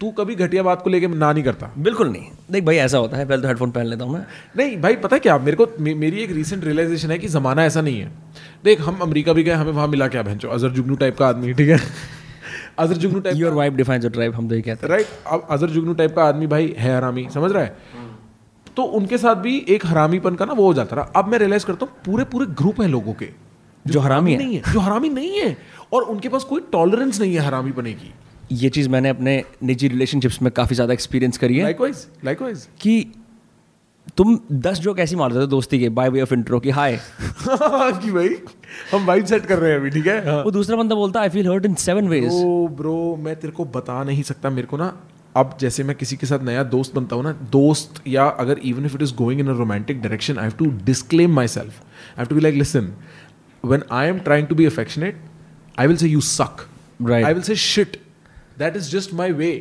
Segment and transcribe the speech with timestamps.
[0.00, 3.16] तू कभी घटिया बात को लेके ना नहीं करता। बिल्कुल नहीं। देख भाई ऐसा होता
[3.16, 5.38] है पहले तो हेडफोन पहन लेता हूँ मैं। नहीं भाई पता है क्या?
[5.38, 8.12] मेरे को मे, मेरी एक रीसेंट रियलाइजेशन है कि ज़माना ऐसा नहीं है।
[8.64, 11.52] देख हम अमेरिका भी गए हमें वहाँ मिला क्या बहन अजर जुगनू टाइप का आदमी
[11.52, 11.80] ठीक है?
[12.78, 15.46] अजर जुगनू type your wife defines your tribe हम तो ये कहते हैं। राइट अब
[15.50, 17.76] अजर जुगनू टाइप का आदमी भाई है हरामी समझ रहा है?
[18.76, 21.66] तो उनके साथ भी एक हरामीपन का ना वो हो जाता रहा। अब मैं रियलाइज़
[21.66, 23.28] करता हूँ पूरे पूरे ग्रुप है लोगों के।
[23.86, 25.56] जो हरामी है नहीं है। जो हरामी नहीं है।
[25.92, 28.14] और उनके पास कोई टॉलरेंस नहीं है हरामी बने की।
[28.52, 33.12] ये चीज़ मैंने अपने निजी रिलेशनशिप्स में काफ़ी ज़्यादा एक्सपीरियंस करी है। लाइकवाइज लाइकवाइज कि
[34.16, 36.98] तुम दस जोक ऐसी मार देते हो दोस्ती के बाय वे ऑफ़ इंट्रो की हाय
[37.48, 38.28] कि भाई
[38.92, 40.18] हम वाइब सेट कर रहे हैं अभी ठीक है?
[40.30, 43.52] हाँ। वो दूसरा बंदा बोलता I feel hurt in seven ways oh bro मैं तेरे
[43.52, 44.92] को बता नहीं सकता मेरे को ना
[45.36, 48.86] अब जैसे मैं किसी के साथ नया दोस्त बनता हूँ ना दोस्त या अगर even
[48.86, 52.26] if it is going in a romantic direction I have to disclaim myself I have
[52.26, 52.92] to be like listen
[53.64, 55.16] when I am trying to be affectionate,
[55.82, 56.60] I will say you suck.
[57.08, 57.24] Right.
[57.30, 57.56] I will say
[58.60, 59.56] That is just my way.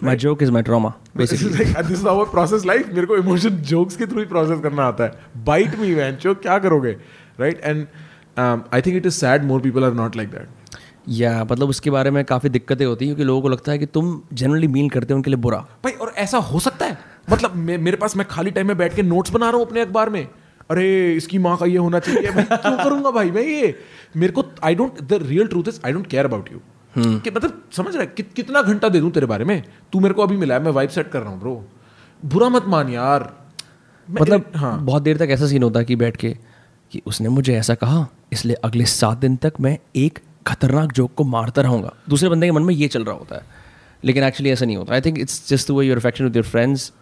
[0.00, 2.88] My joke is my trauma is how I process life.
[2.94, 6.34] मेरे को emotion jokes के through ही process करना आता है। Bite me वैन चो
[6.34, 6.96] क्या करोगे
[7.40, 7.86] right and
[8.38, 10.76] I think it is sad more people are not like that
[11.08, 13.86] या मतलब उसके बारे में काफ़ी दिक्कतें होती हैं क्योंकि लोगों को लगता है कि
[13.86, 16.98] तुम जनरली मीन करते हो उनके लिए बुरा। भाई और ऐसा हो सकता है?
[17.30, 19.80] मतलब मे, मेरे पास मैं खाली टाइम में बैठ के नोट्स बना रहा हूँ अपने
[19.80, 20.26] अखबार में।
[20.70, 23.30] अरे इसकी माँ का ये होना चाहिए। मैं क्यों करूँगा भाई?
[23.30, 23.74] मैं ये
[24.16, 26.60] मेरे को I don't the real truth is I don't care about you
[26.98, 29.62] कि मतलब समझ रहा है कि, कितना घंटा दे दूँ तेरे बारे में?
[29.92, 31.64] तू मेरे को अभी मिला है मैं वाइब सेट कर रहा हूँ ब्रो
[32.22, 33.32] बुरा मत मान यार।
[34.08, 36.36] मतलब हाँ। बहुत देर तक ऐसा सीन होता कि बैठ के
[36.92, 41.24] कि उसने मुझे ऐसा कहा इसलिए अगले सात दिन तक मैं एक खतरनाक जोक को
[41.24, 43.42] मारता रहूँगा। दूसरे बंदे के मन में ये चल रहा होता है।
[44.04, 46.92] लेकिन एक्चुअली ऐसा नहीं होता। I think it's just way your affection with your friends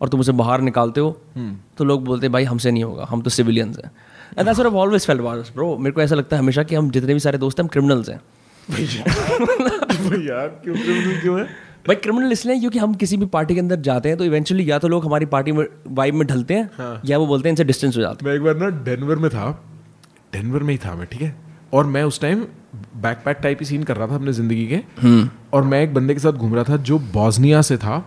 [0.00, 1.10] और तुम उसे बाहर निकालते हो
[1.78, 3.90] तो लोग बोलते हैं भाई हमसे नहीं होगा हम तो सिविलियंस हैं।
[4.38, 5.22] And that's what I always felt
[5.54, 7.68] bro मेरे को ऐसा लगता है हमेशा कि हम जितने भी सारे दोस्त हैं हम
[7.68, 8.20] क्रिमिनल्स हैं।
[8.70, 11.44] भैया क्यों क्रिमिनल क्यों है?
[11.86, 14.78] भाई क्रिमिनल इसलिए क्योंकि हम किसी भी पार्टी के अंदर जाते हैं तो इवेंचुअली या
[14.78, 17.64] तो लोग हमारी पार्टी में वाइब में ढलते हैं हाँ। या वो बोलते हैं इनसे
[17.64, 19.50] डिस्टेंस हो जाते मैं एक बार ना डेनवर में था।
[20.32, 21.34] डेनवर में ही था मैं ठीक है?
[21.72, 22.44] और मैं उस टाइम
[22.96, 24.80] बैकपैक टाइप ही सीन कर रहा था अपने ज़िंदगी के।
[25.52, 27.98] और मैं एक बंदे के साथ घूम रहा था जो बॉस्निया से था।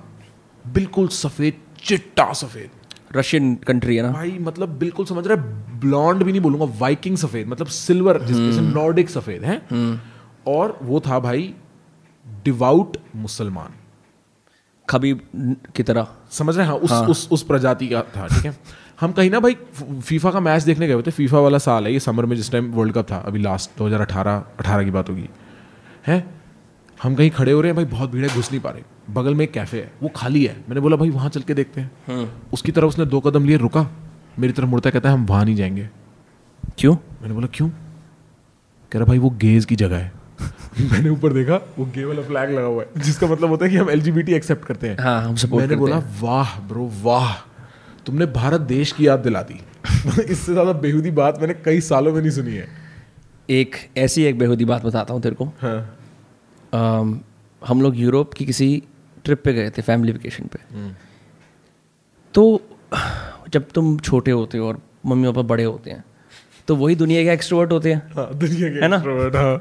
[0.66, 1.54] बिल्कुल सफ़ेद
[1.84, 2.70] चिट्टा सफ़ेद।
[3.16, 4.12] रशियन कंट्री है ना?
[4.12, 8.62] भाई मतलब बिल्कुल समझ रहा है ब्लॉन्ड भी नहीं बोलूँगा वाइकिंग सफ़ेद मतलब सिल्वर जिसके
[8.64, 9.62] नॉर्डिक सफ़ेद है।
[10.48, 11.54] और वो था भाई
[12.46, 13.74] डिवाउट मुसलमान।
[14.90, 15.22] खबीब
[15.76, 16.74] की तरह। समझ रहे हैं?
[16.74, 18.58] उस हाँ, उस उस प्रजाति का था ठीक है?
[19.02, 19.54] हम कहीं ना भाई
[20.02, 22.72] फीफा का मैच देखने गए थे। फीफा वाला साल है ये समर में जिस टाइम
[22.72, 25.30] वर्ल्ड कप था। अभी लास्ट 2018 18 की बात होगी।
[26.08, 26.42] है?
[27.04, 29.36] हम कहीं खड़े हो रहे हैं भाई बहुत भीड़ है घुस नहीं पा रहे। बगल
[29.36, 32.32] में एक कैफ़े है वो खाली है। मैंने बोला भाई वहाँ चल के देखते हैं।
[32.54, 33.92] उसकी तरफ़ उसने दो कदम लिए रुका।
[34.40, 35.90] मेरी तरफ़ मुड़ता कहता है हम वहाँ नहीं जाएँगे।
[36.78, 36.96] क्यों?
[37.22, 37.70] मैंने बोला क्यों?
[38.92, 40.21] कह रहा भाई वो गेज की जगह है।
[40.92, 43.78] मैंने ऊपर देखा वो गे वाला फ्लैग लगा हुआ है जिसका मतलब होता है कि
[43.78, 47.34] हम एलजीबीटी एक्सेप्ट करते हैं। हाँ हम सपोर्ट मैंने करते बोला हैं। वाह ब्रो वाह
[48.06, 49.60] तुमने भारत देश की याद दिला दी।
[50.22, 52.68] इससे ज़्यादा बेहूदी बात मैंने कई सालों में नहीं सुनी है।
[53.50, 55.80] एक ऐसी एक बेहूदी बात बताता हूँ तेरे को। हाँ।
[56.74, 57.20] अम,
[57.62, 58.84] हम लोग यूरोप की किसी
[59.26, 60.60] ट्रिप पे गए थे फैमिली वेकेशन पे।
[62.34, 62.62] तो
[63.54, 66.04] जब तुम छोटे होते हो और मम्मी पापा बड़े होते हैं
[66.68, 68.98] तो वही दुनिया के एक्सट्रोवर्ट होते हैं। हाँ दुनिया के है ना?
[69.40, 69.58] हाँ।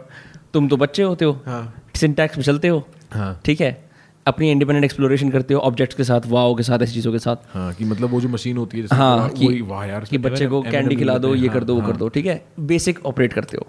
[0.54, 3.90] तुम तो बच्चे होते हो हाँ। सिंटैक्स में चलते हो हाँ। ठीक है?
[4.26, 7.36] अपनी इंडिपेंडेंट एक्सप्लोरेशन करते हो ऑब्जेक्ट्स के साथ वाओ के साथ ऐसी चीज़ों के साथ।
[7.54, 10.60] हाँ कि मतलब वो जो मशीन होती है हाँ कि, वाह यार कि बच्चे को
[10.60, 12.44] M&M कैंडी खिला दो ये हैं, कर दो वो हाँ, कर दो ठीक है?
[12.60, 13.66] बेसिक ऑपरेट करते हो।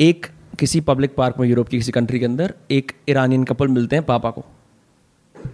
[0.00, 0.26] एक
[0.58, 4.04] किसी पब्लिक पार्क में यूरोप की किसी कंट्री के अंदर एक ईरानियन कपल मिलते हैं
[4.04, 4.44] पापा को।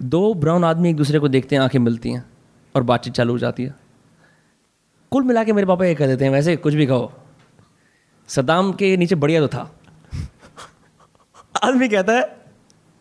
[0.02, 2.24] दो ब्राउन आदमी एक दूसरे को देखते हैं आँखें मिलती हैं
[2.74, 3.74] और बातचीत चालू हो जाती है।
[5.10, 7.12] कुल मिला के मेरे पापा ये कह देते हैं वैसे कुछ भी कहो
[8.34, 9.70] सदाम के नीचे बढ़िया तो था।
[11.64, 12.22] आदमी कहता है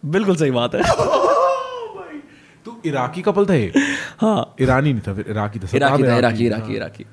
[0.03, 0.81] बिल्कुल सही बात है।
[2.65, 3.71] तो इराकी कपल था ये?
[4.21, 7.05] हाँ। ईरानी नहीं था फिर इराकी था इराकी था इराकी, इराकी। इराकी इराकी।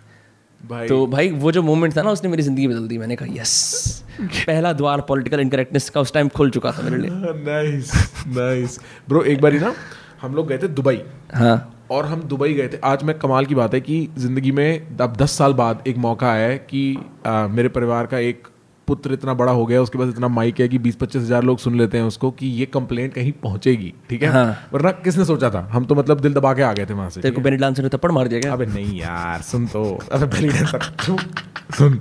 [0.61, 3.29] भाई। तो भाई वो जो मोमेंट था ना उसने मेरी ज़िंदगी बदल दी मैंने कहा
[3.33, 7.11] यस पहला द्वार पॉलिटिकल इनकरेक्टनेस का उस टाइम खुल चुका था मेरे लिए।
[7.45, 7.93] नाइस
[8.37, 9.75] नाइस ब्रो एक बारी ना
[10.23, 11.03] हम लोग गए थे दुबई।
[11.35, 11.57] हाँ।
[11.91, 15.17] और हम दुबई गए थे। आज मैं कमाल की बात है कि ज़िंदगी में अब
[15.17, 16.97] दस साल बाद एक मौका आया है कि
[17.27, 18.49] आ, मेरे परिवार का एक
[18.89, 21.59] पुत्र इतना बड़ा हो गया उसके पास इतना माइक है कि बीस पच्चीस हज़ार लोग
[21.59, 24.29] सुन लेते हैं उसको कि ये कंप्लेंट कहीं पहुंचेगी ठीक है?
[24.29, 25.67] हाँ। वरना किसने सोचा था?
[25.73, 27.83] हम तो मतलब दिल दबा के आ गए थे वहाँ से। तेरे को बेनी डांसर
[27.83, 29.83] ने थप्पड़ मार दिया अबे नहीं यार सुन तो।
[30.13, 30.81] अबे बेली डांसर
[31.77, 32.01] सुन।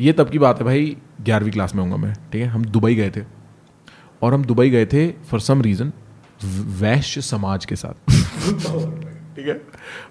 [0.00, 2.48] ये तब की बात है भाई ग्यारहवीं क्लास में होऊँगा मैं ठीक है?
[2.48, 3.22] हम दुबई गए थे।
[4.22, 5.92] और हम दुबई गए थे for some reason
[6.80, 8.17] Vaishya Samaj के साथ।
[8.48, 9.54] ठीक है?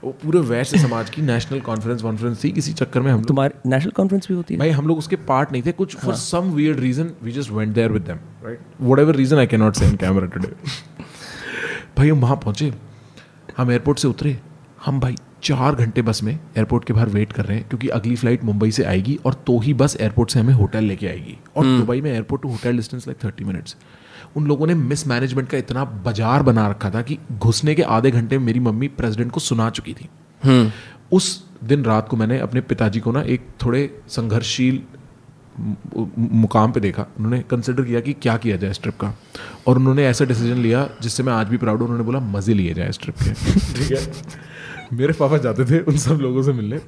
[0.03, 3.91] वो पूरे वैश्य समाज की नेशनल कॉन्फ्रेंस कॉन्फ्रेंस थी किसी चक्कर में हम तुम्हारी नेशनल
[3.91, 4.59] कॉन्फ्रेंस भी होती है?
[4.59, 7.73] भाई हम लोग उसके पार्ट नहीं थे कुछ for some weird reason we just went
[7.73, 8.59] there with them right
[8.99, 10.53] whatever reason I can not say in camera today
[11.97, 12.73] भाई हम वहाँ पहुँचे।
[13.57, 14.37] हम एयरपोर्ट से उतरे।
[14.85, 18.15] हम भाई चार घंटे बस में एयरपोर्ट के बाहर वेट कर रहे हैं क्योंकि अगली
[18.15, 21.65] फ़्लाइट मुंबई से आएगी और तो ही बस एयरपोर्ट से हमें होटल लेके आएगी। और
[21.67, 23.75] दुबई में airport to hotel distance like thirty minutes
[24.37, 28.37] उन लोगों ने मिसमैनेजमेंट का इतना बाज़ार बना रखा था कि घुसने के आधे घंटे
[28.37, 30.09] में मेरी मम्मी प्रेसिडेंट को सुना चुकी थी।
[31.11, 34.81] उस दिन रात को मैंने अपने पिताजी को ना एक थोड़े संघर्षशील
[36.17, 39.13] मुकाम पे देखा। उन्होंने कंसिडर किया कि क्या किया जाए इस ट्रिप का।
[39.67, 42.73] और उन्होंने ऐसा डिसीज़न लिया जिससे मैं आज भी प्राउड हूँ। उन्होंने बोला मज़े लिए
[42.73, 43.33] जाए इस ट्रिप के।
[43.73, 46.79] ठीक है। मेरे पापा जाते थे उन सब लोगों से मिलने।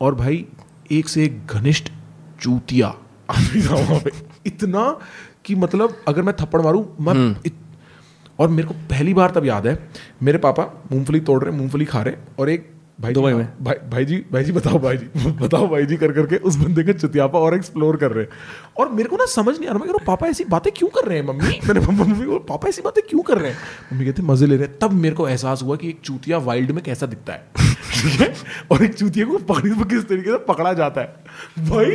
[0.00, 0.44] और भाई
[0.92, 1.90] एक से एक घनिष्ठ
[2.40, 2.94] चूतिया
[3.30, 4.10] आदमी था वहाँ पे।
[4.46, 4.82] इतना
[5.46, 7.54] कि मतलब अगर मैं थप्पड़ मारूं मैं इत,
[8.38, 9.88] और मेरे को पहली बार तब याद है
[10.22, 13.48] मेरे पापा मूंगफली तोड़ रहे मूंगफली खा रहे और एक भाई दुबई में?
[13.62, 16.82] भाई भाई जी भाई जी बताओ भाई जी बताओ भाई जी कर करके उस बंदे
[16.82, 18.30] का चुतियापा और एक्सप्लोर कर रहे हैं।
[18.76, 21.08] और मेरे को ना समझ नहीं आ रहा मैं कह पापा ऐसी बातें क्यों कर
[21.08, 21.60] रहे हैं मम्मी?
[21.68, 23.58] मैंने मम्मी को पापा ऐसी बातें क्यों कर रहे हैं?
[23.92, 26.70] मम्मी कहते मज़े ले रहे हैं। तब मेरे को एहसास हुआ कि एक चूतिया वाइल्ड
[26.70, 27.46] में कैसा दिखता है।
[28.02, 28.34] ठीक है?
[28.70, 31.16] और एक चूतिया को पकड़ी किस तरीके से पकड़ा जाता है।
[31.68, 31.90] भाई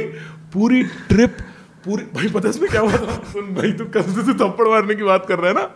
[0.53, 1.37] पूरी ट्रिप
[1.85, 3.23] पूरी भाई पता इसमें क्या हुआ था?
[3.33, 5.73] सुन भाई तू कसम से थप्पड़ मारने की बात कर रहा है ना।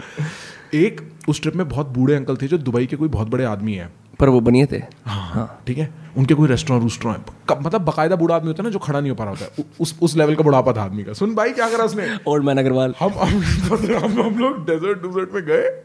[0.73, 3.73] एक उस ट्रिप में बहुत बूढ़े अंकल थे जो दुबई के कोई बहुत बड़े आदमी
[3.73, 5.89] हैं। पर वो बनिए थे। हाँ ठीक है?
[6.17, 9.09] उनके कोई रेस्टोरेंट रूस्टोरेंट है। मतलब बकायदा बूढ़ा आदमी होता है ना जो खड़ा नहीं
[9.09, 11.35] हो पा रहा होता है। उ- उस उस लेवल का बुढ़ापा था आदमी का। सुन
[11.35, 12.17] भाई क्या करा उसने?
[12.27, 15.83] ओल्ड मैन अग्रवाल हम हम हम, हम लोग डेजर्ट डेजर्ट में गए।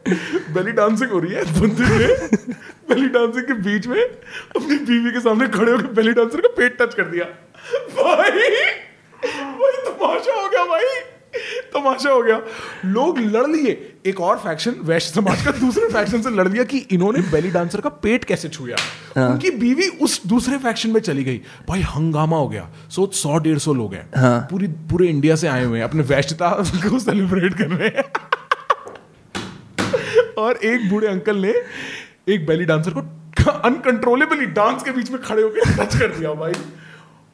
[0.53, 2.29] बेली डांसिंग हो रही है मंदिर में
[2.89, 6.77] बेली डांसिंग के बीच में अपनी बीवी के सामने खड़े होकर बेली डांसर का पेट
[6.81, 7.25] टच कर दिया।
[8.03, 8.31] भाई
[9.27, 10.85] भाई तमाशा हो गया भाई।
[11.73, 12.41] तमाशा हो गया।
[12.85, 16.77] लोग लड़ लिए। एक और फैक्शन वैश्य समाज का दूसरे फैक्शन से लड़ लिया कि
[16.91, 18.77] इन्होंने बेली डांसर का पेट कैसे छुया।
[19.27, 23.57] उनकी बीवी उस दूसरे फैक्शन में चली गई। भाई हंगामा हो गया। सोच सौ डेढ़
[23.57, 26.49] सौ लोग हैं। पूरी पूरे इंडिया से आए हुए हैं। अपने वैश्यता
[26.89, 28.03] को सेलिब्रेट कर रहे हैं।
[30.37, 31.53] और एक बूढ़े अंकल ने
[32.29, 36.53] एक बेली डांसर को अनकंट्रोलेबली डांस के बीच में खड़े होकर टच कर दिया भाई।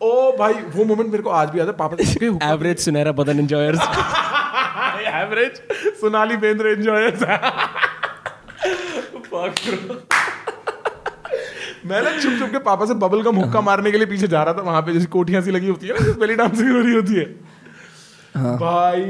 [0.02, 3.40] ओ भाई वो मोमेंट मेरे को आज भी याद है पापा के एवरेज सुनहरा बदन
[3.40, 3.80] enjoyers
[5.22, 5.62] average
[6.02, 7.24] Sonali Bendre enjoyers
[11.86, 14.44] मैं ना चुप चुप के पापा से बबल का मुक्का मारने के लिए पीछे जा
[14.44, 16.94] रहा था वहाँ पे जैसे कोठियाँ सी लगी होती है ना बेली डांसिंग हो रही
[16.94, 17.26] होती है।
[18.58, 19.02] भाई।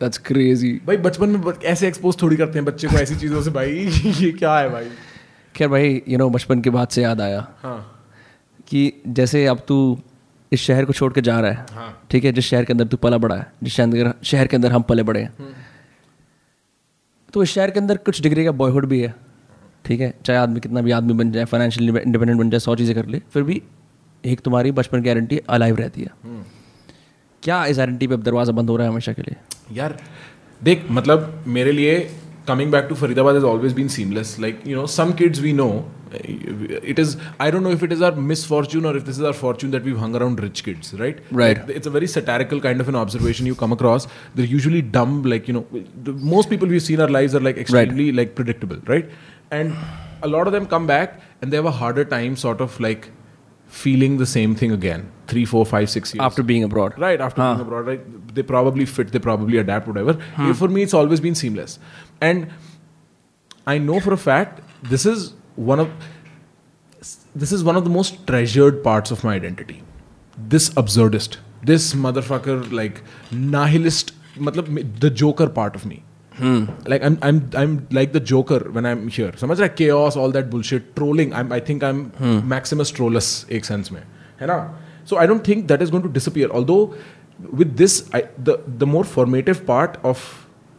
[0.00, 3.50] दैट्स क्रेजी भाई बचपन में ऐसे एक्सपोज थोड़ी करते हैं बच्चे को ऐसी चीज़ों से
[3.50, 3.70] भाई।
[4.20, 4.88] ये क्या है भाई?
[5.54, 7.78] खैर भाई यू नो बचपन के बाद से याद आया हाँ।
[8.68, 9.78] कि जैसे अब तू
[10.52, 12.86] इस शहर को छोड़ के जा रहा है। हाँ। ठीक है जिस शहर के अंदर
[12.86, 15.54] तू पला बड़ा है जिस शहर के अंदर शहर के अंदर हम पले बड़े हैं।
[17.34, 19.14] तो इस शहर के अंदर कुछ डिग्री का बॉयहुड भी है।
[19.84, 22.94] ठीक है चाहे आदमी कितना भी आदमी बन जाए फाइनेंशियली इंडिपेंडेंट बन जाए सौ चीज़ें
[22.96, 23.62] कर ले फिर भी
[24.24, 26.42] एक तुम्हारी बचपन की गारंटी अलाइव रहती है।
[27.42, 29.36] क्या इस गारंटी पे अब दरवाज़ा बंद हो रहा है हमेशा के लिए?
[29.72, 29.96] यार
[30.60, 31.98] देख मतलब मेरे लिए
[32.46, 34.38] coming back to Faridabad has always been seamless.
[34.38, 38.02] Like, you know, some kids we know, it is, I don't know if it is
[38.02, 41.18] our misfortune or if this is our fortune that we've hung around rich kids, right?
[41.30, 41.58] Right.
[41.70, 44.06] It's a very satirical kind of an observation you come across.
[44.34, 45.66] They're usually dumb, like, you know,
[46.02, 48.14] the, most people we've seen our lives are like extremely right.
[48.14, 49.08] like predictable, right?
[49.50, 49.74] And
[50.22, 53.10] a lot of them come back and they have a harder time sort of like
[53.80, 56.22] feeling the same thing again three four five six years.
[56.22, 56.98] After being abroad.
[56.98, 57.54] Right after huh.
[57.54, 58.34] being abroad right.
[58.34, 60.14] They probably fit they probably adapt whatever.
[60.40, 60.52] Hmm.
[60.52, 61.78] For me it's always been seamless.
[62.20, 62.50] And
[63.64, 64.60] i know for a fact
[64.92, 65.90] this is one of
[67.42, 69.82] this is one of the most treasured parts of my identity.
[70.54, 76.02] This absurdist this motherfucker like nihilist matlab, the joker part of me.
[76.40, 79.74] Like I I am like the joker when I am here समझ रहा है?
[79.78, 82.10] के ऑस all that bullshit trolling I I think I am
[82.48, 84.02] maximus trolls एक sense में.
[84.40, 84.58] है ना?
[85.10, 86.96] So I don't think that is going to disappear although
[87.54, 88.02] with this
[88.40, 90.18] the more formative part of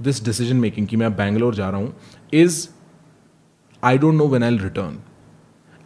[0.01, 1.95] this decision making कि मैं बैंगलोर जा रहा हूँ
[2.33, 2.67] is
[3.83, 4.97] I don't know when I return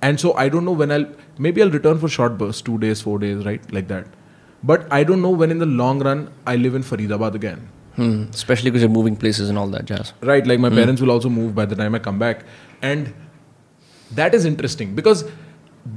[0.03, 1.05] and so I don't know when I
[1.39, 4.05] may be I return for short bursts two days four days right like that
[4.65, 7.57] but I don't know when in the long run I live in Faridabad again
[7.97, 8.25] Hmm.
[8.31, 10.75] especially because you're moving places and all that jazz Right, like my hmm.
[10.75, 12.43] parents will also move by the time I come back.
[12.81, 13.13] And
[14.11, 15.23] that is interesting because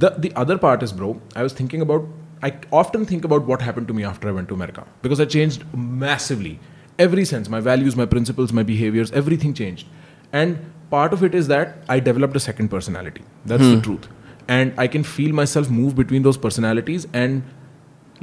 [0.05, 2.07] the the other part is, bro, I was thinking about
[2.43, 5.25] I often think about what happened to me after I went to America because I
[5.25, 6.59] changed massively.
[6.97, 9.87] Every sense, my values, my principles, my behaviors, everything changed.
[10.33, 10.57] And
[10.89, 13.23] part of it is that I developed a second personality.
[13.45, 13.81] That's the hmm.
[13.81, 14.07] truth.
[14.47, 17.43] And I can feel myself move between those personalities and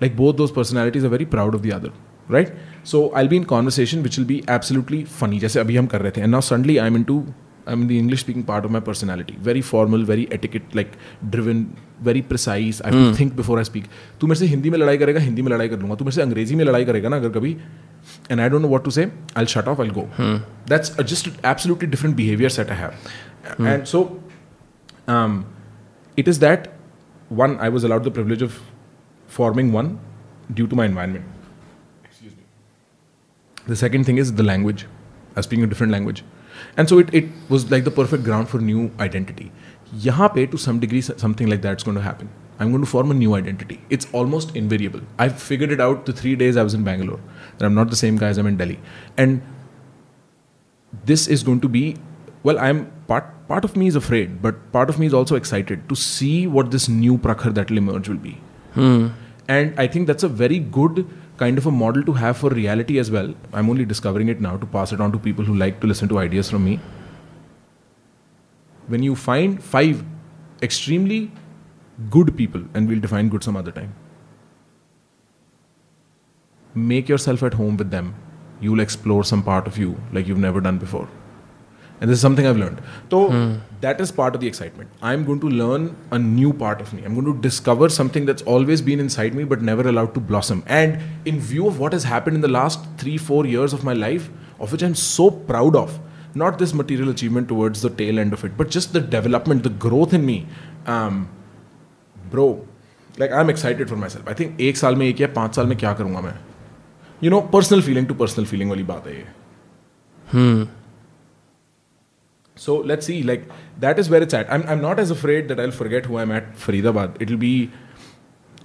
[0.00, 1.92] like both those personalities are very proud of the other
[2.36, 2.54] right
[2.92, 6.12] so i'll be in conversation which will be absolutely funny जैसे अभी हम कर रहे
[6.16, 7.20] थे and now suddenly i'm into
[7.70, 9.34] I'm in the English speaking part of my personality.
[9.46, 10.92] Very formal, very etiquette like
[11.32, 12.80] driven, very precise.
[12.80, 13.90] I have to think before I speak.
[14.20, 16.22] तू मेरे से हिंदी में लड़ाई करेगा हिंदी में लड़ाई कर लूँगा तू मेरे से
[16.22, 17.56] अंग्रेज़ी में लड़ाई करेगा ना अगर कभी
[18.30, 20.08] and I don't know what to say, I'll shut off, I'll go.
[20.66, 22.94] That's a, just an absolutely different behavior set I have.
[23.58, 24.20] And so
[25.06, 25.46] um,
[26.16, 26.72] it is that
[27.28, 28.60] one, I was allowed the privilege of
[29.26, 29.98] forming one
[30.54, 31.24] due to my environment.
[33.68, 34.86] The second thing is the language.
[35.36, 36.24] I was speaking a different language.
[36.76, 39.52] And so it, it was like the perfect ground for new identity.
[39.92, 42.30] Yahan pe, to some degree, something like that's going to happen.
[42.58, 43.80] I'm going to form a new identity.
[43.88, 45.02] It's almost invariable.
[45.18, 47.20] I figured it out the three days I was in Bangalore.
[47.58, 48.80] That I'm not the same guy as I'm in Delhi.
[49.16, 49.42] And
[51.04, 51.96] this is going to be
[52.42, 55.88] well i'm part part of me is afraid but part of me is also excited
[55.88, 58.36] to see what this new prakhar that will emerge will be
[58.74, 59.08] hmm.
[59.48, 61.06] and i think that's a very good
[61.38, 63.32] kind of a model to have for reality as well.
[63.52, 66.08] I'm only discovering it now to pass it on to people who like to listen
[66.10, 66.80] to ideas from me.
[68.88, 70.04] When you find five
[70.62, 71.30] extremely
[72.10, 73.94] good people and we'll define good some other time
[76.74, 78.14] make yourself at home with them.
[78.60, 81.08] You'll explore some part of you like you've never done before
[82.02, 82.76] and this something I learn
[83.10, 83.28] तो
[83.82, 86.94] that is part of the excitement I am going to learn a new part of
[86.94, 90.12] me I am going to discover something that's always been inside me but never allowed
[90.14, 93.74] to blossom and in view of what is happen in the last three four years
[93.74, 95.98] of my life of which I am so proud of
[96.36, 99.78] not this material achievement towards the tail end of it but just the development the
[99.82, 100.44] growth in me
[100.88, 101.22] I am
[102.30, 102.48] bro
[103.20, 105.66] like I am excited for myself I think एक साल में एक या पाँच साल
[105.66, 106.34] में क्या करूँगा मैं?
[107.22, 109.24] You know personal feeling to personal feeling वाली बात है ये.
[110.26, 110.66] Hmm.
[112.57, 113.45] So let's see, like
[113.79, 114.51] that is where it's at.
[114.51, 117.15] I'm, I'm not as afraid that I'll forget who I'm at Faridabad.
[117.19, 117.53] It'll be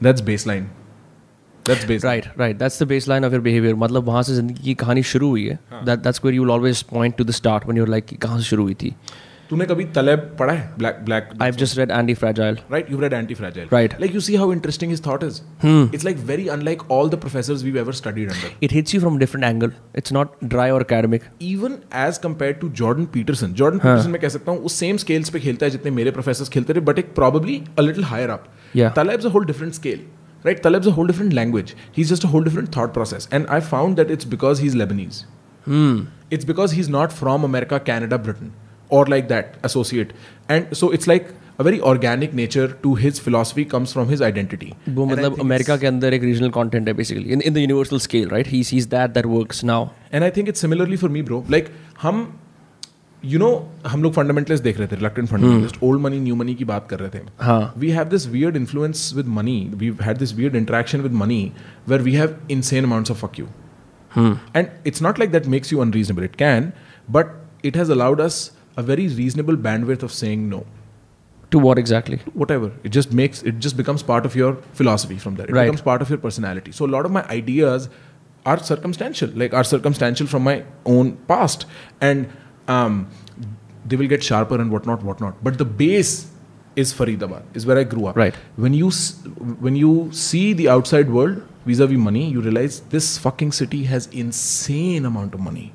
[0.01, 0.67] that's baseline.
[1.65, 2.05] That's baseline.
[2.05, 5.03] Right right that's the base line of your behaviour मतलब वहाँ से जिंदगी की कहानी
[5.13, 7.87] शुरू हुई है that that's where you will always point to the start when you
[7.87, 8.95] like कि कहाँ से शुरू हुई थी
[9.54, 10.70] तूने कभी तलेब पढ़ा है?
[10.78, 14.36] Black black I have just read antifragile right you read antifragile right like you see
[14.36, 18.32] how interesting his thought is it's like very unlike all the professors we ever studied
[18.32, 22.54] under it hits you from different angle it's not dry और academic even as compare
[22.62, 25.72] to Jordan Peterson Jordan Peterson मैं कह सकता हूँ उस same scales पे खेलता है
[25.72, 28.48] जितने मेरे प्रोफेसर्स खेलते रहे बट एक probably a little higher up
[28.96, 30.02] Taleb is a whole different scale
[30.46, 33.30] right Taleb is a whole different language he is just a whole different thought process
[33.34, 35.24] and I found that it's because he is Lebanese
[36.34, 38.52] it's because he is not from America Canada Britain
[38.97, 40.13] or like that associate
[40.55, 41.27] and so it's like
[41.61, 45.33] a very organic nature to his philosophy comes from his identity वो And I मतलब
[45.33, 48.49] think America के अंदर एक regional content है basically in in the universal scale right
[48.49, 51.69] he sees that that works now and I think it's similarly for me bro like
[52.03, 52.23] हम
[53.25, 53.51] you know
[53.87, 57.01] हम लोग fundamentalist देख रहे थे reluctant fundamentalist old money new money की बात कर
[57.01, 61.03] रहे थे हाँ we have this weird influence with money we've had this weird interaction
[61.09, 61.41] with money
[61.93, 63.49] where we have insane amounts of fuck you
[64.61, 66.71] and it's not like that makes you unreasonable it can
[67.19, 67.35] but
[67.71, 68.39] it has allowed us
[68.78, 70.66] a very reasonable bandwidth of saying no.
[71.52, 72.18] To what exactly?
[72.34, 72.72] Whatever.
[72.84, 75.46] It just makes it just becomes part of your philosophy from there.
[75.46, 75.66] It right.
[75.66, 76.72] becomes part of your personality.
[76.72, 77.90] So a lot of my ideas
[78.46, 81.66] are circumstantial, like are circumstantial from my own past,
[82.02, 82.28] and
[82.68, 83.08] um,
[83.86, 85.44] they will get sharper and whatnot, whatnot.
[85.44, 86.28] But the base
[86.76, 88.16] is Faridabad, is where I grew up.
[88.16, 88.34] Right.
[88.56, 93.84] When you when you see the outside world vis-a-vis money, you realize this fucking city
[93.84, 95.72] has insane amount of money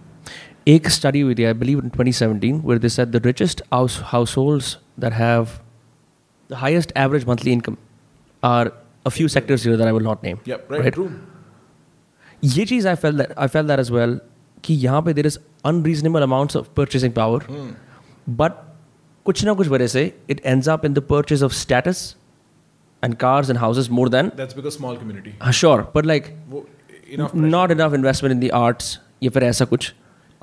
[0.68, 4.70] एक study हुई थी I believe in 2017 where they said the richest house households
[5.06, 5.54] that have
[6.50, 7.78] the highest average monthly income
[8.44, 8.66] are
[9.06, 10.40] a few sectors here that I will not name.
[10.46, 10.94] yeah right, Right.
[10.94, 11.10] true
[12.44, 14.20] ये चीज़ I feel that I feel that as well
[14.64, 17.46] कि यहाँ पे there is unreasonable amounts of purchasing power
[18.42, 18.52] but
[19.26, 22.04] कुछ ना कुछ वजह से it ends up in the purchase of status
[23.04, 26.66] and cars and houses more than that's because small community sure but like वो
[27.18, 29.94] enough not enough investment in the arts या फिर ऐसा कुछ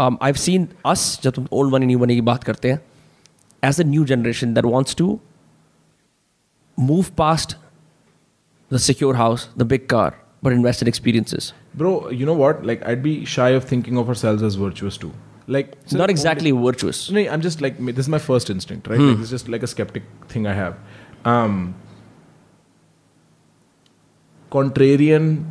[0.00, 2.80] आई हैव सीन अस जब तुम old money new money की बात करते हैं
[3.68, 5.18] as a new generation that wants to
[6.78, 7.56] move past
[8.72, 12.62] the secure house the big car but invest in experiences Bro, you know what?
[12.66, 15.10] Like, I'd be shy of thinking of ourselves as virtuous too.
[15.56, 19.00] Like, so not exactly virtuous No, I'm just like this is my first instinct, right?
[19.00, 20.76] Like, it's just like a skeptic thing I have.
[21.25, 21.75] Um,
[24.52, 25.44] contrarian,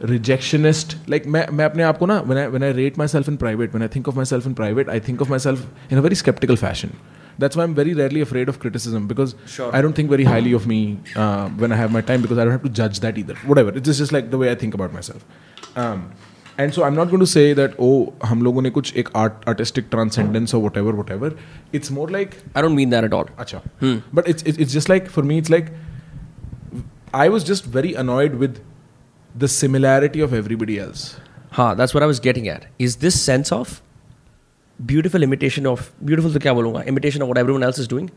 [0.00, 0.96] rejectionist.
[1.08, 3.72] Like, मैं मैं अपने आप को ना when I when I rate myself in private,
[3.72, 6.56] when I think of myself in private, I think of myself in a very skeptical
[6.56, 6.92] fashion.
[7.38, 9.70] That's why I'm very rarely afraid of criticism because Sure.
[9.78, 10.78] I don't think very highly of me
[11.16, 13.34] uh, when I have my time because I don't have to judge that either.
[13.50, 13.74] Whatever.
[13.80, 15.26] It's just like the way I think about myself.
[15.76, 16.12] Um,
[16.58, 19.42] and so I'm not going to say that oh हम लोगों ने कुछ एक art
[19.52, 21.30] artistic transcendence or whatever whatever.
[21.80, 23.26] It's more like I don't mean that at all.
[23.44, 23.60] Acha.
[24.20, 25.70] But it's, it's it's just like for me, it's like
[27.12, 28.62] I was just very annoyed with
[29.35, 31.19] the similarity of everybody else.
[31.51, 32.67] Huh, that's what I was getting at.
[32.79, 33.81] Is this sense of
[34.79, 38.09] beautiful imitation of beautiful तो क्या बोलूँगा imitation of what every else is doing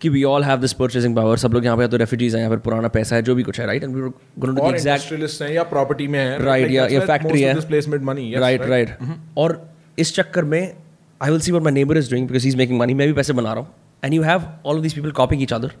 [0.00, 2.42] कि we all have this purchasing power सब लोग यहाँ पे या तो रेफ्यूजीज हैं
[2.42, 4.70] या फिर पुराना पैसा है जो भी कुछ है right and we going to और
[4.70, 8.32] द एग्जैक्ट industrialists हैं या प्रॉपर्टी में है राइट या या फैक्ट्री है डिस्प्लेसमेंट मनी
[8.36, 8.96] राइट राइट
[9.38, 9.60] और
[9.98, 12.94] इस चक्कर में I will see what my neighbour is doing because is making money
[12.94, 15.52] मैं भी पैसे बना रहा हूँ and you have all of these people copying each
[15.52, 15.72] other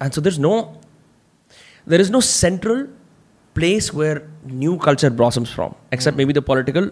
[0.00, 0.54] and so there is no
[1.86, 2.86] there is no central
[3.58, 6.18] place where new culture blossoms from, except mm.
[6.18, 6.90] maybe the political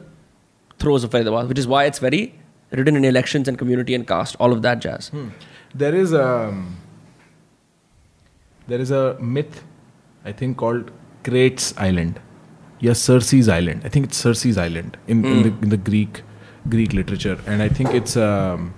[0.78, 2.23] throws of Faridabad, which is why it's very
[2.73, 5.09] written in elections and community and caste, all of that jazz.
[5.09, 5.28] Hmm.
[5.75, 6.76] There is a um,
[8.68, 9.64] there is a myth,
[10.25, 10.90] I think, called
[11.23, 12.21] Crates Island.
[12.80, 13.83] Yes, Circe's Island.
[13.85, 15.33] I think it's Circe's Island in, mm.
[15.33, 15.62] in, the, hmm.
[15.64, 16.23] in the Greek
[16.68, 18.16] Greek literature, and I think it's.
[18.16, 18.75] Um,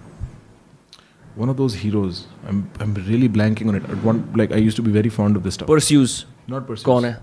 [1.36, 2.26] one of those heroes.
[2.50, 3.82] I'm I'm really blanking on it.
[4.02, 5.68] One like I used to be very fond of this stuff.
[5.68, 6.24] Perseus.
[6.48, 6.84] Not pursues.
[6.84, 7.16] Gone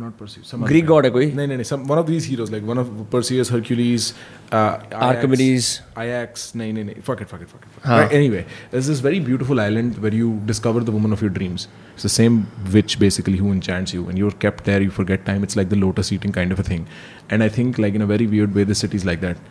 [0.00, 0.46] Not Perseus.
[0.46, 1.34] Some Greek other god है कोई guy.
[1.36, 1.64] नहीं नहीं नहीं.
[1.68, 4.04] Some one of these heroes like one of Perseus, Hercules,
[4.52, 5.70] uh, Ajax, Archimedes.
[6.02, 6.44] Ajax.
[6.60, 7.02] नहीं नहीं नहीं.
[7.08, 7.28] Fuck it.
[7.32, 7.50] Fuck it.
[7.54, 7.72] Fuck it.
[7.72, 7.88] Fuck it.
[7.92, 7.96] हाँ.
[8.02, 8.42] Right, anyway,
[8.74, 11.66] there's this very beautiful island where you discover the woman of your dreams.
[11.94, 12.36] It's the same
[12.76, 14.80] witch basically who enchants you, and you're kept there.
[14.86, 15.48] You forget time.
[15.48, 16.86] It's like the lotus eating kind of a thing.
[17.28, 19.42] And I think like in a very weird way, the city's like that,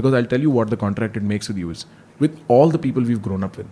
[0.00, 1.86] because I'll tell you what the contract it makes with you is
[2.26, 3.70] with all the people we've grown up with.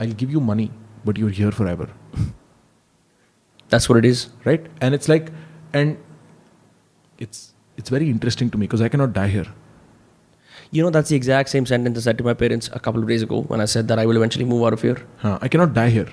[0.00, 0.72] I'll give you money,
[1.04, 1.88] but you're here forever,
[3.68, 4.30] That's what it is.
[4.44, 4.66] right?
[4.80, 5.30] And it's like,
[5.72, 5.96] and
[7.18, 9.46] it's it's very interesting to me because I cannot die here.
[10.70, 13.08] You know, that's the exact same sentence I said to my parents a couple of
[13.08, 14.96] days ago when I said that I will eventually move out of here.
[15.18, 16.08] Huh, I cannot die here.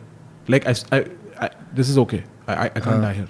[0.47, 1.05] Like I, I,
[1.47, 2.23] I this is okay.
[2.47, 3.27] I, I, I can't die here.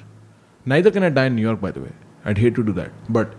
[0.66, 1.92] Neither can I die in New York, by the way.
[2.26, 3.34] I'd hate to do that, but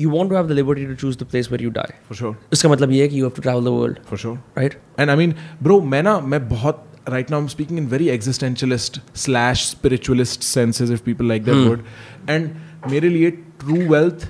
[0.00, 1.92] You want to have the liberty to choose the place where you die.
[2.08, 4.38] for sure, इसका मतलब ये है कि you have to travel the world, for sure.
[4.60, 4.74] right?
[4.98, 5.34] And I mean,
[5.66, 10.89] bro, मैं ना मैं बहुत right now I'm speaking in very existentialist slash spiritualist senses
[10.89, 11.69] if people like that hmm.
[11.69, 11.85] word.
[12.27, 12.55] And
[12.89, 14.27] मेरे लिए true wealth.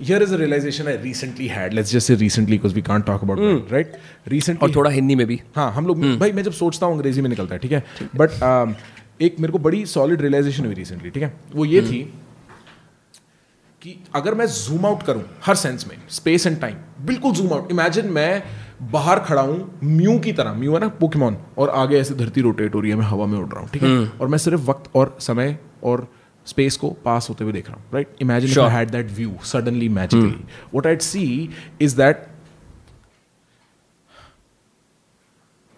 [0.00, 1.74] Here is a realization I recently had.
[1.74, 3.98] Let's just say recently because we can't talk about that, right?
[4.26, 4.62] Recently.
[4.62, 7.28] और थोड़ा हिंदी में भी हाँ हम लोग भाई मैं जब सोचता हूँ अंग्रेज़ी में
[7.30, 7.84] निकलता है ठीक है
[8.16, 8.76] बट
[9.22, 12.02] एक मेरे को बड़ी सॉलिड रियलाइजेशन हुई रिसेंटली ठीक है वो ये थी
[13.82, 17.70] कि अगर मैं जूम आउट करूँ हर सेंस में स्पेस एंड टाइम बिल्कुल जूम आउट
[17.72, 18.42] इमेजिन मैं
[18.82, 22.74] बाहर खड़ा हूँ म्यू की तरह म्यू है ना पोकेमॉन और आगे ऐसे धरती रोटेट
[22.74, 23.88] हो रही है मैं हवा में उड़ रहा हूँ ठीक है?
[24.20, 26.06] और मैं सिर्फ़ वक्त और समय और
[26.46, 28.60] स्पेस को पास होते हुए देख रहा हूँ right imagine.
[28.60, 30.30] I had that view suddenly magically
[30.74, 31.48] what I'd see
[31.80, 32.26] is that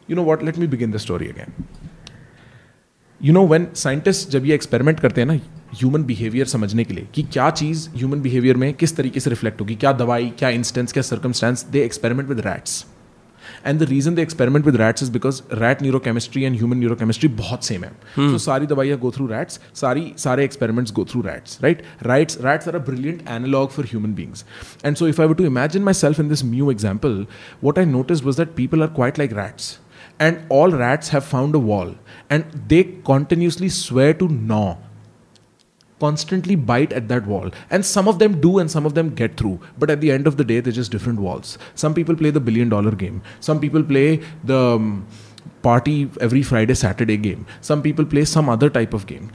[0.08, 0.42] you know what?
[0.42, 1.52] Let me begin the story again.
[3.20, 5.34] You know when scientists जब ये एक्सपेरिमेंट करते हैं ना
[5.74, 9.60] ह्यूमन बिहेवियर समझने के लिए कि क्या चीज़ ह्यूमन बिहेवियर में किस तरीके से रिफ्लेक्ट
[9.60, 12.84] होगी क्या दवाई क्या इंस्टेंस क्या circumstance they experiment with rats
[13.66, 17.64] and the reason they experiment with rats is because rat neurochemistry and human neurochemistry बहुत
[17.64, 21.82] सेम है तो सारी दवाइयाँ गो थ्रू रैट्स सारी सारे experiments go through rats right
[22.02, 24.44] rights rats are a brilliant analogue for human beings
[24.84, 27.26] and so if I were to imagine myself in this mu example
[27.64, 29.78] what I notice was that people are quite like rats
[30.20, 31.94] and all rats have found a wall.
[32.30, 34.76] And they continuously swear to gnaw.
[36.02, 37.50] Constantly bite at that wall.
[37.70, 39.58] And some of them do and some of them get through.
[39.78, 41.58] But at the end of the day they're just different walls.
[41.74, 43.22] Some people play the billion dollar game.
[43.40, 44.08] Some people play
[44.52, 45.06] the um,
[45.62, 47.46] party every friday saturday game.
[47.70, 49.30] Some people play some other type of game.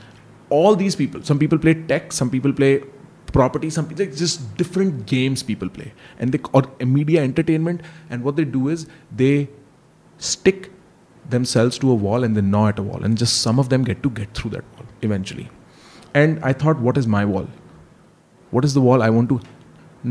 [0.49, 2.71] All these people some people play tech some people play
[3.37, 5.91] property some people just different games people play.
[6.19, 6.63] And they or
[6.97, 7.85] media entertainment.
[8.09, 8.87] And what they do is
[9.23, 9.35] they
[10.31, 10.71] stick
[11.37, 13.03] themselves to a wall and they gnaw at a wall.
[13.03, 15.49] And just some of them get to get through that wall eventually
[16.22, 17.46] and i thought what is my wall
[18.52, 19.40] what is the wall i want to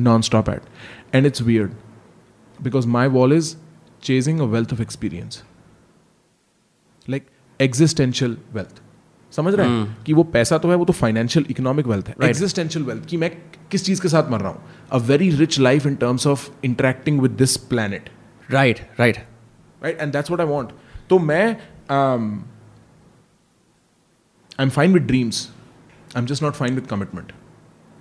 [0.08, 0.70] non-stop at
[1.14, 1.76] and it's weird
[2.60, 3.52] because my wall is
[4.10, 5.42] chasing a wealth of experience
[7.08, 7.28] like
[7.60, 8.80] existential wealth
[9.36, 12.86] समझ रहे हैं कि वो पैसा तो है वो तो फाइनेंशियल इकोनॉमिक वेल्थ है एग्जिस्टेंशियल
[12.86, 13.30] वेल्थ कि मैं
[13.72, 17.22] किस चीज के साथ मर रहा हूँ a very rich life in terms of interacting
[17.22, 18.10] with this planet
[18.54, 19.20] Right, right.
[19.82, 20.72] right and that's what i want
[21.10, 21.46] तो मैं
[21.98, 22.26] um,
[24.60, 25.40] i'm fine with dreams
[26.17, 27.33] i'm just not fine with commitment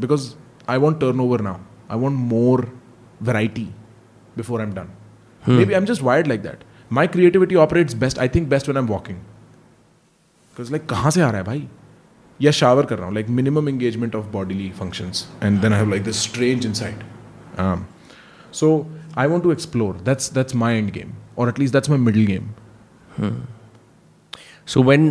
[0.06, 0.26] because
[0.76, 1.56] i want turnover now
[1.90, 2.60] i want more
[3.32, 3.68] variety
[4.42, 4.92] before i'm done
[5.48, 6.64] maybe i'm just wired like that
[7.00, 9.20] my creativity operates best i think best when i'm walking
[10.52, 11.68] because like कहाँ से आ रहा है भाई
[12.42, 15.92] या shower कर रहा हूँ like minimum engagement of bodily functions and then I have
[15.96, 17.04] like this strange inside
[17.66, 17.86] um,
[18.62, 18.70] so
[19.24, 22.26] I want to explore that's that's my end game or at least that's my middle
[22.32, 22.50] game
[24.74, 25.04] So when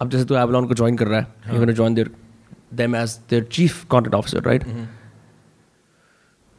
[0.00, 2.10] अब जैसे तू Avalon को join कर रहा है you gonna join there
[3.32, 4.64] their chief content officer, right?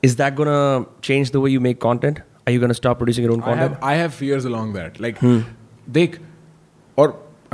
[0.07, 2.21] Is that gonna change the way you make content?
[2.47, 3.75] Are you gonna stop producing your own I content?
[3.75, 5.19] have I have fears along that like
[5.97, 6.05] they
[7.03, 7.07] or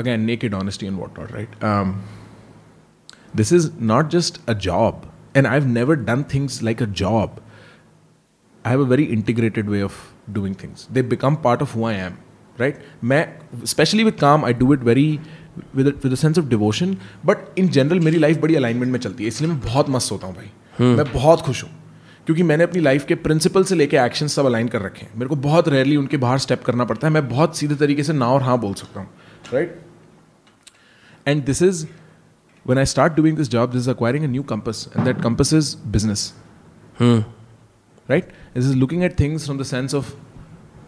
[0.04, 1.92] again naked honesty and whatnot right um,
[3.42, 5.06] this is not just a job
[5.40, 7.42] and I've never done things like a job
[8.66, 9.98] I have a very integrated way of
[10.38, 10.88] doing things.
[10.92, 12.16] They become part of who I am,
[12.58, 12.78] right?
[13.04, 13.22] मैं
[13.64, 15.20] especially with calm, I do it very
[15.76, 19.28] with with sense of devotion but in general मेरी life बड़ी alignment में चलती है
[19.28, 20.98] इसलिए मैं बहुत मस्त होता हूँ भाई। hmm.
[20.98, 21.72] मैं बहुत खुश हूँ
[22.26, 25.30] क्योंकि मैंने अपनी लाइफ के प्रिंसिपल से लेकर एक्शन सब अलाइन कर रखे हैं। मेरे
[25.30, 28.28] को बहुत रेयरली उनके बाहर स्टेप करना पड़ता है मैं बहुत सीधे तरीके से ना
[28.28, 29.10] और हाँ बोल सकता हूँ
[29.54, 29.82] right
[31.28, 31.86] and this is
[32.66, 35.76] when I start doing this job this is acquiring new compass and that compass is
[35.88, 36.34] business
[37.02, 40.14] right this is looking at things from the sense of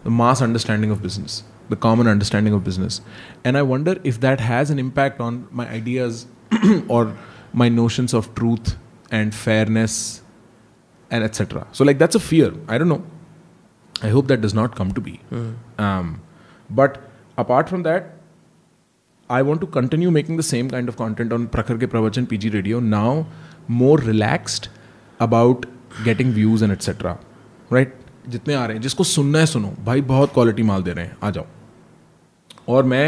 [0.05, 3.00] the mass understanding of business the common understanding of business.
[3.44, 6.26] And I wonder if that has an impact on my ideas
[6.88, 7.16] or
[7.52, 8.76] my notions of truth
[9.10, 10.22] and fairness
[11.10, 11.66] and etc.
[11.72, 12.52] So, like, that's a fear.
[12.68, 13.04] I don't know.
[14.02, 15.20] I hope that does not come to be.
[15.78, 16.20] Um,
[16.70, 17.00] but
[17.38, 18.14] apart from that,
[19.30, 22.50] I want to continue making the same kind of content on Prakhar Ke Pravachan PG
[22.50, 23.26] Radio now,
[23.68, 24.68] more relaxed
[25.20, 25.66] about
[26.04, 27.18] getting views and etc.
[27.70, 27.92] Right?
[28.28, 31.16] जितने आ रहे हैं जिसको सुनना है सुनो भाई बहुत क्वालिटी माल दे रहे हैं
[31.22, 31.46] आ जाओ
[32.68, 33.04] और मैं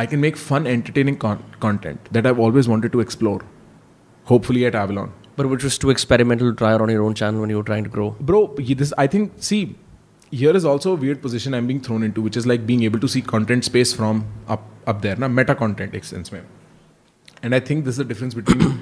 [0.00, 1.16] I can make fun entertaining
[1.64, 3.38] content that I've always wanted to explore.
[4.30, 5.12] Hopefully at Avalon.
[5.38, 7.66] But which was too experimental to try it on your own channel when you were
[7.70, 8.10] trying to grow.
[8.30, 9.60] Bro, ye- this I think see
[10.30, 13.00] here is also a weird position I'm being thrown into, which is like being able
[13.00, 14.22] to see content space from
[14.56, 16.42] up up there, na meta content एक sense में.
[17.42, 18.74] And I think this is the difference between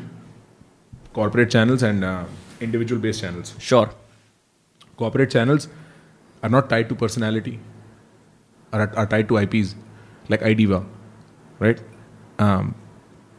[1.20, 2.24] corporate channels and uh,
[2.60, 3.54] individual based channels.
[3.58, 3.88] Sure.
[4.96, 5.68] Corporate channels
[6.42, 7.58] are not tied to personality,
[8.72, 9.74] are, are tied to IPs,
[10.28, 10.84] like IDIVA,
[11.58, 11.80] right?
[12.38, 12.74] Um,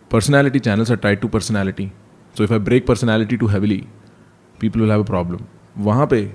[0.09, 1.91] personality channels are tied to personality.
[2.35, 3.87] So if I break personality too heavily,
[4.59, 5.47] people will have a problem.
[5.79, 6.31] वहाँ पे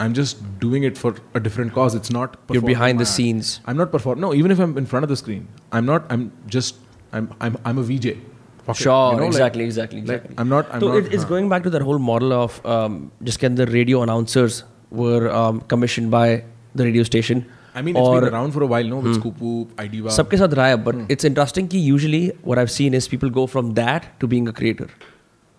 [0.00, 1.94] I'm just doing it for a different cause.
[1.94, 3.16] It's not You're performing behind my the art.
[3.16, 3.60] scenes.
[3.64, 4.22] I'm not performing.
[4.22, 6.08] No, even if I'm in front of the screen, I'm not.
[6.10, 6.76] I'm just.
[7.12, 7.28] I'm.
[7.40, 7.58] I'm.
[7.64, 8.16] I'm a VJ.
[8.64, 10.34] Fuck it, Sure, you know, like- exactly, exactly, like, exactly.
[10.38, 10.72] I'm not.
[10.74, 10.96] I'm so not.
[10.96, 11.28] it, it's हाँ.
[11.28, 15.60] going back to that whole model of um, just get the radio announcers were um,
[15.74, 16.42] commissioned by
[16.74, 17.46] the radio station.
[17.75, 18.99] I mean, it's or been around for a while, no?
[18.99, 20.09] With Scoopoo.
[20.17, 23.45] सबके साथ रहा है but it's interesting कि usually what I seen is people go
[23.53, 24.89] from that to being a creator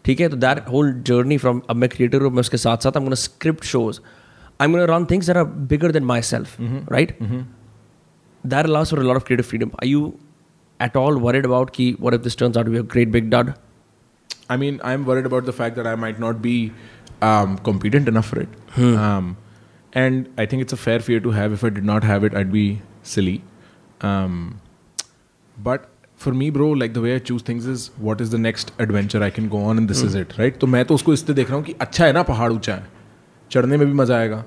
[0.05, 2.96] ठीक है तो that whole journey from अब मैं क्रिएटर हूँ मैं उसके साथ साथ
[2.96, 4.01] I am script shows
[4.61, 5.44] I am run things that are
[5.75, 6.57] bigger than myself
[6.92, 7.16] right
[8.44, 10.05] that allows for a lot of creative freedom are you
[10.81, 13.35] at all worried about ki what if this turns out to be a great big
[13.35, 13.51] dud
[14.51, 16.73] I mean, I'm worried about the fact that I might not be
[17.23, 18.49] um, competent enough for it.
[19.01, 19.37] Um,
[19.92, 21.53] and I think it's a fair fear to have.
[21.53, 23.42] If I did not have it, I'd be silly.
[24.00, 24.61] Um,
[25.57, 28.72] but for me, bro, like the way I choose things is what is the next
[28.79, 30.59] adventure I can go on, and this is it, right?
[30.61, 32.87] तो मैं तो उसको इसलिए देख रहा हूँ कि अच्छा है ना पहाड़ ऊँचा है
[33.50, 34.44] चढ़ने में भी मज़ा आएगा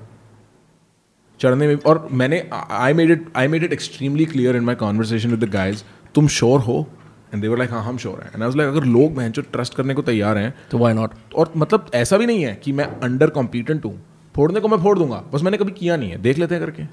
[1.40, 5.30] चढ़ने में और मैंने I made it I made it extremely clear in my conversation
[5.30, 5.82] with the guys
[6.14, 6.86] तुम श्योर हो
[7.32, 9.74] एंड देवर लाइक हाँ हम श्योर हैं एंड आई लाइक अगर लोग मैं जो ट्रस्ट
[9.74, 12.84] करने को तैयार हैं तो वाई नॉट और मतलब ऐसा भी नहीं है कि मैं
[13.02, 13.98] अंडर कॉम्पिटेंट हूँ
[14.34, 16.86] फोड़ने को मैं फोड़ दूँगा। बस मैंने कभी किया नहीं है। देख लेते हैं करके।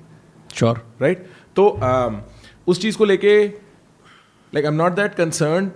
[0.55, 1.25] श्योर राइट
[1.55, 1.67] तो
[2.67, 5.71] उस चीज़ को लेके like I am not that concern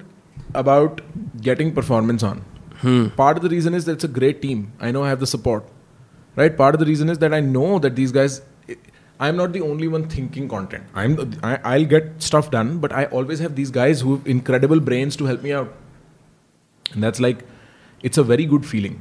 [0.56, 1.02] about
[1.44, 2.44] getting performance on
[2.86, 5.64] part of the reason is that it's a great team I know have the support
[6.38, 8.40] right part of the reason is that I know that these guys
[9.22, 12.78] I am not the only one thinking content I am I will get stuff done
[12.80, 15.76] but I always have these guys who incredible brains to help me out
[16.98, 17.46] that's like
[18.04, 18.96] it's a very good feeling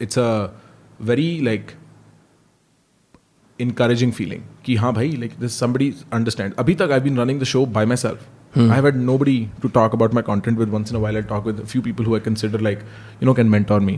[0.00, 0.46] it's a
[0.99, 1.73] very like
[3.59, 5.89] encouraging feeling कि हाँ भाई like this somebody
[6.19, 9.69] understand अभी तक I've been running the show by myself I have had nobody to
[9.75, 12.05] talk about my content with once in a while I'll talk with a few people
[12.05, 12.83] who I consider like
[13.19, 13.95] you know can mentor me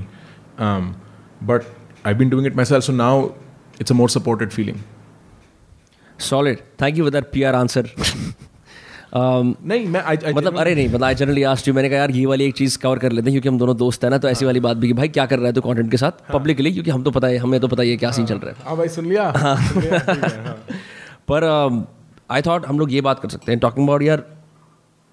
[0.58, 0.96] um,
[1.42, 1.66] but
[2.06, 3.36] I've been doing it myself so now
[3.80, 4.82] it's a more supported feeling
[6.18, 8.36] solid thank you for that PR answer um,
[9.15, 12.11] नहीं मैं I, I मतलब अरे नहीं मतलब I generally asked you मैंने कहा यार
[12.11, 14.29] ये वाली एक चीज़ कवर कर लेते हैं क्योंकि हम दोनों दोस्त हैं ना तो
[14.29, 16.33] ऐसी वाली बात भी कि भाई क्या कर रहा है तू कंटेंट के साथ?
[16.33, 18.51] पब्लिकली क्योंकि हम तो पता है हमें तो पता ही है क्या सीन चल रहा
[18.51, 20.55] है। हाँ भाई सुन लिया। है, हाँ।
[21.33, 21.45] पर
[22.31, 24.25] आई थॉट हम लोग ये बात कर सकते हैं टॉकिंग अबाउट यार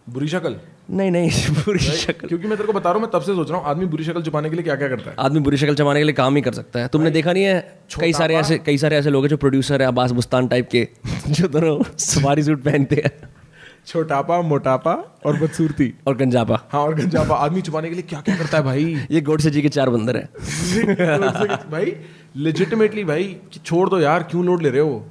[0.09, 0.55] बुरी शक्ल।
[0.91, 3.49] नहीं नहीं बुरी शक्ल। क्योंकि मैं तेरे को बता रहा हूँ मैं तब से सोच
[3.49, 5.75] रहा हूँ आदमी बुरी शक्ल छुपाने के लिए क्या क्या करता है। आदमी बुरी शक्ल
[5.75, 8.57] जमाने के लिए काम ही कर सकता है। तुमने देखा नहीं है कई सारे ऐसे
[8.57, 10.87] कई सारे ऐसे लोग हैं जो प्रोड्यूसर है अब्बास बुस्तान टाइप के
[11.29, 13.36] जो दोनों सवारी सूट पहनते हैं।
[13.87, 14.93] छोटापा मोटापा
[15.25, 18.63] और बदसूरती। और गंजापा। हाँ और गंजापा। आदमी छुपाने के लिए क्या क्या करता है
[18.63, 18.97] भाई?
[19.11, 20.29] ये गोडसे जी के चार बंदर हैं।
[21.71, 21.95] भाई
[22.35, 25.05] लेजिटिमेटली भाई छोड़ दो यार क्यों लोड ले रहे हो?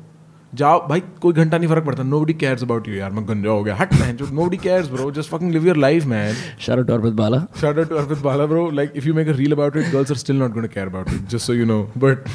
[0.55, 3.65] जाओ भाई कोई घंटा नहीं फ़र्क पड़ता। नोबडी केयर्स अबाउट यू यार मैं गंजा हो
[3.65, 7.17] गया। हट मैन जो nobody cares bro just fucking live your life man Shahrukh Arvind
[7.17, 8.62] Bala Shout out to Arpit Bala, bro.
[8.79, 10.87] Like, if you make a reel about it, girls are still not going to care
[10.93, 11.81] about it, just so you know.
[12.05, 12.31] But,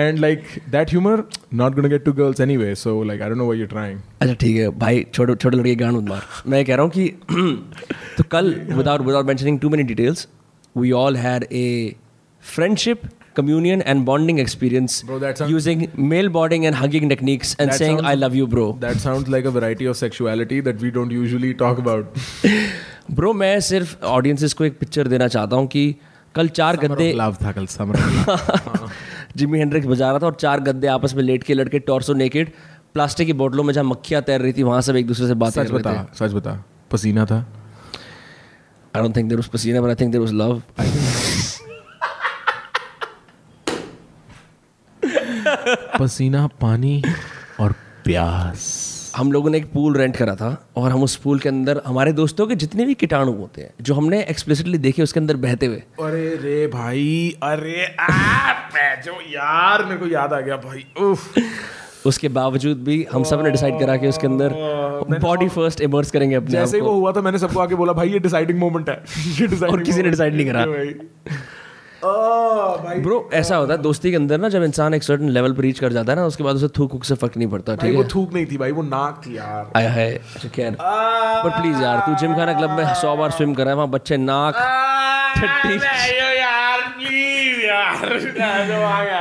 [0.00, 1.14] and like, that humor,
[1.60, 2.74] not going to get to girls anyway.
[2.82, 3.68] So, like, I don't know what you're
[4.22, 7.08] अच्छा ठीक है भाई छोटे छोटे लड़के गांड मत मार मैं कह रहा हूँ कि
[8.18, 10.26] तो कल without without mentioning too many details
[10.76, 11.94] we all had a
[12.42, 13.08] friendship
[13.38, 15.82] communion and bonding experience Bro, that sounds- using
[16.12, 18.64] male bonding and hugging techniques and saying sounds- I love you bro.
[18.84, 22.18] That sounds like a variety of sexuality that we don't usually talk about.
[23.20, 25.84] Bro मैं सिर्फ़ audiences को एक picture देना चाहता हूँ कि
[26.34, 27.96] कल चार गद्दे लव था कल समर
[29.36, 32.52] जिमी हेंड्रिक्स बजा रहा था और चार गद्दे आपस में लेट के लड़के टॉर्सो नेकेड
[32.94, 35.52] प्लास्टिक की बोतलों में जहाँ मक्खियाँ तैर रही थी वहाँ सब एक दूसरे से बात
[35.52, 37.38] सच बता सच बता पसीना था?
[38.96, 40.62] I don't think there was पसीना but I think there was love
[45.98, 47.02] पसीना पानी
[47.60, 47.72] और
[48.04, 48.77] प्यास।
[49.18, 52.12] हम लोगों ने एक पूल रेंट करा था और हम उस पूल के अंदर हमारे
[52.12, 55.82] दोस्तों के जितने भी कीटाणु होते हैं जो हमने एक्सप्लिसिटली देखे उसके अंदर बहते हुए।
[56.02, 58.12] अरे रे भाई अरे आ,
[59.04, 63.78] जो यार मेरे को याद आ गया भाई उफ। उसके बावजूद भी हम सबने डिसाइड
[63.80, 64.52] करा कि उसके अंदर
[65.20, 68.10] बॉडी फ़र्स्ट इमर्स करेंगे अपने जैसे ही वो हुआ था मैंने सबको आके बोला भाई
[68.10, 69.02] ये डिसाइडिंग मोमेंट है
[69.40, 70.64] ये और किसी ने डिसाइड नहीं करा।
[72.04, 75.62] भाई। ब्रो ऐसा होता है दोस्ती के अंदर ना जब इंसान एक सर्टन लेवल पर
[75.62, 78.04] रीच कर जाता है ना उसके बाद उसे थूक से फ़र्क नहीं पड़ता ठीक वो
[78.14, 81.98] थूक नहीं थी भाई वो नाक थी यार। आया है अच्छा खैर। बट प्लीज़ यार
[82.06, 84.54] तू जिम खाना क्लब में सौ बार स्विम कर रहा है वहाँ बच्चे नाक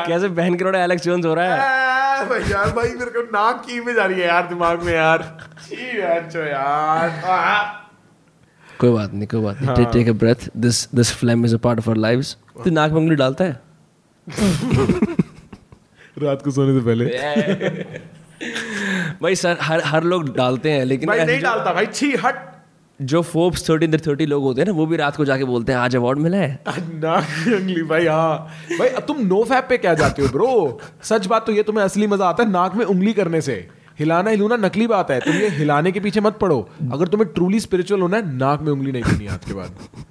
[0.08, 2.26] कैसे बहन के रोड़े एलेक्स जोन्स हो रहा है?
[2.30, 5.24] भाई यार भाई मेरे को नाक की इमेज आ रही है यार दिमाग में यार।
[5.68, 7.86] छी यार। यार
[8.80, 11.80] कोई बात नहीं कोई बात नहीं take a breath this this flame is a part
[11.80, 13.60] of our lives तू नाक में उंगली डालता है?
[16.20, 17.06] रात को सोने से पहले।
[19.22, 22.46] भाई सर हर हर लोग डालते हैं लेकिन भाई नहीं डालता भाई छी हट।
[23.00, 25.72] जो फोर्ब्स थर्टी अंदर थर्टी लोग होते हैं ना वो भी रात को जाके बोलते
[25.72, 28.38] हैं आज अवार्ड मिला है। नाक उंगली भाई हाँ।
[28.80, 31.86] भाई अब तुम नो फैप पे क्या जाते हो ब्रो सच बात तो ये तुम्हें
[31.86, 33.68] असली मज़ा आता है नाक में उंगली करने से।
[34.00, 37.60] हिलाना हिलूना नकली बात है तुम ये हिलाने के पीछे मत पड़ो। अगर तुम्हें ट्रूली
[37.60, 40.06] स्पिरिचुअल होना है नाक में उंगली नहीं करनी हाथ के बाद।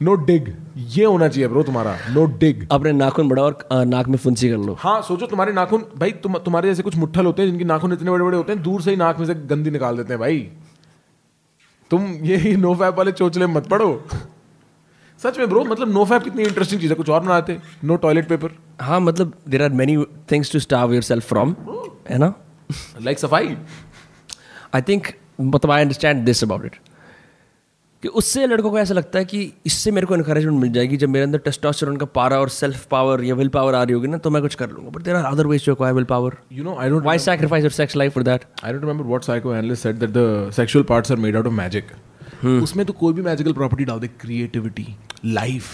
[0.00, 1.96] नो डिग ये होना चाहिए ब्रो तुम्हारा.
[2.10, 5.84] नो डिग अपने नाखून बढ़ाओ और नाक में फुंसी कर लो। हाँ सोचो तुम्हारे नाखून
[5.96, 8.62] भाई तुम तुम्हारे जैसे कुछ मुट्ठल होते हैं जिनके नाखून इतने बड़े बड़े होते हैं
[8.62, 10.38] दूर से ही नाक में से गंदी निकाल देते हैं भाई।
[11.90, 13.90] तुम ये नो फैप वाले चोचले मत पड़ो
[15.20, 18.28] सच में ब्रो मतलब नो फैप कितनी इंटरेस्टिंग चीज़ है कुछ और बनाते नो टॉयलेट
[18.28, 19.96] पेपर हाँ मतलब there are many
[20.32, 21.54] things to stave yourself from
[22.10, 22.32] है ना?
[23.02, 23.56] लाइक सफ़ाई?
[24.74, 25.06] आई थिंक
[25.40, 26.76] मतलब I understand this about it
[28.02, 31.08] कि उससे लड़कों को ऐसा लगता है कि इससे मेरे को इनकरेजमेंट मिल जाएगी। जब
[31.08, 34.18] मेरे अंदर टेस्टोस्टेरोन का पारा और सेल्फ पावर या विल पावर आ रही होगी ना
[34.18, 36.76] तो मैं कुछ कर लूँगा। But there are other ways to will power you know
[36.80, 39.98] I don't why sacrifice your sex life for that I don't remember what psychoanalyst said
[39.98, 41.90] that the sexual parts are made out of magic
[42.62, 44.86] उसमें तो कोई भी magical property डाल दे creativity
[45.24, 45.64] life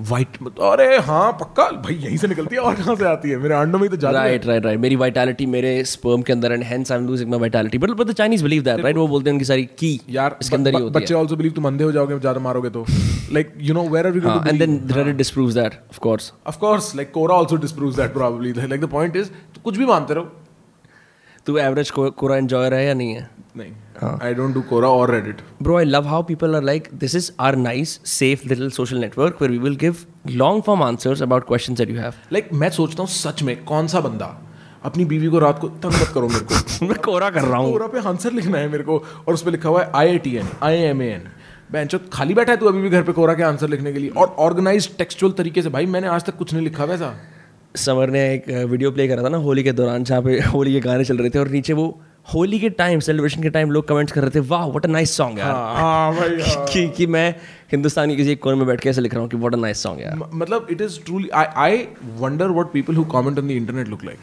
[0.00, 1.64] वाइट अरे हाँ पक्का?
[1.84, 3.36] भाई यहीं से निकलती है और कहाँ से आती है?
[3.36, 6.62] मेरे अंडों में तो जाती राइट राइट राइट मेरी वाइटैलिटी मेरे स्पर्म के अंदर and
[6.64, 9.30] hence I am losing my vitality but but the Chinese believe that right वो बोलते
[9.30, 11.92] हैं उनकी सारी की यार इसके अंदर ही होती बच्चे ऑल्सो बिलीव तुम अंधे हो
[11.92, 12.84] जाओगे ज़्यादा मारोगे तो।
[13.32, 16.58] Like you know where are we है and then Reddit disproves that of course of
[16.58, 19.30] course like Quora also disproves that probably like the point is
[19.64, 20.28] कुछ भी मानते रहो।
[21.46, 23.37] तू एवरेज कोरा एंजॉयर है या नहीं है?
[23.58, 27.16] नहीं। आई डोंट डू कोरा और Reddit Bro, I love how people are like, this
[27.20, 30.04] is our nice, safe little social network where we will give
[30.42, 32.20] long form answers about questions that you have.
[32.32, 34.30] Like मैं सोचता हूँ सच में कौन सा बंदा
[34.84, 37.72] अपनी बीवी को रात को तंग मत करो मेरे को। मैं कोरा कर रहा हूँ।
[37.72, 40.18] कोरा पे आंसर लिखना है मेरे को और उस पे लिखा हुआ है I I
[40.26, 41.28] T N I M A N
[41.72, 44.10] बेंचो खाली बैठा है तू अभी भी घर पे कोरा के आंसर लिखने के लिए
[44.16, 47.14] और ऑर्गेनाइज टेक्सचुअल तरीके से। भाई मैंने आज तक कुछ नहीं लिखा वैसा।
[47.76, 50.80] समर ने एक वीडियो प्ले करा था ना होली के दौरान जहाँ पे होली के
[50.80, 51.86] गाने चल रहे थे और नीचे वो
[52.34, 55.16] होली के टाइम सेलिब्रेशन के टाइम लोग कमेंट्स कर रहे थे वाह व्हाट अ नाइस
[55.16, 55.52] सॉन्ग यार.
[55.76, 57.28] हाँ भाई हाँ। कि, कि मैं
[57.72, 59.58] हिंदुस्तान के किसी एक कोने में बैठ के ऐसे लिख रहा हूँ कि व्हाट अ
[59.58, 61.86] नाइस सॉन्ग यार। मतलब it is truly I I
[62.18, 64.18] wonder what people who comment on the internet look like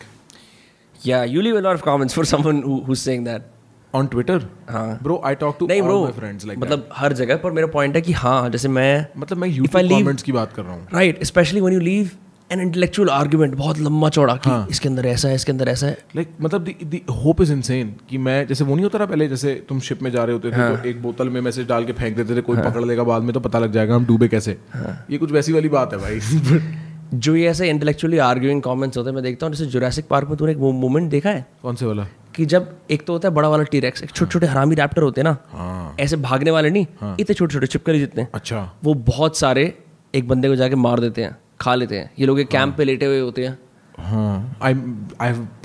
[1.00, 3.54] या you leave a lot of comments for someone who is saying that
[3.94, 7.38] on Twitter हाँ। Bro I talk to नहीं bro my friends like मतलब हर जगह
[7.44, 10.64] पर मेरा point है कि हाँ जैसे मैं मतलब मैं यूट्यूब कमेंट्स की बात कर
[10.64, 12.10] रहा हूँ। Right specially when you leave
[12.52, 15.88] an intellectual argument बहुत लंबा चौड़ा कि हाँ। इसके अंदर ऐसा है इसके अंदर ऐसा
[15.88, 19.06] है। लाइक like, मतलब द होप इज़ इनसेन कि मैं जैसे वो नहीं होता था
[19.06, 21.68] पहले जैसे तुम शिप में जा रहे होते थे हाँ। तो एक बोतल में मैसेज
[21.68, 22.72] डाल के फेंक देते थे कोई हाँ.
[22.72, 25.54] पकड़ लेगा बाद में तो पता लग जाएगा हम डूबे कैसे। हाँ। ये कुछ वैसी
[25.54, 26.20] वाली बात है भाई।
[27.14, 30.38] जो ये ऐसे इंटेलेक्चुअली आर्ग्यूइंग कमेंट्स होते हैं मैं देखता हूँ जैसे जुरासिक पार्क में
[30.38, 31.46] तूने एक मोमेंट देखा है?
[31.62, 32.08] कौन से वाला?
[32.36, 35.22] कि जब एक तो होता है बड़ा वाला टीरेक्स एक छोटे छोटे हरामी रैप्टर होते
[35.22, 39.38] हैं ना हाँ। ऐसे भागने वाले नहीं इतने छोटे छोटे चिपकली जितने। अच्छा। वो बहुत
[39.38, 39.78] सारे
[40.16, 42.84] एक बंदे को जाके मार देते हैं। खा लेते हैं। ये लोग एक कैंप पे
[42.84, 43.58] लेटे हुए होते हैं।
[44.00, 44.58] हाँ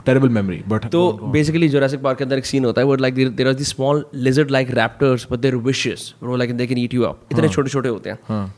[0.07, 1.01] टेरिबल मेमोरी बट तो
[1.33, 4.05] बेसिकली जोरासिक पार्क के अंदर एक सीन होता है वो like there are the small
[4.17, 7.71] lizard like raptors but they're vicious bro like they can eat you up इतने छोटे
[7.71, 8.55] छोटे होते हैं। हाँ।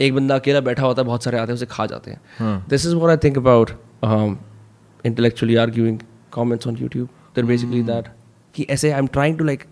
[0.00, 2.86] एक बंदा अकेला बैठा होता है बहुत सारे आते हैं उसे खा जाते हैं। This
[2.86, 3.70] is what I think about
[5.04, 5.98] intellectually arguing
[6.34, 8.08] comments on YouTube there basically that
[8.54, 9.64] कि ऐसे I am trying to like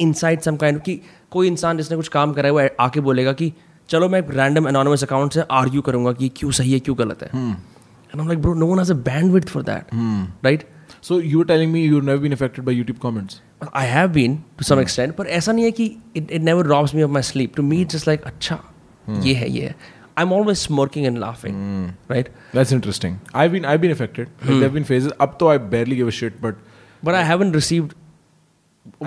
[0.00, 1.00] inside some kind कि
[1.30, 3.52] कोई इंसान जिसने कुछ काम करा है वो आके बोलेगा कि
[3.90, 7.22] चलो मैं एक रैंडम एनोनिमस अकाउंट से आर्ग्यू करूँगा कि क्यों सही है क्यों गलत
[7.22, 9.94] है and I like bro no one has a bandwidth for that
[10.44, 10.64] right
[11.06, 13.34] So you were telling me you've never been affected by YouTube comments.
[13.76, 15.84] I have been to some extent पर ऐसा नहीं है कि
[16.16, 18.58] it it never robs me of my sleep to me just like अच्छा
[19.24, 19.74] ये है ये है
[20.18, 21.54] I am always smirking and laughing
[22.10, 22.28] right
[22.76, 23.18] interesting.
[23.42, 24.30] I've been I've been affected.
[24.40, 25.16] Like there have been phases.
[25.26, 26.62] Up to I barely give a shit, but
[27.02, 27.94] But I haven't received.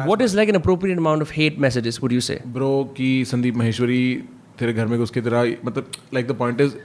[0.09, 2.01] What is like an appropriate amount of hate messages?
[2.01, 2.37] Would you say?
[2.57, 4.03] bro कि संदीप महेश्वरी
[4.61, 6.75] तेरे घर में घुस तरह मतलब like the point is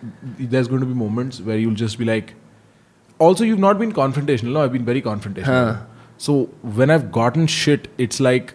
[0.42, 2.26] there is be moments where you'll just be like
[3.20, 5.86] also you not been confrontation I been very confrontation
[6.18, 8.50] so when I've gotten shit it's like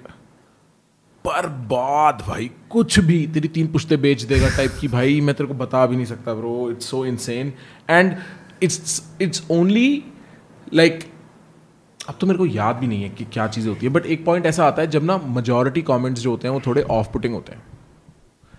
[1.26, 5.48] पर बाद भाई कुछ भी तेरी तीन पुश्ते बेच देगा टाइप की भाई मैं तेरे
[5.48, 7.54] को बता भी नहीं सकता bro it's so insane
[7.90, 8.16] and
[8.64, 10.04] it's it's only
[10.74, 11.00] like
[12.10, 14.26] अब तो मेरे को याद भी नहीं है कि क्या चीज़ें होती है बट एक
[14.26, 17.34] पॉइंट ऐसा आता है जब ना मेजोरिटी कॉमेंट्स जो होते हैं वो थोड़े ऑफ़ पुटिंग
[17.34, 17.64] होते हैं।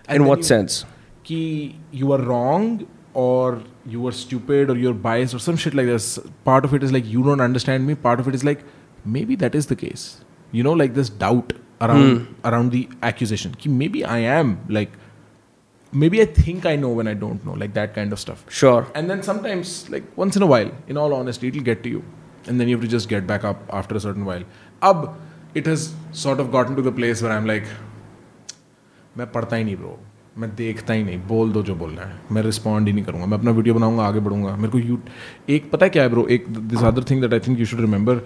[0.07, 0.85] And in what you, sense?
[1.23, 5.85] Ki you are wrong or you were stupid or you're biased or some shit like
[5.85, 6.19] this.
[6.43, 7.95] Part of it is like you don't understand me.
[7.95, 8.63] Part of it is like
[9.05, 10.23] maybe that is the case.
[10.51, 12.27] You know, like this doubt around mm.
[12.43, 13.55] around the accusation.
[13.55, 14.91] Ki maybe I am like
[15.93, 18.43] maybe I think I know when I don't know, like that kind of stuff.
[18.49, 18.87] Sure.
[18.95, 22.03] And then sometimes, like once in a while, in all honesty, it'll get to you.
[22.45, 24.43] And then you have to just get back up after a certain while.
[24.81, 25.15] Ab,
[25.53, 27.65] it has sort of gotten to the place where I'm like,
[29.17, 29.99] मैं पढ़ता ही नहीं bro
[30.37, 31.17] मैं देखता ही नहीं.
[31.27, 32.13] बोल दो जो बोलना है.
[32.31, 33.25] मैं रिस्पॉन्ड ही नहीं करूँगा.
[33.25, 34.55] मैं अपना वीडियो बनाऊँगा आगे बढ़ूँगा.
[34.55, 34.97] मेरे को यू
[35.49, 37.79] एक पता है क्या है ब्रो एक this other thing that I think you should
[37.79, 38.21] remember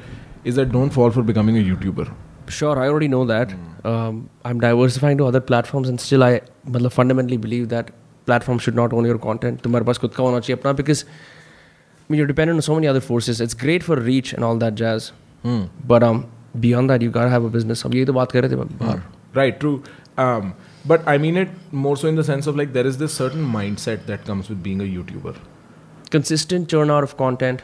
[0.47, 2.11] is that don't fall for becoming a YouTuber
[2.49, 3.51] sure I already know that
[3.85, 7.89] I am diversifying to other platform and still I मतलब fundamentally believe that
[8.25, 11.03] platform should not own your content तुम्हारे पास खुद का होना चाहिए अपना because
[12.11, 14.73] me you depend on so money other forces it's great for reach and all that
[14.73, 15.11] jazz
[15.45, 16.03] but
[16.57, 18.99] beyond that you can have a business अब यही तो बात कर रहे थे hmm.
[19.35, 19.81] Right true
[20.86, 23.12] Um, but I mean it more so in the sense of like there is this
[23.14, 25.36] certain mindset that comes with being a YouTuber.
[26.10, 27.62] Consistent churn out of content.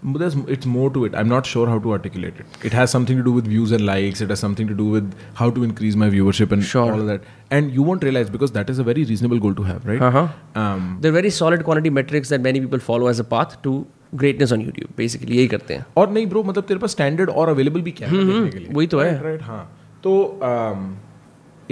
[0.00, 1.14] But there's, it's more to it.
[1.16, 2.46] I'm not sure how to articulate it.
[2.64, 4.20] It has something to do with views and likes.
[4.20, 6.92] It has something to do with how to increase my viewership and Sure.
[6.92, 7.20] all of that.
[7.50, 10.00] And you won't realize because that is a very reasonable goal to have, right?
[10.00, 10.28] Uh-huh.
[10.54, 14.52] Um, They're very solid quantity metrics that many people follow as a path to greatness
[14.52, 14.94] on YouTube.
[14.96, 15.86] Basically, यही करते हैं.
[15.96, 18.68] और नहीं bro मतलब तेरे पास standard और available भी क्या है देखने के लिए
[18.72, 19.22] वही तो है.
[19.22, 19.70] राइट हाँ
[20.04, 20.40] तो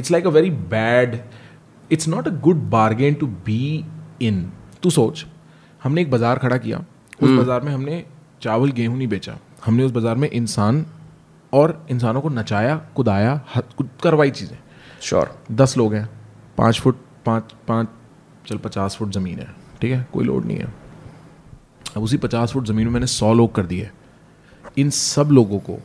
[0.02, 1.20] it's like a very bad
[1.92, 3.64] it's not a good bargain to be
[4.22, 4.42] in
[4.84, 5.26] तू सोच
[5.82, 6.78] हमने एक बाज़ार खड़ा किया।
[7.24, 8.04] उस बाज़ार में हमने
[8.42, 10.86] चावल गेहूँ नहीं बेचा। हमने उस बाज़ार में इंसान
[11.54, 13.36] और इंसानों को नचाया कुदाया
[14.04, 14.58] करवाई चीज़ें।
[15.02, 15.26] Sure.
[15.54, 16.08] दस लोग हैं।
[16.58, 17.88] पाँच फुट पाँच पाँच
[18.48, 19.48] चल पचास फुट ज़मीन है।
[19.82, 20.06] ठीक है?
[20.14, 20.74] कोई लोड नहीं है।
[21.96, 23.90] अब उसी पचास फुट ज़मीन में मैंने सौ लोग कर दिए।
[24.78, 25.78] इन सब लोगों को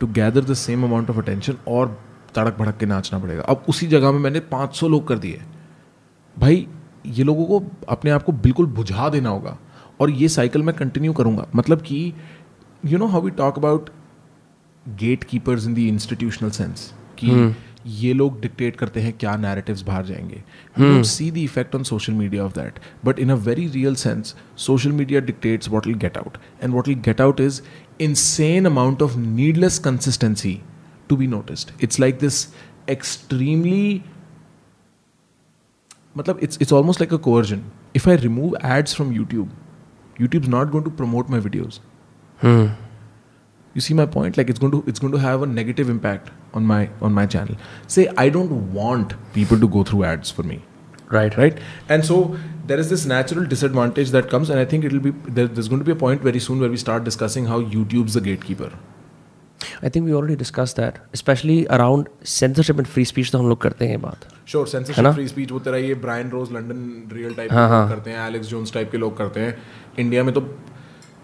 [0.00, 1.98] to gather the same amount of attention और
[2.34, 5.40] तड़क भड़क के नाचना पड़ेगा। अब उसी जगह में मैंने पाँच सौ लोग कर दिए।
[6.36, 6.66] भाई
[7.06, 9.56] ये लोगों को अपने आप को बिल्कुल बुझा देना होगा
[10.00, 12.12] और ये साइकिल मैं कंटिन्यू करूँगा। मतलब कि
[12.82, 13.90] you know how we talk about
[15.24, 17.54] gatekeepers in the institutional sense कि
[17.86, 22.44] ये लोग डिक्टेट करते हैं क्या नैरेटिव्स बाहर जाएँगे। See the effect on social media
[22.44, 26.36] of that but in a very real sense social media dictates what will get out
[26.62, 27.60] and what will get out is
[28.02, 30.54] insane amount of needless consistency
[31.12, 31.72] to be noticed.
[31.78, 32.40] It's like this
[32.88, 34.02] extremely
[36.18, 37.64] matlab it's it's almost like a coercion.
[38.00, 39.50] If i remove ads from youtube
[40.20, 41.80] youtube's not going to promote my videos.
[42.44, 42.66] Hmm.
[43.74, 44.36] You see my point?
[44.36, 47.26] Like it's going to it's going to have a negative impact on my on my
[47.36, 47.56] channel.
[47.98, 50.62] Say i don't want people to go through ads for me.
[51.14, 51.36] Right.
[51.36, 51.58] right?
[51.88, 52.18] And so
[52.70, 55.80] there is this natural disadvantage that comes and i think it'll be there, there's going
[55.80, 58.68] to be a point very soon where we start discussing how youtube's the gatekeeper
[59.82, 63.30] I think we already discussed that, especially around censorship and free speech.
[63.32, 64.26] तो हम लोग करते हैं बात.
[64.48, 67.88] Sure censorship free speech वो तेरा ये Brian Rose London real type हाँ, हाँ.
[67.88, 69.56] करते हैं एलेक्स जोन्स टाइप के लोग करते हैं
[69.98, 70.42] इंडिया में तो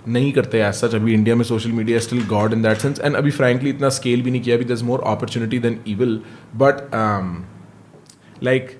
[0.08, 3.16] नहीं करते एज सच अभी इंडिया में social media still god in that sense and
[3.16, 6.20] अभी फ्रैंकली इतना स्केल भी नहीं किया अभी there more opportunity than evil
[6.56, 6.90] but
[8.42, 8.78] like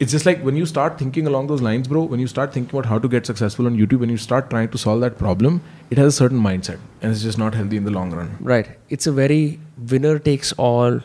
[0.00, 2.76] it's just like when you start thinking along those lines bro when you start thinking
[2.76, 5.60] about how to get successful on youtube when you start trying to solve that problem
[5.90, 8.68] it has a certain mindset and it's just not healthy in the long run Right.
[8.88, 11.00] It's a very winner takes all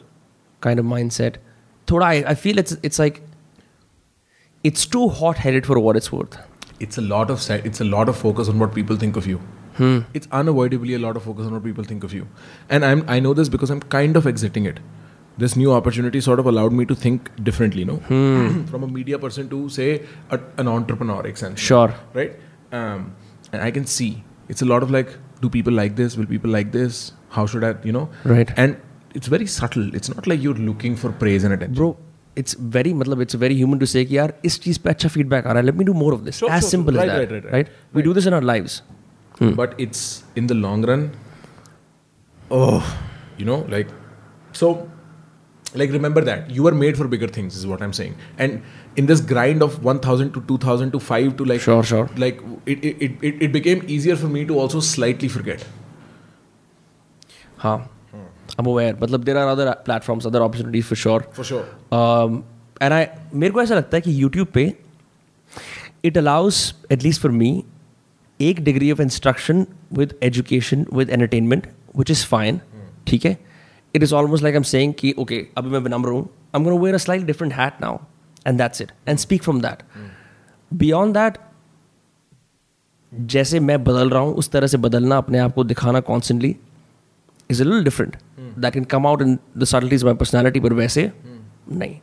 [0.61, 1.35] kind of mindset.
[1.87, 3.21] Thoda, I, I feel it's it's like
[4.63, 6.37] it's too hot headed for what it's worth.
[6.79, 9.37] it's a lot of it's a lot of focus on what people think of you
[9.79, 9.99] hmm.
[10.13, 12.27] it's unavoidably a lot of focus on what people think of you
[12.69, 14.79] and i'm i know this because i'm kind of exiting it
[15.42, 17.96] this new opportunity sort of allowed me to think differently no
[18.72, 19.88] from a media person to say
[20.30, 21.90] a, an entrepreneur sense Sure.
[22.18, 22.34] right
[22.80, 23.00] um,
[23.52, 24.10] and i can see
[24.54, 25.10] it's a lot of like
[25.44, 27.00] do people like this will people like this
[27.38, 28.52] how should i you know Right.
[28.64, 28.76] and
[29.20, 31.92] it's very subtle it's not like you're looking for praise and attention Bro,
[32.38, 35.46] it's very मतलब it's very human to say कि यार इस चीज पे अच्छा feedback
[35.46, 37.10] आ रहा है let me do more of this Sure, as sure, simple right, as
[37.18, 38.82] right, that right, right we do this in our lives
[39.60, 40.00] but it's
[40.40, 41.04] in the long run
[42.58, 42.80] oh
[43.38, 43.88] you know like
[44.62, 44.68] so
[45.80, 48.60] like remember that you are made for bigger things is what i'm saying and
[49.02, 52.08] in this grind of 1000 to 2000 to 5 to like Sure, sure.
[52.24, 55.64] like it, it, it, it- it became easier for me to also slightly forget
[57.64, 57.76] हाँ
[58.58, 61.64] I'm aware मतलब there are other platforms other opportunities for sure for sure
[61.98, 62.44] um,
[62.80, 64.64] and I मेरे को ऐसा लगता है कि YouTube पे
[66.10, 66.58] it allows
[66.96, 67.50] at least for me
[68.50, 69.64] एक degree of instruction
[70.00, 71.66] with education with entertainment
[72.00, 72.60] which is fine
[73.08, 73.36] ठीक है
[73.93, 76.81] It is almost like I'm saying कि okay अभी मैं विनम्र हूँ I'm going to
[76.83, 77.93] wear a slightly different hat now
[78.45, 78.91] and that's it.
[79.07, 79.83] And speak from that.
[80.71, 81.37] Beyond that
[83.11, 86.55] जैसे मैं बदल रहा हूँ उस तरह से बदलना अपने आप को दिखाना constantly
[87.49, 88.15] is a little different
[88.59, 91.11] that can come out in the subtleties my personality पर वैसे
[91.71, 91.95] नहीं.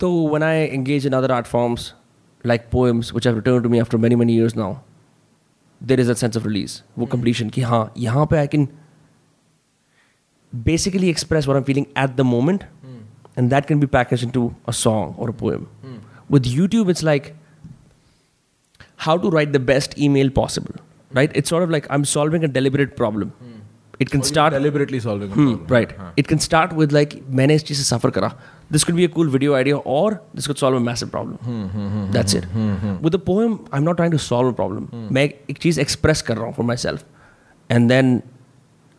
[0.00, 1.92] तो one I engage in other art forms
[2.44, 4.74] like poems which have return to me after many many years now
[5.80, 8.68] there is a sense of release वो completion कि हाँ यहाँ पे I can
[10.63, 12.63] basically express what I'm feeling at the moment,
[13.35, 15.67] and that can be packaged into a song or a poem.
[16.29, 17.33] With YouTube, it's like
[19.07, 20.75] how to write the best email possible,
[21.13, 21.31] right?
[21.35, 23.31] It's sort of like I'm solving a deliberate problem.
[23.99, 25.93] It can Or you're start deliberately solving a Hmm, problem right.
[25.99, 26.07] हाँ.
[26.21, 28.31] It can start with like मैंने इस चीज से सफर करा.
[28.75, 32.09] This could be a cool video idea, or this could solve a massive problem.
[32.17, 32.45] That's it.
[33.07, 34.89] With a poem, I'm not trying to solve a problem.
[35.17, 37.05] मैं एक चीज express कर रहा हूँ for myself,
[37.75, 38.11] and then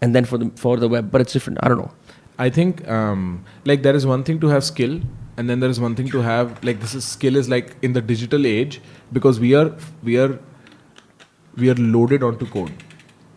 [0.02, 1.62] and then for the for the web, but it's different.
[1.62, 1.90] I don't know.
[2.38, 5.00] I think um, like there is one thing to have skill,
[5.36, 7.96] and then there is one thing to have like this is skill is like in
[7.98, 8.80] the digital age
[9.12, 9.66] because we are
[10.10, 10.38] we are
[11.54, 12.72] we are loaded onto code.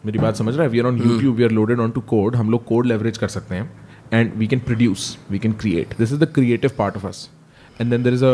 [0.05, 2.36] मेरी बात समझ रहा है we are on YouTube we are loaded on to code
[2.36, 3.71] हम लोग code leverage कर सकते हैं
[4.13, 7.29] and we can produce we can create this is the creative part of us
[7.82, 8.34] and then there is a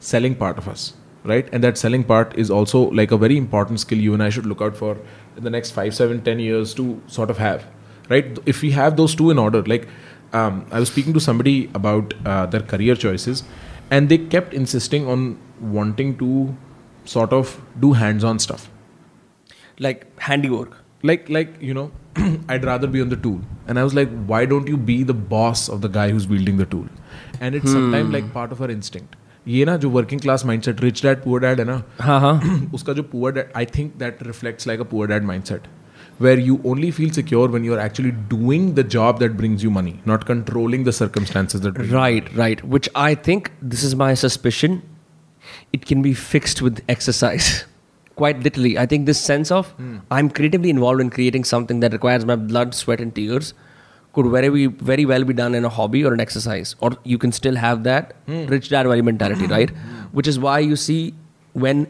[0.00, 0.92] selling part of us
[1.23, 1.47] right?
[1.51, 4.45] And that selling part is also like a very important skill you and i should
[4.45, 4.97] look out for
[5.37, 7.67] in the next five seven ten years to sort of have
[8.09, 8.39] right?
[8.45, 9.87] If we have those two in order like
[10.33, 13.43] um, i was speaking to somebody about uh, their career choices
[13.89, 16.55] and they kept insisting on wanting to
[17.05, 18.69] sort of do hands-on stuff.
[19.79, 20.77] Like handiwork.
[21.09, 21.83] like like you know
[22.53, 23.39] i'd rather be on the tool.
[23.67, 26.57] And i was like why don't you be the boss of the guy who's wielding
[26.57, 26.87] the tool?
[27.39, 29.15] And it's sometimes like part of our instinct
[29.47, 32.69] ये ना जो working class mindset rich dad poor dad है ना हाँ हाँ.
[32.73, 35.67] उसका जो poor dad I think that reflects like a poor dad mindset
[36.23, 39.93] where you only feel secure when you're actually doing the job that brings you money
[40.11, 42.63] not controlling the circumstances that bring you Right, right.
[42.75, 44.75] Which I think this is my suspicion.
[45.77, 47.47] It can be fixed with exercise.
[48.17, 48.73] Quite literally.
[48.77, 49.73] I think this sense of
[50.19, 53.53] I'm creatively involved in creating something that requires my blood, sweat, and tears
[54.13, 57.31] could very very well be done in a hobby or an exercise or you can
[57.31, 58.49] still have that mm.
[58.49, 59.51] rich dad mentality hmm.
[59.51, 59.69] right
[60.11, 61.13] which is why you see
[61.53, 61.87] when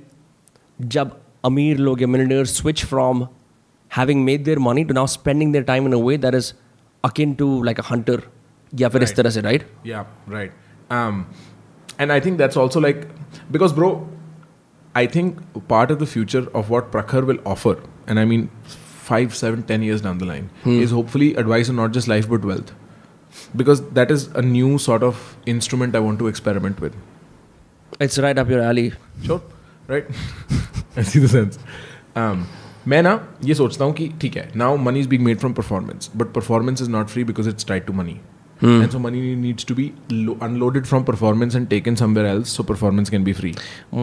[0.88, 3.28] jab amir log millionaires switch from
[4.00, 6.54] having made their money to now spending their time in a way that is
[7.04, 8.22] akin to like a hunter
[8.72, 9.26] yeah for right.
[9.26, 10.52] Is it, right yeah right
[10.90, 11.28] um,
[11.98, 13.08] and i think that's also like
[13.50, 14.08] because bro
[14.96, 17.76] i think part of the future of what prakhar will offer
[18.08, 18.50] and i mean
[19.11, 22.45] five, seven, ten years down the line, is hopefully advice on not just life but
[22.53, 22.73] wealth,
[23.63, 26.97] because that is a new sort of instrument I want to experiment with.
[28.05, 28.83] it's right up your alley
[29.27, 29.41] Sure,
[29.89, 30.07] right?
[30.97, 31.59] I see the sense.
[32.23, 32.47] Um,
[32.89, 33.13] मैं ना
[33.45, 36.83] ये सोचता हूँ कि ठीक है now money is being made from performance but performance
[36.83, 38.13] is not free because it's tied to money
[38.65, 39.87] and so money needs to be
[40.43, 43.55] unloaded from performance and taken somewhere else so performance can be free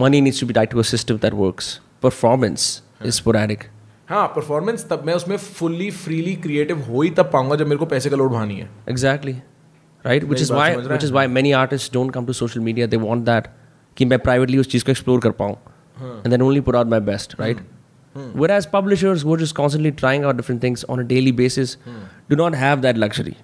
[0.02, 1.70] money needs to be tied to a system that works
[2.06, 2.66] performance
[3.10, 3.64] is sporadic
[4.09, 7.85] हाँ performance तब मैं उसमें fully freely creative हो ही तब पाऊँगा जब मेरे को
[7.85, 9.31] पैसे का लोड भानी है। Exactly
[10.05, 12.97] right which is why which is why many artist don't come to social media they
[12.97, 13.47] want that
[13.97, 15.53] कि मैं प्राइवेटली उस चीज़ को एक्सप्लोर कर पाऊँ।
[15.99, 17.61] And then only put out my best right
[18.51, 21.77] whereas publishers वो is constantly trying out different things on a daily basis
[22.29, 23.35] do not have that luxury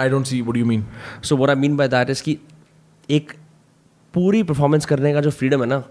[0.00, 0.86] I don't see what you mean
[1.22, 2.38] so what I mean by that is कि
[3.08, 3.32] एक
[4.14, 5.82] पूरी performance करने का जो freedom है ना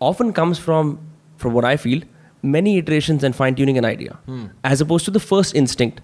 [0.00, 0.96] often comes from
[1.40, 2.04] from what I field
[2.55, 4.17] many iterations and fine tuning an idea
[4.73, 5.97] as opposed to the first instinct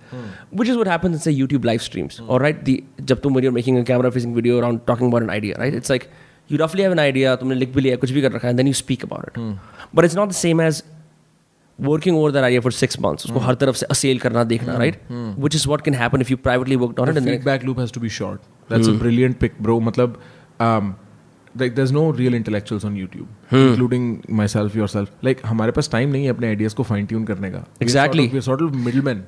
[0.61, 2.75] which is what happens in say youtube live streams all right the
[3.11, 5.77] जब तुम when you're making a camera facing video around talking about an idea right
[5.81, 6.09] it's like
[6.49, 8.63] you roughly have an idea तुमने लिख भी लिया कुछ भी कर रखा है and
[8.63, 9.39] then you speak about it
[9.99, 10.83] but it's not the same as
[11.91, 14.99] working over that idea for six months उसको हर तरफ से असेल करना देखना right
[15.45, 17.65] which is what can happen if you privately worked on it the and then feedback
[17.69, 18.45] loop has to be short.
[18.69, 19.79] That's a brilliant pick, bro.
[19.87, 20.19] मतलब,
[20.67, 20.95] um,
[21.55, 25.09] like there's no real intellectuals on YouTube, including myself, yourself.
[25.21, 27.65] Like हमारे पास time नहीं है अपने ideas को fine tune करने का.
[27.81, 28.27] Exactly.
[28.27, 29.25] We're sort of, we're sort of middlemen.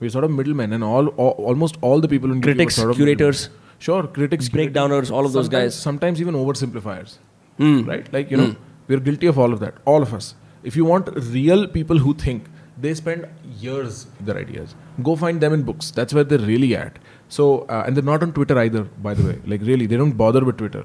[0.00, 2.82] We're sort of middlemen, and all, all almost all the people on YouTube critics are
[2.82, 3.64] sort of curators middlemen.
[3.80, 5.74] Sure, critics, breakdowners, all of those sometimes, guys.
[5.74, 7.16] Sometimes even oversimplifiers,
[7.58, 7.84] Hmm.
[7.88, 8.12] right?
[8.12, 8.56] Like you know,
[8.88, 10.34] we're guilty of all of that, all of us.
[10.64, 12.44] If you want real people who think,
[12.80, 13.26] they spend
[13.60, 14.74] years with their ideas.
[15.02, 15.90] Go find them in books.
[15.92, 16.98] That's where they're really at.
[17.28, 19.38] So, uh, and they're not on Twitter either, by the way.
[19.46, 20.84] Like really, they don't bother with Twitter.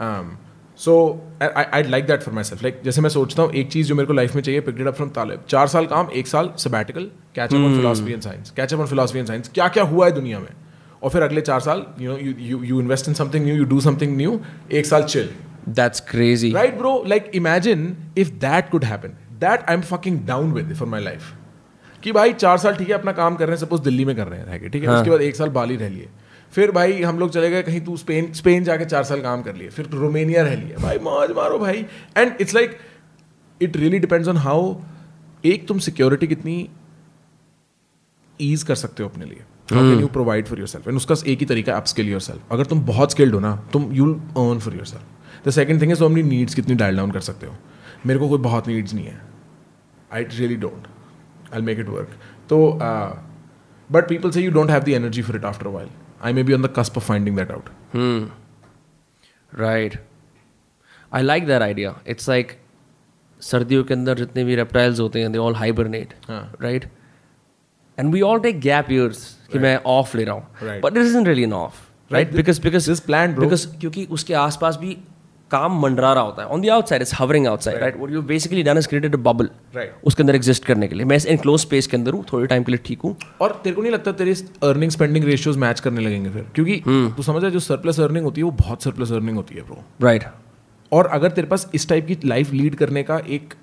[0.00, 0.28] Um,
[0.78, 0.92] so
[1.40, 2.62] I, I- I'd like that for myself.
[2.84, 5.08] जैसे मैं सोचता हूँ एक चीज़ जो मेरे को life में चाहिए पिक्ड अप फ्रॉम
[5.18, 8.80] तालिब चार साल काम एक साल sabbatical catch up on philosophy and science catch up
[8.80, 10.48] on philosophy and science क्या क्या हुआ है दुनिया में
[11.02, 13.80] और फिर अगले चार साल you know you you invest in something new you do
[13.80, 14.40] something new
[14.80, 15.30] एक साल chill
[15.78, 16.48] That's crazy.
[16.52, 16.90] Right, bro?
[17.10, 17.82] Like, imagine
[18.20, 19.16] if that could happen.
[19.40, 21.26] That I'm fucking down with for my life.
[22.02, 24.28] कि भाई चार साल ठीक है अपना काम कर रहे हैं सपोज़ दिल्ली में कर
[24.28, 24.96] रहे हैं ठीक है हाँ.
[24.96, 26.08] उसके बाद एक साल बाली रह लिए
[26.52, 29.56] फिर भाई हम लोग चले गए कहीं तू स्पेन स्पेन जाके चार साल काम कर
[29.56, 31.84] लिए फिर रोमेनिया रह लिए। भाई मौज मारो भाई।
[32.16, 32.78] And it's like
[33.60, 34.74] it really depends on how
[35.44, 36.68] एक तुम सिक्योरिटी कितनी
[38.40, 39.44] ईज कर सकते हो अपने लिए।
[40.00, 42.80] You provide for yourself and उसका एक ही तरीका अप स्किल योर सेल्फ अगर तुम
[42.86, 46.22] बहुत स्किल्ड हो ना तुम you earn for yourself the second thing is तुम अपनी
[46.22, 47.54] नीड्स कितनी डायल डाउन कर सकते हो।
[48.06, 49.20] मेरे को कोई बहुत नीड्स नहीं है।
[50.12, 50.86] I really don't
[51.54, 52.78] I make it work तो
[53.90, 55.88] बट पीपल से you don't have the energy for it after while
[56.20, 58.18] I may be on the cusp of finding that out Hmm.
[59.52, 59.94] Right.
[61.12, 61.92] I like that idea.
[62.12, 62.52] It's like
[63.42, 66.42] सर्दियों के अंदर जितने भी reptiles होते हैं they all hibernate हाँ.
[66.62, 66.84] Right
[67.98, 70.82] and we all take gap years कि मैं ऑफ़ ले रहा हूँ Right.
[70.84, 72.36] But it isn't really an off right Right.
[72.36, 73.44] Because because This planned, bro.
[73.44, 74.96] Because क्योंकि उसके आसपास भी
[75.50, 76.48] काम मंडरा रहा होता है.
[76.48, 79.50] On the outside it's hovering outside right what you basically done is created a bubble
[79.76, 79.90] Right.
[80.04, 81.04] उसके अंदर एग्जिस्ट करने के लिए.
[81.06, 83.14] मैं इस इनक्लोज स्पेस के अंदर हूँ थोड़े टाइम के लिए ठीक हूँ.
[83.40, 84.34] और तेरे को नहीं लगता तेरे
[84.64, 86.46] अर्निंग स्पेंडिंग रेशियोज मैच करने लगेंगे फिर?
[86.54, 86.82] क्योंकि
[87.16, 90.24] तू समझ जो सरप्लस अर्निंग होती है वो बहुत सरप्लस अर्निंग होती है ब्रो राइट
[90.92, 93.54] और अगर तेरे पास इस टाइप की लाइफ लीड करने का एक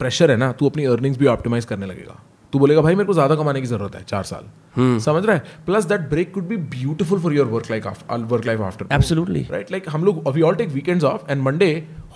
[0.00, 2.20] प्रेशर है ना तू अपनी अर्निंग्स भी ऑप्टिमाइज करने लगेगा.
[2.52, 4.44] तू बोलेगा भाई मेरे को ज़्यादा कमाने की ज़रूरत है चार साल।
[5.00, 5.42] समझ रहा है?
[5.66, 9.50] Plus that break could be beautiful for your work life work life after Absolutely.
[9.50, 11.70] Right like हम लोग we all take weekends off and Monday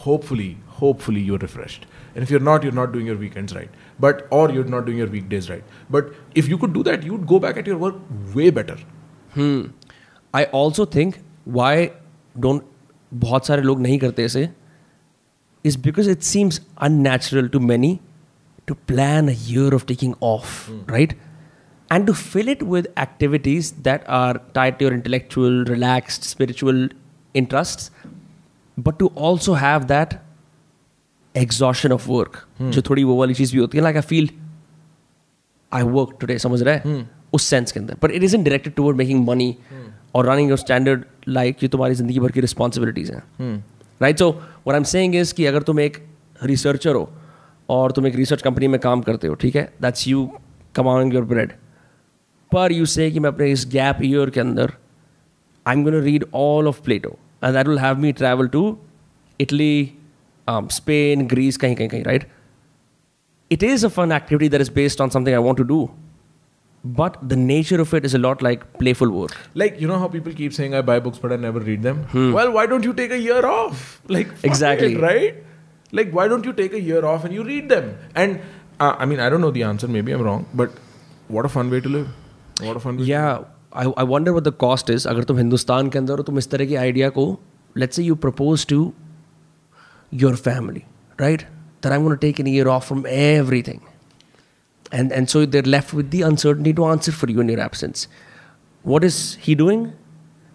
[0.07, 1.85] hopefully hopefully you're refreshed
[2.17, 3.71] and if you're not you're not doing your weekends right
[4.01, 7.19] but और you're not doing your weekdays right but if you could do that you
[7.33, 8.07] go back at your work
[8.37, 8.87] way better
[10.35, 11.15] I also think
[11.49, 11.89] why
[12.39, 12.63] don't
[13.15, 14.49] बहुत सारे लोग नहीं करते इसे
[15.65, 17.89] is because it seems unnatural to many
[18.70, 21.14] to plan a year of taking off, right?
[21.92, 26.88] And to fill it with activities that are tied to your intellectual, relaxed, spiritual
[27.36, 27.92] interests,
[28.78, 30.22] but to also have that
[31.36, 32.40] exhaustion of work.
[32.62, 34.30] जो थोड़ी वो वाली चीज़ भी होती है like I feel
[35.72, 38.98] I work today समझ रहा है उस सेंस के अंदर but it isn't directed toward
[38.98, 39.56] making money
[40.16, 43.64] और रनिंग योर स्टैंडर्ड लाइक ये तुम्हारी जिंदगी भर की रिस्पॉन्सिबिलिटीज हैं
[44.02, 45.98] right so what I am saying is कि अगर तुम एक
[46.44, 47.10] रिसर्चर हो
[47.77, 50.27] और तुम एक रिसर्च कंपनी में काम करते हो ठीक है दैट्स यू
[50.75, 51.53] कमाउंग योर ब्रेड
[52.53, 54.73] पर यू से कि मैं अपने इस गैप ईयर के अंदर
[55.67, 58.67] I am gonna read all of Plato and that will have me travel to
[59.41, 59.73] Italy
[60.47, 62.29] Spain Greece कहीं कहीं कहीं right
[63.51, 65.79] it is a fun activity that is based on something I want to do.
[66.85, 69.33] But the nature of it is a lot like playful work.
[69.55, 72.05] Like you know how people keep saying I buy books but I never read them.
[72.13, 72.33] Hmm.
[72.33, 73.83] Well, why don't you take a year off?
[74.09, 74.95] Like Exactly.
[74.95, 75.43] it, right?
[75.92, 77.98] Like why don't you take a year off and you read them?
[78.16, 78.40] And
[78.80, 79.88] uh, I mean I don't know the answer.
[79.88, 80.72] Maybe I'm wrong, but
[81.28, 82.08] what a fun way to live.
[82.62, 83.04] What a fun way.
[83.04, 85.06] to Yeah, I, I wonder what the cost is.
[85.08, 87.26] अगर तुम हिंदुस्तान के अंदर हो तुम इस तरह की idea को
[87.76, 88.94] let's say you propose to
[90.12, 90.86] your family,
[91.20, 91.46] right?
[91.82, 93.82] That I'm going to take a year off from everything.
[94.92, 98.08] And, and so they're left with the uncertainty to answer for you in your absence.
[98.84, 99.86] What is he doing?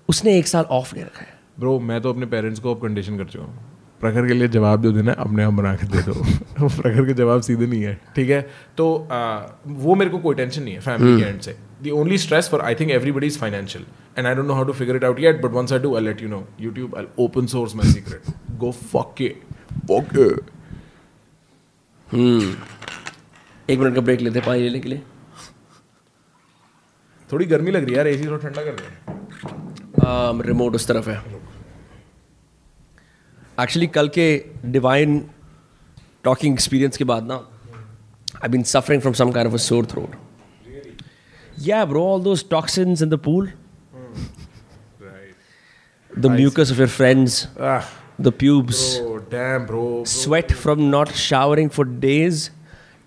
[0.08, 3.18] उसने एक साल ऑफ ले रखा है bro मैं तो अपने पेरेंट्स को अब कंडीशन
[3.18, 3.54] कर चुका हूँ
[4.05, 6.13] प्रखर के लिए जवाब जो देना है अपने आप बना के दे दो।
[6.61, 8.41] प्रखर के जवाब सीधे नहीं है ठीक है?
[8.77, 9.19] तो आ,
[9.67, 12.61] वो मेरे को कोई टेंशन नहीं है फैमिली के एंड से। The only stress for
[12.61, 13.85] I think everybody is financial
[14.17, 16.01] and I don't know how to figure it out yet but once I do I
[16.03, 18.21] let you know YouTube I open source my secret
[18.59, 19.21] go fuck
[23.69, 25.01] एक minute का break लेते हैं पानी लेने के लिए।
[27.29, 31.34] थोड़ी गर्मी लग रही है यार एसी थोड़ा ठंडा कर दे रिमोट उस तरफ़ है।
[33.61, 34.27] एक्चुअली कल के
[34.65, 35.19] डिवाइन
[36.23, 37.35] टॉकिंग एक्सपीरियंस के बाद ना
[38.43, 40.15] I been suffering from some kind of a sore throat
[41.67, 43.51] या bro all those toxins in the pool
[46.11, 47.81] the mucus of your friends ah.
[48.21, 50.03] The pubes bro damn bro.
[50.05, 52.43] Sweat from not showering for days.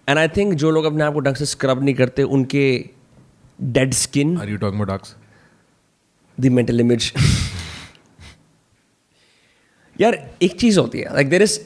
[0.08, 2.68] And i think जो लोग अपने आप को ढंग से scrub नहीं करते उनके
[3.78, 5.14] dead skin are you talking about ducks
[6.38, 7.12] the mental image.
[10.00, 11.58] यार एक चीज़ होती है like there is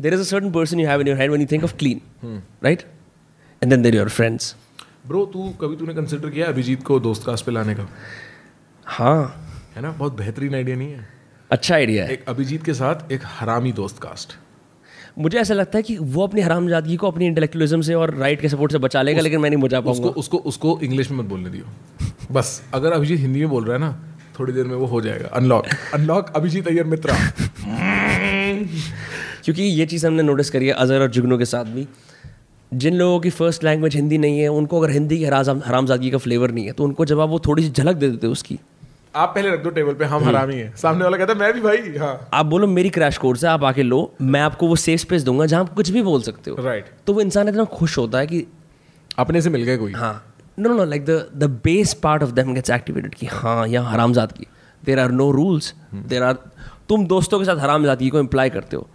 [0.00, 2.42] there is a certain person you have in your head when you think of clean
[2.64, 2.82] right
[3.62, 4.54] and then there your friends
[5.06, 7.88] bro तू कभी तूने consider किया अभिजीत को दोस्त कास्ट पे लाने का?
[8.86, 9.90] हाँ। है ना?
[9.90, 11.08] बहुत बेहतरीन आइडिया नहीं है?
[11.50, 14.32] अच्छा आइडिया है। एक अभिजीत के साथ एक हरामी दोस्त कास्ट।
[15.18, 18.48] मुझे ऐसा लगता है कि वो अपनी हरामजादगी को अपनी इंटेलेक्चुअलिज्म से और राइट के
[18.48, 21.24] सपोर्ट से बचा लेगा लेकिन मैं नहीं बचा उसको पाऊँगा। उसको उसको इंग्लिश में मत
[21.24, 21.64] बोलने दियो।
[22.32, 25.28] बस अगर अभिजीत हिंदी में बोल रहा है ना थोड़ी देर में वो हो जाएगा।
[25.34, 27.16] अनलॉक अनलॉक अभिजीत अय्यर मित्रा
[29.44, 31.86] क्योंकि ये चीज़ हमने नोटिस करी है अजहर और जुगनू के साथ भी।
[32.72, 36.50] जिन लोगों की फ़र्स्ट लैंग्वेज हिंदी नहीं है उनको अगर हिंदी की हरामजादगी का फ्लेवर
[36.50, 38.58] नहीं है तो उनको जब आप वो थोड़ी सी झलक दे देते उसकी।
[39.16, 41.60] आप पहले रख दो टेबल पे हम हरामी हैं। सामने वाला कहता है मैं भी
[41.60, 45.00] भाई हाँ। आप बोलो मेरी क्रैश कोर्स है आप आके लो मैं आपको वो सेफ़
[45.00, 47.98] स्पेस दूँगा जहाँ आप कुछ भी बोल सकते हो। राइट तो वो इंसान इतना खुश
[47.98, 48.46] होता है कि
[49.18, 52.54] अपने से मिल गए कोई। हाँ। No no like the the base part of them
[52.54, 54.46] gets activated कि हाँ यहाँ हरामजाद की।
[54.82, 56.38] There are no rules there are
[56.88, 58.88] तुम दोस्तों के साथ हरामजादगी को इम्प्लाई करते हो।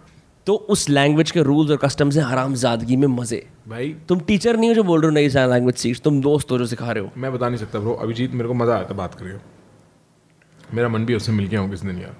[0.46, 4.68] तो उस लैंग्वेज के रूल्स और कस्टम्स हैं हरामजादगी में मज़े। भाई। तुम टीचर नहीं
[4.68, 7.10] हो जो बोल रहे हो नई लैंग्वेज सीख तुम दोस्त हो जो सिखा रहे हो।
[7.16, 11.04] मैं बता नहीं सकता ब्रो अभिजीत मेरे को मज़ा आया था बात करके। मेरा मन
[11.04, 12.16] भी उससे मिल गया हूँ किस दिन यार।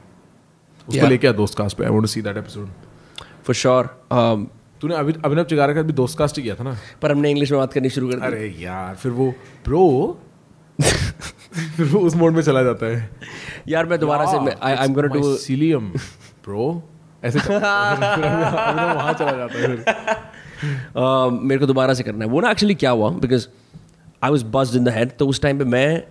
[0.88, 2.68] उसको लेके आ दोस्त कास्ट पे। I want to see that episode
[3.44, 3.84] for sure
[4.80, 6.76] तूने अभी अभिनव चिगारा का भी दोस्त कास्ट किया था ना?
[7.02, 9.30] पर हमने इंग्लिश में बात करनी शुरू कर दी। अरे यार फिर वो
[9.64, 10.18] ब्रो
[10.82, 13.10] फिर वो उस मोड में चला जाता है।
[13.68, 15.88] यार मैं दोबारा से I am gonna to psyllium
[16.44, 16.82] bro
[17.24, 19.76] ऐसे वहाँ चला जाता है
[20.92, 23.10] uh, मेरे को दोबारा से करना है। वो ना एक्चुअली क्या हुआ?
[23.10, 23.46] Because
[24.22, 26.02] I was buzzed in the head तो उस टाइम पे मैं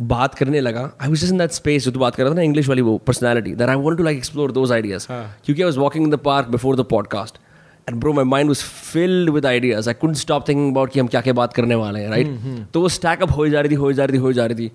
[0.00, 2.36] बात करने लगा। I was just in that space जो तू बात कर रहा था
[2.36, 5.64] ना इंग्लिश वाली वो personality that I want to like explore those ideas क्योंकि I
[5.64, 7.38] was walking in the park before the podcast
[7.88, 8.62] and bro my mind was
[8.92, 12.00] filled with ideas I couldn't stop thinking about कि हम क्या क्या बात करने वाले
[12.00, 14.32] हैं right तो वो स्टैक अप हो जा रही थी हो जा रही थी हो
[14.32, 14.72] जा रही थी।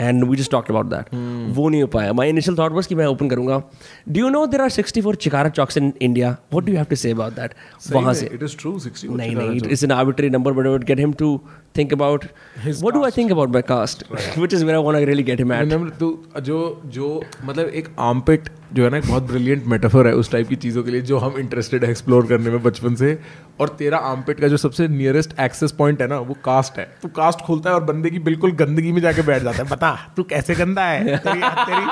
[0.00, 1.14] And we just talk about that
[1.56, 3.62] वो नहीं हो पाया। माई इनिशियल थॉट बस कि मैं ओपन करूँगा।
[4.08, 6.96] Do you know there are sixty four चिकारा chokes in India what do have to
[6.96, 7.54] say about that
[7.92, 10.86] वहाँ से। इट इज़ ट्रू 60 नहीं नहीं it an arbitrary number but I would
[10.90, 11.28] get him to
[11.74, 12.24] think about
[12.62, 14.02] His what do I think about my caste
[14.42, 15.62] which is where I want to really get him at.
[15.64, 16.08] विनम्र तू
[16.40, 20.48] जो जो मतलब एक armpit जो है ना एक बहुत ब्रिलियंट मेटाफर है उस टाइप
[20.48, 23.18] की चीज़ों के लिए जो हम इंटरेस्टेड है एक्सप्लोर करने में बचपन से।
[23.60, 27.08] और तेरा आर्मपिट का जो सबसे नियरेस्ट एक्सेस पॉइंट है ना वो कास्ट है। तू
[27.08, 30.22] कास्ट खोलता है और बंदे की बिल्कुल गंदगी में जाके बैठ जाता है। बता तू
[30.22, 31.16] कैसे गंदा है?
[31.16, 31.86] तेरी तेरी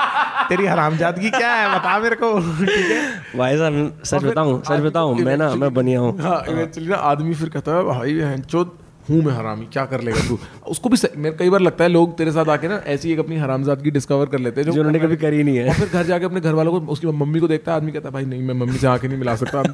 [0.49, 1.79] तेरी हरामजादगी क्या है?
[1.79, 3.03] बता मेरे को। ठीक है?
[3.39, 7.49] भाई साहब सच बताऊँ सच बताऊँ मैं ना मैं बनिया हूँ। हाँ ना आदमी फिर
[7.49, 8.79] कहता है भाई बहनचोद
[9.11, 10.39] हूँ मैं हरामी क्या कर लेगा तू?
[10.69, 13.37] उसको भी मेरे कई बार लगता है लोग तेरे साथ आके ना ऐसी एक अपनी
[13.37, 16.25] हरामजादगी डिस्कवर कर लेते हैं जो उन्होंने कभी करी नहीं है। और फिर घर जाके
[16.25, 18.55] अपने घर वालों को उसकी मम्मी को देखता है आदमी कहता है भाई नहीं मैं
[18.57, 19.65] मम्मी से आके नहीं मिला सकता है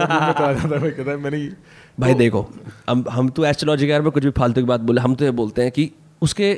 [0.71, 1.49] भाई कहता है मैंने
[2.01, 2.47] भाई देखो
[2.89, 5.31] हम हम तो एस्ट्रोलॉजी के में कुछ भी फालतू की बात बोले हम तो ये
[5.35, 5.91] बोलते हैं कि
[6.23, 6.49] उसके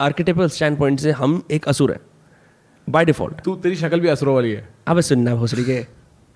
[0.00, 2.00] आर्किटेक्चरल स्टैंड पॉइंट से हम एक असुर है
[2.88, 5.78] बाय डिफ़ॉल्ट तू तेरी शक्ल भी असरों वाली है। अब सुनना भोसड़ी के।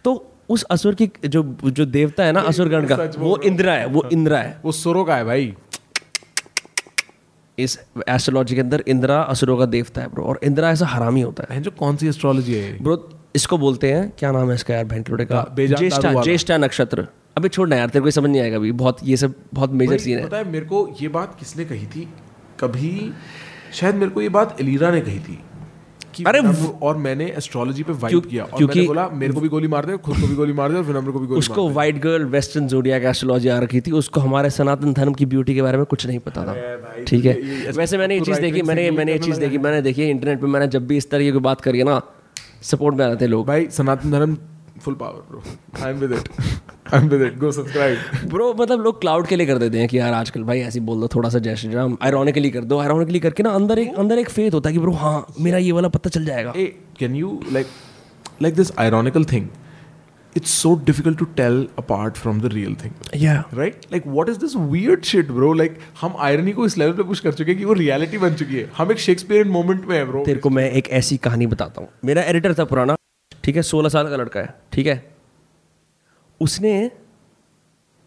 [0.05, 0.13] तो
[0.49, 4.39] उस असुर की जो जो देवता है ना असुरगण का वो इंद्रा है वो इंद्रा
[4.39, 5.53] है। वो सुरों का है भाई।
[7.59, 7.79] इस
[8.09, 11.61] एस्ट्रोलॉजी के अंदर इंदिरा असुरों का देवता है ब्रो और इंदिरा ऐसा हरामी होता है।
[11.63, 15.25] जो कौन सी एस्ट्रोलॉजी है ब्रो इसको बोलते हैं क्या नाम है इसका यार भेंटलोड़े
[15.25, 15.37] का?
[15.37, 17.07] हाँ, ज्येष्ठा ज्येष्ठा नक्षत्र।
[17.37, 20.19] अभी छोड़ना यार तेरे को समझ नहीं आएगा अभी बहुत ये सब बहुत मेजर सीन
[20.19, 22.09] है। पता है मेरे को ये बात किसने कही थी?
[22.61, 23.13] कभी
[23.73, 25.39] शायद मेरे को ये बात एलिरा ने कही थी।
[26.27, 26.41] अरे
[26.83, 29.97] और मैंने एस्ट्रोलॉजी पे वाइब किया और मैंने बोला मेरे को भी गोली मार दे
[29.97, 32.69] खुद को भी गोली मार दे और विनम्र को भी गोली उसको वाइट गर्ल वेस्टर्न
[32.69, 35.87] जोडिया का एस्ट्रोलॉजी आ रखी थी उसको हमारे सनातन धर्म की ब्यूटी के बारे में
[35.87, 36.55] कुछ नहीं पता था।
[37.09, 37.35] ठीक है?
[37.73, 40.67] वैसे मैंने ये चीज़ देखी मैंने मैंने ये चीज़ देखी मैंने देखी इंटरनेट पर मैंने
[40.67, 42.01] जब भी इस तरीके की बात करी है ना
[42.63, 44.37] सपोर्ट में आते लोग। भाई Sanatan Dharma
[44.89, 45.43] full power bro
[45.85, 46.29] I am with it
[46.95, 49.89] I am with it go subscribe bro मतलब लोग क्लाउड के लिए कर देते हैं
[49.89, 53.21] कि यार आजकल भाई ऐसी बोल दो थोड़ा सा श्री राम आयरोनिकली कर दो आयरोनिकली
[53.21, 55.89] करके ना अंदर एक अंदर एक फेथ होता है कि ब्रो हाँ मेरा ये वाला
[55.97, 56.69] पता चल जाएगा। Hey
[57.01, 57.73] can you like
[58.45, 59.49] like this ironical thing
[60.41, 62.93] it's so difficult to tell apart from the real thing.
[63.23, 63.87] या right?
[63.95, 65.55] Like what is this weird shit bro?
[65.63, 68.35] Like हम irony को इस लेवल पे पुश कर चुके हैं कि वो रियलिटी बन
[68.43, 71.47] चुकी है। हम एक शेक्सपियरियन मोमेंट में है ब्रो तेरे को मैं एक ऐसी कहानी
[71.57, 72.97] बताता हूँ। मेरा एडिटर था पुराना
[73.49, 74.95] ठीक है सोलह साल का लड़का है ठीक है।
[76.41, 76.91] उसने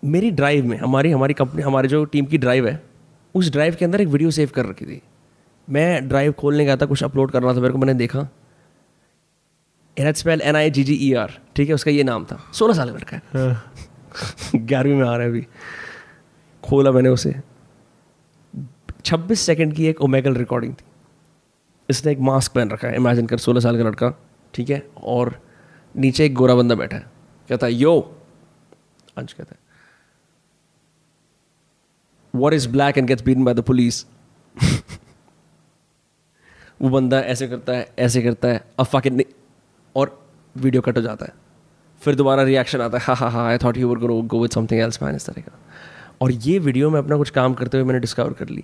[0.04, 2.84] मेरी ड्राइव में हमारी हमारी कंपनी हमारी जो टीम की ड्राइव है
[3.36, 5.02] उस ड्राइव के अंदर एक वीडियो सेव कर रखी थी।
[5.68, 8.28] मैं ड्राइव खोलने गया था कुछ अपलोड करना था मेरे को मैंने देखा।
[9.98, 12.74] N spell N I G G E R ठीक है उसका ये नाम था। सोलह
[12.74, 15.46] साल का लड़का है। ग्यारहवीं में आ रहा है अभी।
[16.64, 17.36] खोला मैंने उसे।
[19.06, 20.86] छब्बीस सेकेंड की एक ओमेगल रिकॉर्डिंग थी।
[21.90, 24.18] इसने एक मास्क पहन रखा है इमेजिन कर सोलह साल का लड़का।
[24.54, 24.88] ठीक है?
[24.98, 25.40] और
[25.96, 27.06] नीचे एक गोरा बंदा बैठा है।
[27.50, 28.00] कहता है, यो।
[29.18, 29.60] अंश कहता है
[32.34, 34.06] what is black and gets beaten by the police
[36.82, 39.24] वो बंदा ऐसे करता है, ऐसे करता है, अब fucking
[39.96, 41.34] और वीडियो कट हो जाता है।
[42.02, 44.52] फिर दोबारा रिएक्शन आता है हा हा हा I thought you were gonna go with
[44.52, 45.60] something else man इस तरह का।
[46.22, 48.64] और ये वीडियो में अपना कुछ काम करते हुए मैंने डिस्कवर कर ली।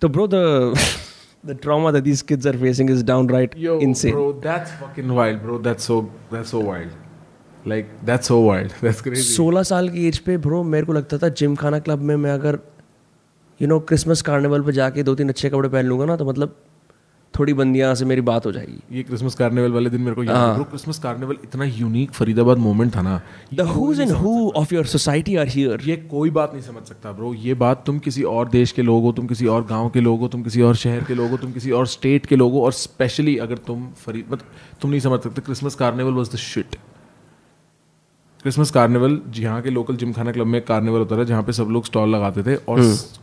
[0.00, 0.34] तो bro the
[1.46, 4.12] The trauma that these kids are facing is downright Yo, insane.
[4.14, 5.58] bro, that's fucking wild, bro.
[5.66, 5.98] That's so
[6.30, 6.94] that's so wild.
[7.72, 8.74] Like that's so wild.
[8.80, 9.26] That's crazy.
[9.34, 12.32] 16 साल की एज पे bro मेरे को लगता था gym खाना club में मैं
[12.32, 12.58] अगर
[13.60, 16.56] यू नो क्रिसमस कार्निवल पे जाके दो तीन अच्छे कपड़े पहन लूँगा ना तो मतलब
[17.38, 20.36] थोड़ी बंदियाँ से मेरी बात हो जाएगी। ये क्रिसमस कार्निवल वाले दिन मेरे को याद
[20.38, 23.20] है। ब्रो क्रिसमस कार्निवल इतना यूनिक फरीदाबाद मोमेंट था ना।
[23.54, 27.12] The who's and who of your society are here ये कोई बात नहीं समझ सकता
[27.12, 30.00] ब्रो ये बात तुम किसी और देश के लोग हो तुम किसी और गाँव के
[30.00, 32.52] लोग हो तुम किसी और शहर के लोग हो तुम किसी और स्टेट के लोग
[32.52, 34.46] हो और स्पेशली अगर तुम फरीद मतलब
[34.82, 36.76] तुम नहीं समझ सकते Christmas carnival was the shit
[38.42, 41.84] Christmas carnival यहाँ के लोकल जिमखाना क्लब में कार्निवल होता था जहाँ पे सब लोग
[41.84, 42.80] स्टॉल लगाते थे और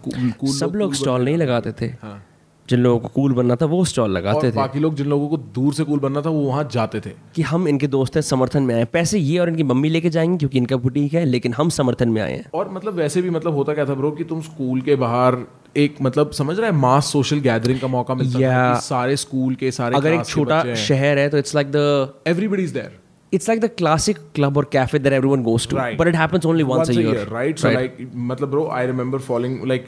[0.07, 2.22] cool सब लोग स्टॉल नहीं लगाते थे। हाँ।
[2.70, 5.28] जिन लोगों को कूल बनना था वो स्टॉल लगाते और थे। बाकी लोग जिन लोगों
[5.30, 8.22] को दूर से कूल बनना था वो वहाँ जाते थे। कि हम इनके दोस्त हैं
[8.22, 11.53] समर्थन में आए। पैसे ये और इनकी मम्मी लेके जाएँगे क्योंकि इनका बुटीक है लेकिन
[11.53, 14.24] हम समर्थन में आए हैं। और मतलब वैसे भी मतलब होता क्या था ब्रो कि
[14.24, 15.38] तुम स्कूल के बाहर
[15.78, 18.82] एक मतलब समझ रहे हैं मास सोशल गैदरिंग का मौका मिलता था Yeah.
[18.82, 22.64] कि सारे स्कूल के सारे अगर एक छोटा शहर है तो it's like the everybody
[22.64, 23.03] is there
[23.34, 25.95] it's like the classic club or cafe that everyone goes to Right.
[25.99, 27.61] but it happens only once, a year, right?
[27.64, 27.95] So like,
[28.32, 29.88] matlab, bro, I remember falling like,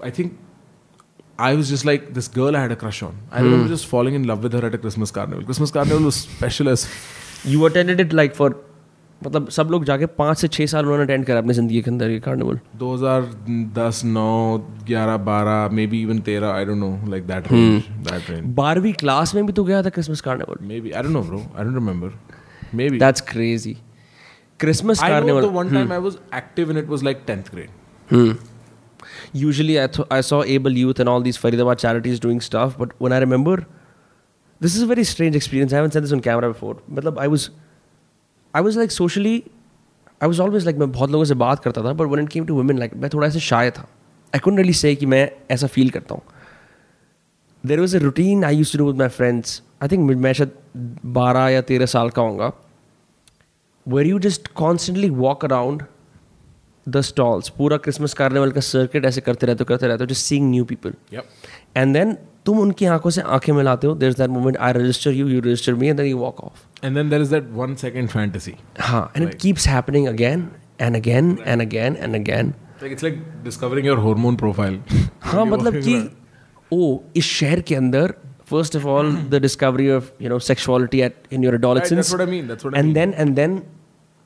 [0.00, 0.34] I think
[1.39, 3.15] I was just like this girl I had a crush on.
[3.31, 3.45] I Hmm.
[3.45, 5.43] remember just falling in love with her at a Christmas carnival.
[5.45, 6.83] Christmas carnival was special as
[7.53, 8.49] you attended it like for
[9.25, 12.09] मतलब सब लोग जाके पाँच से छः साल उन्होंने attend करा अपनी जिंदगी के अंदर
[12.09, 16.53] ये carnival 2010, 9, 11, 12, maybe even 13.
[16.61, 17.89] I don't know, like that range.
[18.09, 18.47] That range.
[18.61, 21.41] बारहवीं क्लास में भी तो गया था Christmas carnival Maybe I don't know, bro.
[21.55, 22.11] I don't remember.
[22.81, 22.99] Maybe.
[22.99, 23.75] That's crazy
[24.59, 27.53] Christmas I know carnival the one time I was active in it was like 10th
[27.57, 27.69] grade.
[29.15, 29.15] Hmm.
[29.33, 32.91] Usually, I, th- I saw Able Youth and all these Faridabad charities doing stuff, but
[32.99, 33.65] when I remember,
[34.59, 35.73] this is a very strange experience.
[35.73, 36.77] I haven't said this on camera before.
[36.91, 37.49] मतलब I was,
[38.53, 39.45] I was like socially,
[40.21, 42.45] I was always like मैं बहुत लोगों से बात करता था, but when it came
[42.45, 43.87] to women, like मैं थोड़ा सा shy था.
[44.33, 46.21] I couldn't really say कि मैं ऐसा feel करता हूँ.
[47.65, 49.61] There was a routine I used to do with my friends.
[49.81, 50.51] I think मैं शायद
[51.05, 52.53] 12 या 13 साल का होऊंगा.
[53.87, 55.85] Where you just constantly walk around
[56.88, 60.24] the stalls पूरा क्रिसमस कार्निवल का सर्किट ऐसे करते रहते हो करते रहते हो just
[60.24, 60.92] seeing new people
[61.76, 62.16] and then
[62.46, 65.40] तुम उनकी आँखों से आँखें मिलाते हो there is that moment I register you you
[65.40, 68.52] register me and then you walk off And then there is that one second fantasy.
[68.80, 70.48] हाँ and it keeps happening again
[70.80, 74.78] and again and again and again it's like discovering your hormone profile.
[75.22, 76.10] हाँ मतलब कि
[76.72, 81.00] ओ इस शहर के अंदर first first of all the discovery of you know sexuality
[81.00, 82.46] at in your Right, that's what I mean.
[82.48, 82.94] That's what I and mean.
[82.94, 83.62] Then and then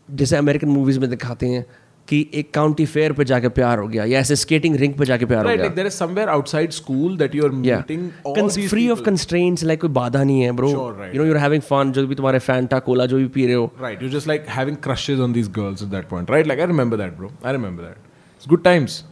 [0.08, 1.64] जैसे American movies में दिखाते हैं
[2.08, 5.24] कि एक काउंटी फेयर पे जाके प्यार हो गया या ऐसे स्केटिंग रिंक पे जाके
[5.24, 9.64] प्यार right, हो गया somewhere outside school that you are meeting all free of constraints
[9.64, 10.70] like कोई बाधा नहीं है bro
[11.14, 13.54] you know you are having fun जो भी तुम्हारे फैंटा कोला जो भी पी रहे
[13.54, 16.60] हो। Right you just like having crushes on these girls at that point right like
[16.60, 17.96] I remember that bro I remember that
[18.36, 19.04] it's good times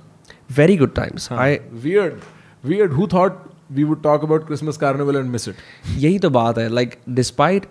[0.59, 2.15] very good times I weird
[2.65, 5.55] weird who thought we would talk about Christmas carnival and miss it
[5.97, 7.67] यही तो बात है। Like despite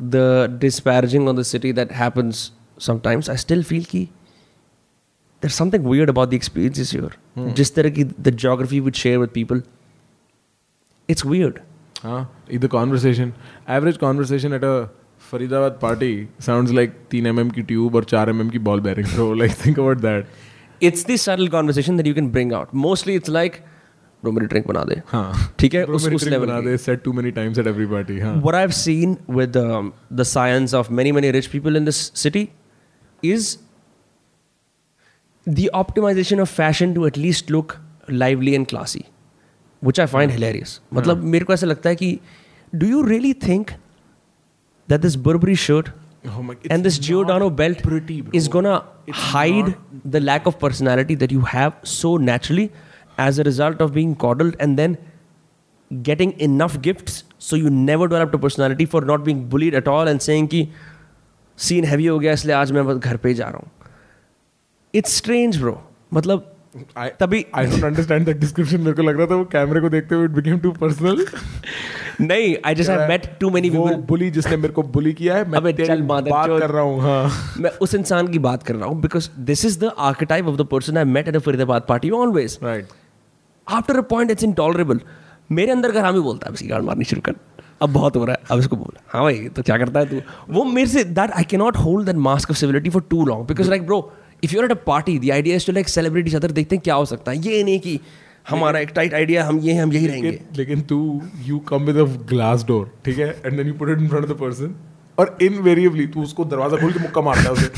[0.00, 4.08] the disparaging on the city that happens sometimes I still feel की
[5.43, 7.11] there's something weird about the experiences here
[7.59, 9.61] जिस तरह की the geography would share with people
[11.09, 11.61] it's weird
[12.03, 12.21] Huh?
[12.61, 13.29] The conversation,
[13.73, 14.89] average conversation at a
[15.27, 16.09] Faridabad party
[16.47, 19.27] sounds like 3 mm की tube और 4 mm की ball bearing, bro.
[19.41, 20.33] Like think about that.
[20.87, 23.59] it's the subtle conversation that you can bring out mostly it's like
[24.23, 25.53] bro मेरी drink बना दे हाँ.
[25.59, 27.61] ठीक है Bro, उस मेरी उस drink level बना की। दे said too many times
[27.63, 28.19] at every party.
[28.25, 28.33] हाँ.
[28.47, 32.43] what I've seen with um, the science of many, many rich people in this city
[33.33, 33.47] is
[35.56, 37.78] the optimization of fashion to at least look
[38.08, 39.04] lively and classy,
[39.88, 40.80] which I find hilarious.
[40.94, 42.18] मतलब मेरे को ऐसा लगता है कि
[42.82, 43.72] do you really think
[44.88, 45.90] that this Burberry shirt
[46.36, 48.32] Oh my, and this Giordano belt pretty, bro.
[48.38, 48.72] is gonna
[49.06, 50.02] It's hide not...
[50.16, 52.70] the lack of personality that you have so naturally
[53.26, 54.98] as a result of being coddled and then
[56.08, 60.08] getting enough gifts so you never developed a personality for not being bullied at all
[60.12, 60.66] and saying कि
[61.58, 63.70] scene heavy हो गया इसलिए आज मैं बस घर पे ही जा रहा हूँ
[64.94, 65.80] इट्स स्ट्रेंज ब्रो
[66.14, 66.54] मतलब
[67.20, 68.80] तभी I don't understand that description.
[68.80, 71.20] मेरे को लग रहा था वो कैमरे को देखते हुए it became too personal.
[72.20, 75.48] नहीं I just have met too many people bully जिसने मेरे को bully किया है
[75.50, 79.00] मैं तेरी बात कर रहा हूँ हाँ। मैं उस इंसान की बात कर रहा हूँ
[79.00, 82.58] because this is the archetype of the person I met at a Faridabad party always
[82.64, 82.92] right.
[83.66, 85.00] After a point it's intolerable
[85.52, 87.34] मेरे अंदर का हामी बोलता है अब गाड़ मारनी शुरू कर।
[87.82, 90.20] अब बहुत हो रहा है अब इसको बोल। हाँ भाई तो क्या करता है तू?
[90.52, 93.46] वो मेरे से that I can not hold that mask of civility for too long
[93.46, 94.00] because like bro
[94.42, 96.94] if you're at a party the idea is to like celebrities other देखते हैं क्या
[96.94, 98.00] हो सकता है। ये नहीं कि
[98.46, 100.98] हमारा एक टाइट आइडिया हम ये हैं हम यही रहेंगे। लेकिन तू
[101.46, 103.28] you come with a glass door ठीक है?
[103.44, 104.74] And then you put it in front of the person
[105.18, 107.68] और इनवेरिएबली तू उसको दरवाज़ा खोल के मुक्का मारता है उसे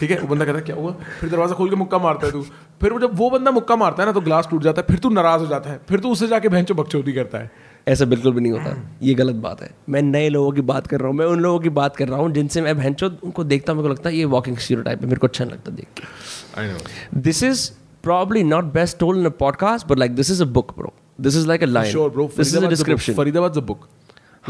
[0.00, 0.18] ठीक है?
[0.18, 0.92] वो बंदा कहता है क्या हुआ?
[1.20, 2.42] फिर दरवाज़ा खोल के मुक्का मारता है तू।
[2.80, 5.10] फिर जब वो बंदा मुक्का मारता है ना तो ग्लास टूट जाता है फिर तू
[5.10, 7.50] नाराज़ हो जाता है फिर तू उससे जाके बहन चो बकचोदी करता है।
[7.88, 11.00] ऐसा बिल्कुल भी नहीं होता। ये गलत बात है। मैं नए लोगों की बात कर
[11.00, 13.72] रहा हूँ मैं उन लोगों की बात कर रहा हूँ जिनसे मैं बहन उनको देखता
[13.72, 15.70] हूँ मेरे को लगता है ये वॉकिंग सीरो टाइप है मेरे को अच्छा नहीं लगता
[15.70, 17.70] देख के। This is
[18.02, 21.46] probably not best told in podcast but like this is a book bro this is
[21.46, 23.88] like a line this is a description Faridabad book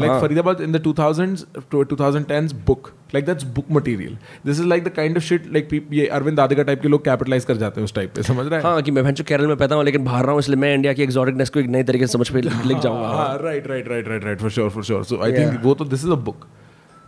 [0.01, 0.17] Like Huh.
[0.23, 1.41] Faridabad in the 2000s
[1.73, 2.89] to 2010s book.
[3.15, 4.13] Like that's book material.
[4.49, 7.03] This is like the kind of shit like people ये अरविंद दादेगा type के लोग
[7.05, 8.63] capitalise कर जाते हैं उस type पे समझ रहा है?
[8.65, 10.93] हाँ कि मैं भैंचो केरल में पैदा हूँ लेकिन बाहर रहा हूँ इसलिए मैं इंडिया
[10.93, 14.07] की एक्सोटिकनेस को एक नई तरीके से समझ पे लिख जाऊँगा। हाँ right right right
[14.07, 16.45] right right for sure for sure so I think वो तो this is a book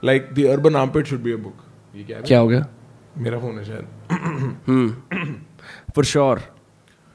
[0.04, 1.64] like the urban armpit should be a book
[1.96, 2.24] ये क्या है?
[2.24, 2.66] क्या हो गया?
[3.18, 3.86] मेरा फ़ोन है शायद।
[5.96, 6.42] For sure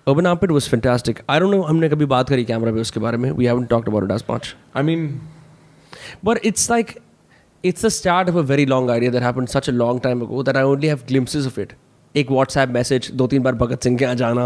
[0.07, 1.20] Urban Outfit was fantastic.
[1.35, 3.31] I don't know हमने कभी बात करी कैमरा पे उसके बारे में?
[3.39, 4.51] We haven't talked about it as much.
[4.77, 5.09] I mean
[6.28, 6.94] But it's like
[7.64, 10.46] it's the start of a very long idea that happened such a long time ago
[10.50, 11.74] that I only have glimpses of it.
[12.14, 14.44] एक WhatsApp message दो तीन बार भगत सिंह के यहाँ जाना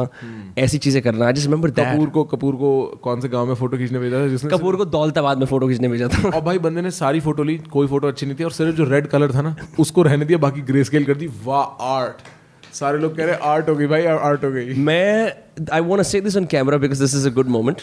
[0.58, 2.70] ऐसी चीज़ें करना। आई जस्ट रिमेंबर कपूर को कपूर को
[3.02, 5.88] कौन से गाँव में फ़ोटो खींचने भेजा था जिसने कपूर को दौलताबाद में फ़ोटो खींचने
[5.88, 8.52] भेजा था। और भाई बंदे ने सारी फ़ोटो ली कोई फ़ोटो अच्छी नहीं थी और
[8.52, 11.86] सिर्फ़ जो रेड कलर था ना उसको रहने दिया बाकी ग्रे स्केल कर दी। वाह
[11.92, 15.32] आर्ट सारे लोग कह रहे आर्ट हो गई भाई आर्ट हो गई। मैं
[15.72, 17.82] I want say this on camera because this is a good moment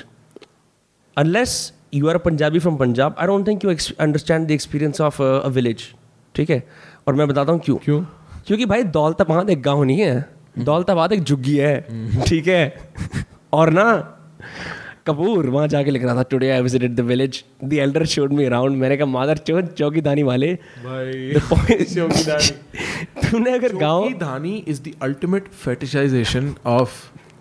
[1.17, 5.23] unless you are a Punjabi from Punjab I don't think you understand the experience of
[5.23, 5.83] a village
[6.35, 6.67] ठीक है?
[7.07, 8.01] और मैं बताता हूँ क्यों। क्यों?
[8.47, 10.25] क्योंकि भाई दौलताबाद एक गाँव नहीं है।
[10.59, 11.87] दौलताबाद एक झुग्गी है।
[12.27, 12.91] ठीक है?
[13.53, 14.13] और ना
[15.07, 18.45] कपूर वहाँ जाके लिख रहा था today I visited the village the elder showed me
[18.45, 22.51] around मैंने कहा मादर चौक चौकी दानी वाले। भाई The
[23.31, 26.91] तूने अगर गाँव धानी is the ultimate fetishization of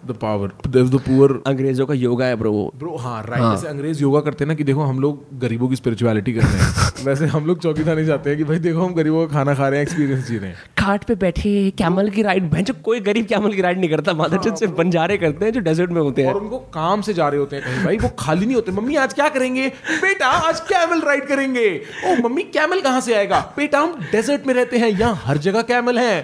[0.07, 3.55] the power the poor अंग्रेज़ों का योगा है ब्रो वो ब्रो हाँ राइट हाँ.
[3.57, 6.53] जैसे अंग्रेज़ योगा करते हैं ना कि देखो हम लोग गरीबों की स्पिरिचुअलिटी कर रहे
[6.53, 9.55] हैं। वैसे हम लोग चौकीदार नहीं जाते हैं कि भाई देखो हम गरीबों का खाना
[9.55, 13.01] खा रहे हैं एक्सपीरियंस जी रहे हैं। खाट पे बैठे कैमल की राइड भैंचो कोई
[13.01, 16.01] गरीब कैमल की राइड नहीं करता मादर चौथ सिर्फ़ बंजारे करते हैं जो डेजर्ट में
[16.01, 18.55] होते हैं। और उनको काम से जा रहे होते हैं कहीं भाई वो खाली नहीं
[18.55, 19.66] होते। मम्मी आज क्या करेंगे?
[20.03, 21.64] बेटा आज कैमल राइड करेंगे।
[22.07, 23.41] ओ मम्मी कैमल कहाँ से आएगा?
[23.57, 26.18] बेटा हम डेजर्ट में रहते हैं यहाँ हर जगह कैमल है।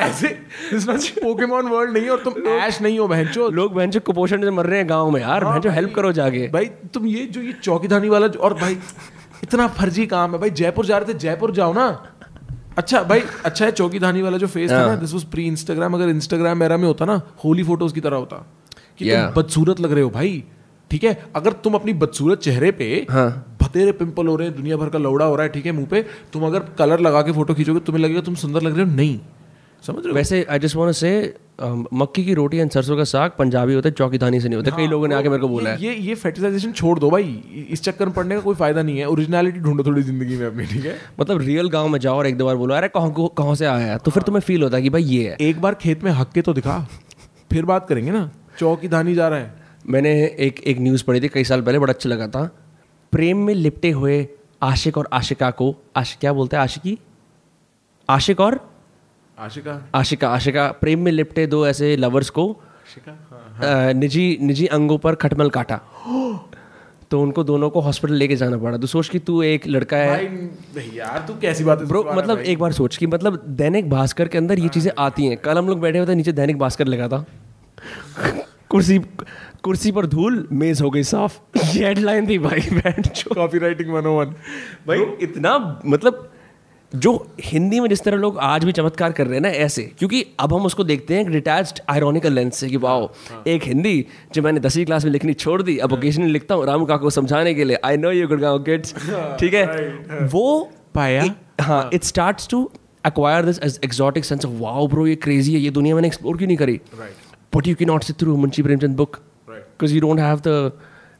[0.00, 0.28] ऐसे
[1.18, 4.78] पोकेमोन वर्ल्ड नहीं और तुम ऐश नहीं हो बहनचो लोग भैंचो कुपोषण से मर रहे
[4.78, 8.26] हैं गाँव में यार भैंचो हेल्प करो जाके। भाई तुम ये जो ये चौकीदानी वाला
[8.40, 8.78] और भाई
[9.42, 11.88] इतना फर्जी काम है। भाई जयपुर जा रहे थे जयपुर जाओ ना।
[12.78, 15.94] अच्छा भाई अच्छा है चौकी धानी वाला जो फेस था ना दिस वाज प्री इंस्टाग्राम
[15.94, 18.36] अगर इंस्टाग्राम एरा में होता ना होली फ़ोटोज़ की तरह होता
[18.98, 19.10] कि.
[19.10, 20.42] तुम बदसूरत लग रहे हो भाई
[20.90, 24.76] ठीक है अगर तुम अपनी बदसूरत चेहरे पे हाँ। भतेरे पिंपल हो रहे हैं दुनिया
[24.76, 27.32] भर का लौड़ा हो रहा है ठीक है मुँह पे तुम अगर कलर लगा के
[27.32, 29.18] फ़ोटो खींचोगे तुम्हें लगेगा तुम सुंदर लग रहे हो नहीं
[29.86, 30.14] समझ रहे हो?
[30.14, 31.36] वैसे I just want to say
[31.92, 34.86] मक्की की रोटी एंड सरसों का साग पंजाबी होता है चौकीदानी से नहीं होता। कई
[34.86, 38.06] लोगों ने आके मेरे को बोला है। ये ये फेटिसाइजेशन छोड़ दो भाई। इस चक्कर
[38.06, 40.96] में पड़ने का कोई फ़ायदा नहीं है। ओरिजिनलिटी ढूंढो थोड़ी ज़िंदगी में अपनी ठीक है?
[41.20, 43.66] मतलब रियल गाँव में जाओ और एक दो बार बोलो अरे कहाँ को- कहाँ से
[43.66, 43.98] आया है?
[43.98, 46.32] तो फिर तुम्हें फील होता है कि भाई ये है। एक बार खेत में हक
[46.32, 46.88] के तो दिखा
[47.50, 49.54] फिर बात करेंगे ना। चौकी धानी जा रहा है।
[49.88, 52.58] मैंने एक एक न्यूज़ पढ़ी थी कई साल पहले बड़ा अच्छा लगा था।
[53.12, 54.28] प्रेम में लिपटे हुए
[54.62, 56.98] आशिक और आशिका को आश क्या बोलते हैं आशिकी?
[58.10, 58.67] आशिक और
[59.38, 59.82] आशिका?
[59.94, 62.50] आशिका आशिका प्रेम में लिपटे दो ऐसे लवर्स को।
[63.56, 65.80] हाँ निजी निजी अंगों पर खटमल काटा।
[67.10, 70.26] तो उनको दोनों को हॉस्पिटल लेके जाना पड़ा। तो सोच कि तू एक लड़का है।
[70.74, 74.38] भाई यार तू कैसी बात ब्रो मतलब एक बार सोच कि मतलब दैनिक भास्कर के
[74.38, 77.08] अंदर ये चीज़ें आती हैं। कल हम लोग बैठे हुए थे नीचे दैनिक भास्कर लगा
[77.08, 77.24] था।
[78.68, 78.98] कुर्सी
[79.62, 81.38] कुर्सी पर धूल मेज हो गई साफ़।
[81.76, 82.60] ये हेडलाइन थी भाई
[83.34, 84.34] कॉपी राइटिंग वन
[84.88, 86.30] भाई इतना मतलब
[86.94, 90.26] जो हिंदी में जिस तरह लोग आज भी चमत्कार कर रहे हैं ना ऐसे क्योंकि
[90.38, 93.10] अब हम उसको देखते हैं डिटैच्ड आयरॉनिकल लेंस से कि वाओ
[93.46, 96.84] एक हिंदी जो मैंने दसवीं क्लास में लिखनी छोड़ दी अब ओकेजनली लिखता हूँ राम
[96.84, 98.94] काका को समझाने के लिए। I know you Gurgaon kids
[99.40, 99.66] ठीक है?
[100.26, 101.34] वो पाया?
[101.60, 102.70] हाँ it start to
[103.08, 106.36] acquire this as exotic sense of wow bro ये crazy है ये दुनिया मैंने एक्सप्लोर
[106.36, 106.80] क्यों नहीं करी?
[106.94, 107.68] Right.
[107.68, 109.62] You you not sit through Munshi Premchand book Right.
[109.74, 110.72] because you don't have the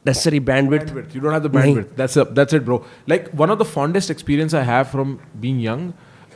[0.05, 0.85] necessary bandwidth.
[0.87, 1.15] bandwidth.
[1.15, 1.85] You don't have the bandwidth.
[1.85, 1.95] Nahin.
[1.95, 2.85] That's a, that's it, bro.
[3.07, 5.93] Like one of the fondest experience I have from being young.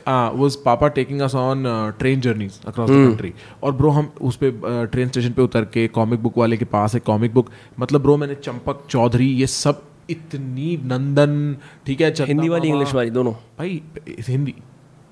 [0.08, 1.64] Was papa taking us on
[1.98, 6.22] train journeys across the और bro हम उस पर train station पर उतर के comic
[6.22, 7.50] book वाले के पास एक कॉमिक बुक
[7.80, 11.56] मतलब ब्रो मैंने चंपक चौधरी ये सब इतनी नंदन
[11.86, 13.82] ठीक है हिंदी वाली इंग्लिश वाली दोनों भाई
[14.28, 14.54] हिंदी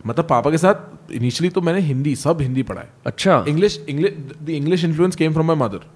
[0.06, 4.12] मतलब पापा के साथ इनिशियली तो मैंने हिंदी सब हिंदी पढ़ा है अच्छा English English
[4.42, 5.86] the English influence came from my mother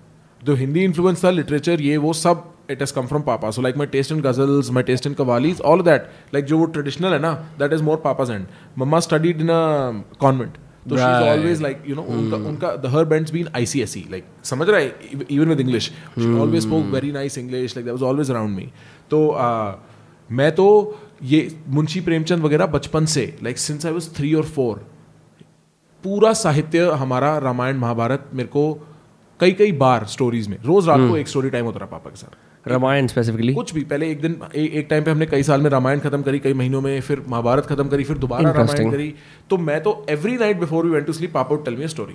[0.46, 3.76] जो हिंदी इन्फ्लुएंस था लिटरेचर ये वो सब it has come from papa so like
[3.76, 7.18] my taste in ghazals my taste in qawwalis all that like जो वो ट्रेडिशनल है
[7.18, 8.46] ना that is more papa's and
[8.78, 12.92] mama studied in a convent तो she is always like you know उनका उनका the
[12.94, 17.12] her bands been ICSE like समझ रहा है even with English she always spoke very
[17.12, 18.68] nice English like that was always around me
[19.10, 19.22] तो
[20.30, 20.66] मैं तो
[21.22, 24.84] ये मुंशी प्रेमचंद वगैरह बचपन से like since I was three और फोर
[26.04, 28.66] पूरा साहित्य हमारा रामायण महाभारत मेरे को
[29.40, 32.16] कई कई बार स्टोरीज में। रोज रात को एक स्टोरी टाइम होता रहा पापा के
[32.16, 35.60] साथ। रामायण स्पेसिफिकली कुछ भी पहले एक दिन ए, एक टाइम पे हमने कई साल
[35.60, 39.12] में रामायण खत्म करी कई महीनों में फिर महाभारत खत्म करी फिर दोबारा रामायण करी।
[39.50, 42.14] तो मैं तो every night before we went to sleep papa tell me a story.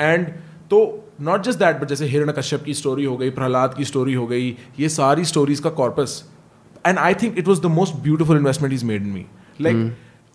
[0.00, 0.26] And
[0.70, 0.78] तो
[1.22, 4.26] नॉट जस्ट दैट बट जैसे हिरण्य कश्यप की स्टोरी हो गई प्रहलाद की स्टोरी हो
[4.26, 6.22] गई ये सारी स्टोरीज का corpus
[6.86, 9.24] and I think it was the most beautiful investment is made in me
[9.60, 9.92] like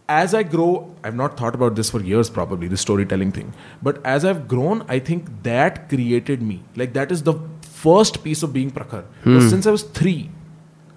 [0.09, 3.53] as I grow, I've not thought about this for years probably, the storytelling thing.
[3.81, 6.63] But as I've grown, I think that created me.
[6.75, 9.05] Like that is the first piece of being Prakhar.
[9.23, 10.31] Because Since I was three,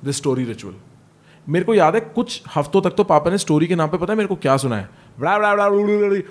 [0.03, 0.75] this story ritual.
[1.47, 4.13] मेरे को याद है कुछ हफ्तों तक तो पापा ने स्टोरी के नाम पे पता
[4.13, 4.89] है मेरे को क्या सुना है
[5.21, 5.65] ब्ला ब्ला ब्ला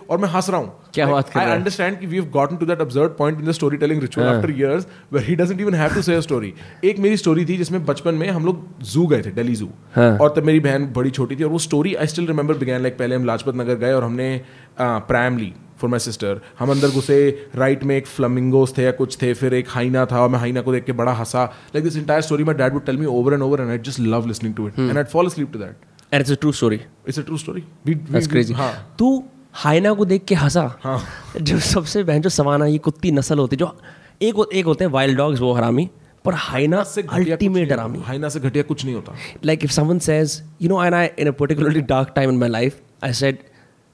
[0.09, 2.65] और मैं हंस रहा हूँ। क्या बात कर आई अंडरस्टैंड कि we have gotten to
[2.65, 5.93] that absurd point in the story telling ritual after years where he doesn't even have
[5.95, 6.53] to say story
[6.83, 10.17] एक मेरी स्टोरी थी जिसमें बचपन में हम लोग जू गए थे दिल्ली जू हाँ.
[10.17, 12.97] और तब मेरी बहन बड़ी छोटी थी और वो story I still remember began like
[12.97, 14.41] पहले हम लाजपत नगर गए और हमने
[14.81, 17.17] प्रैम ली। फॉर माई सिस्टर हम अंदर घुसे
[17.55, 20.61] राइट में एक फ्लमिंगोस थे या कुछ थे फिर एक हाइना था और मैं हाइना
[20.61, 21.43] को देख के बड़ा हंसा।
[21.75, 23.99] Like this entire story my dad would tell me over and over and I just
[23.99, 26.79] love listening to it and I fall asleep to that and it's a true story
[27.07, 29.23] it's a true story that's crazy हाँ। तू
[29.53, 31.01] हाइना को देख के हंसा। हाँ।
[31.41, 33.75] जो सबसे बहन जो सवाना ये कुत्ती नस्ल होती जो
[34.21, 35.89] एक एक होते हैं वाइल्ड डॉग्स वो हरामी
[36.25, 39.13] पर हाइना से अल्टीमेट हरामी होता। हाइना से घटिया कुछ नहीं होता।
[39.49, 42.49] Like if someone says you know and I in a particularly dark time in my
[42.55, 42.77] life
[43.07, 43.39] I said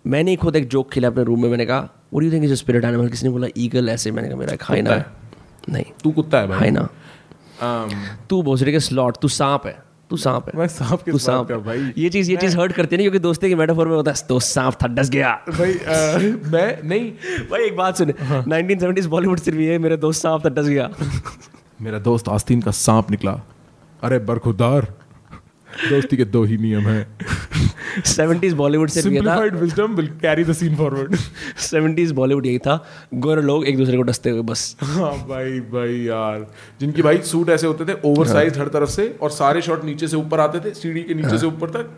[0.08, 2.86] मैंने खुद एक जोक खेला अपने रूम में मैंने कहा you think is a spirit
[2.86, 3.12] animal?
[3.12, 5.06] किसी ने बोला ईगल ऐसे मैंने कहा मेरा एक हाइना है।
[5.70, 6.90] नहीं। तू कुत्ता है भाई। हाइना
[7.58, 7.94] Um,
[8.30, 11.48] तू भोसड़ी के स्लॉट तू सांप है तू सांप है। मैं सांप के तू सांप
[11.48, 13.96] क्या भाई। ये चीज़ ये चीज़ हर्ट करती है ना क्योंकि दोस्ती की मेटाफोर में
[13.96, 17.12] होता है दोस्त सांप था डस गया। भाई uh, मैं नहीं।
[17.52, 20.66] भाई एक बात सुने। हाँ। 1970s बॉलीवुड सिर्फ़ ये है, मेरे दोस्त सांप था डस
[20.66, 20.90] गया।
[21.82, 23.42] मेरा दोस्त आस्तीन का सांप निकला।
[24.04, 24.94] अरे बरखुदार
[25.90, 27.08] दोस्ती के दो ही नियम हैं।
[28.02, 31.16] 70s बॉलीवुड था। Simplified wisdom will carry the scene forward
[31.60, 35.96] 70s Bollywood यही था। गोरे लोग एक दूसरे को डसते हुए बस। हाँ भाई भाई
[35.96, 36.48] यार।
[36.80, 40.08] जिनकी भाई सूट ऐसे होते थे ओवर साइज़ हर तरफ़ से और सारे शॉट नीचे
[40.08, 41.90] से ऊपर आते थे सीढ़ी के नीचे से ऊपर तक।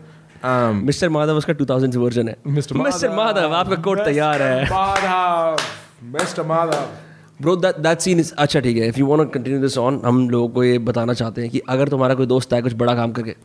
[0.44, 2.76] Um, मिस्टर माधव उसका 2000 वर्जन है। मिस्टर
[3.08, 5.56] माधव। आपका कोट तैयार है। Madhav.
[6.04, 6.88] Mister Madhav.
[7.42, 10.02] Bro that that scene is अच्छा ठीक है। If you want to continue this on
[10.04, 12.94] हम लोगों को ये बताना चाहते हैं कि अगर तुम्हारा कोई दोस्त है कुछ बड़ा
[12.94, 13.36] काम करके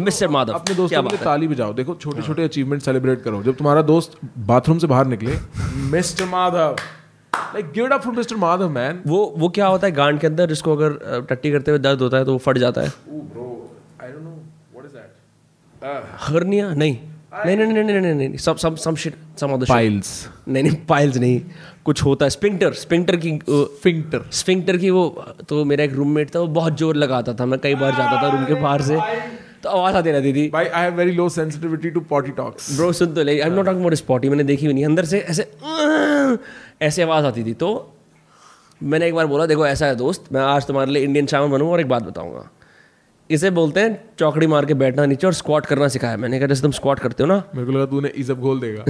[0.00, 3.56] मिस्टर माधव अपने दोस्तों के लिए ताली बजाओ। देखो छोटे छोटे अचीवमेंट सेलिब्रेट करो। जब
[3.56, 5.38] तुम्हारा दोस्त बाथरूम से बाहर निकले
[5.90, 6.76] mister Madhav
[7.32, 10.26] like give it up for mister Madhav man वो वो क्या होता है गांड के
[10.26, 12.92] अंदर जिसको अगर टट्टी करते हुए दर्द होता है तो वो फट जाता है?
[13.10, 13.46] Bro
[14.02, 14.30] I don't know
[14.72, 16.72] what is that hernia?
[16.74, 16.98] नहीं।
[17.36, 21.16] नहीं नहीं नहीं नहीं नहीं नहीं some some shit some other piles नहीं नहीं पाइल्स
[21.16, 21.40] नहीं।
[21.84, 23.30] कुछ होता है। स्पिंक्टर स्पिंक्टर की
[23.82, 25.04] फिंक्टर स्पिंक्टर की वो
[25.48, 28.30] तो मेरा एक रूममेट था वो बहुत ज़ोर लगाता था। मैं कई बार जाता था
[28.30, 28.96] रूम के बाहर से।
[29.62, 32.92] तो आवाज़ आती रहती थी। भाई I have very low sensitivity to potty talks bro
[32.92, 35.18] सुन तो ले I am not talking about spotty मैंने देखी हुई नहीं। अंदर से
[35.20, 35.50] ऐसे
[36.82, 37.70] ऐसे आवाज़ आती थी। तो
[38.82, 41.72] मैंने एक बार बोला देखो ऐसा है दोस्त मैं आज तुम्हारे लिए इंडियन शामन बनूँगा
[41.72, 42.48] और एक बात बताऊँगा।
[43.30, 46.62] इसे बोलते हैं चौकड़ी मार के बैठना नीचे और स्क्वाट करना सिखाया मैंने। कहा जैसे
[46.62, 47.42] तुम स्क्वाट करते हो ना?
[47.54, 48.84] मेरे को लगा तूने इजब गोल देगा।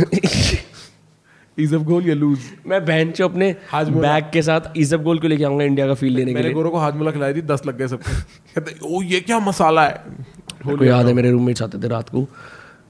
[1.59, 5.45] इजब गोल या लूज मैं बहन चो अपने बैग के साथ इजब गोल को लेके
[5.45, 7.89] आऊँगा इंडिया का फील लेने के लिए। गोरो को हाजमोला खिलाई थी दस लग गए
[7.89, 8.13] सबको।
[8.55, 10.03] कहते ओ ये क्या मसाला है?
[10.09, 12.27] मेरे को याद है मेरे रूममेट्स आते थे रात को।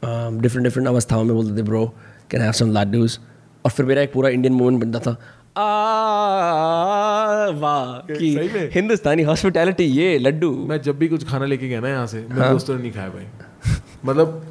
[0.03, 1.85] डिफरेंट डिफरेंट अवस्थाओं में बोलते थे bro
[2.31, 3.19] can have some laddoos
[3.65, 5.17] और फिर मेरा एक पूरा इंडियन मूवमेंट बनता था।
[7.55, 8.29] वाह कि
[8.75, 12.51] हिंदुस्तानी हॉस्पिटैलिटी ये लड्डू। मैं जब भी कुछ खाना लेके गया ना यहाँ से मेरे
[12.51, 13.27] दोस्तों ने नहीं खाया भाई।
[14.05, 14.43] मतलब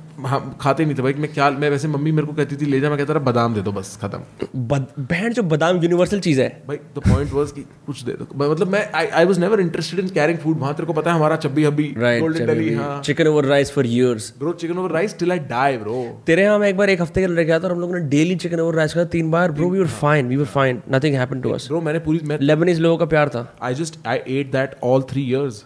[0.60, 2.90] खाते नहीं थे भाई मैं क्या मैं वैसे मम्मी मेरे को कहती थी ले जा
[2.90, 4.20] मैं कहता था बादाम दे दो बस खत्म.
[4.56, 8.68] बहन जो बादाम यूनिवर्सल चीज़ है। भाई द पॉइंट वाज कि कुछ दे दो। मतलब
[8.68, 11.36] मैं I I was never interested in carrying food वहाँ तेरे को पता है हमारा
[11.38, 15.32] चब्बी हब्बी गोल्डन दिल्ली हाँ chicken over rice for years bro chicken over rice till
[15.32, 17.72] I die bro तेरे यहाँ मैं एक बार एक हफ़्ते के लिए गया था और
[17.72, 20.36] हम लोगों ने डेली चिकन ओवर राइस खाया। तीन बार bro we were fine we
[20.36, 23.52] were fine nothing happened to us bro मैंने पूरी मैं लेबनीज लोगों का प्यार था।
[23.62, 25.66] I just I ate that all three years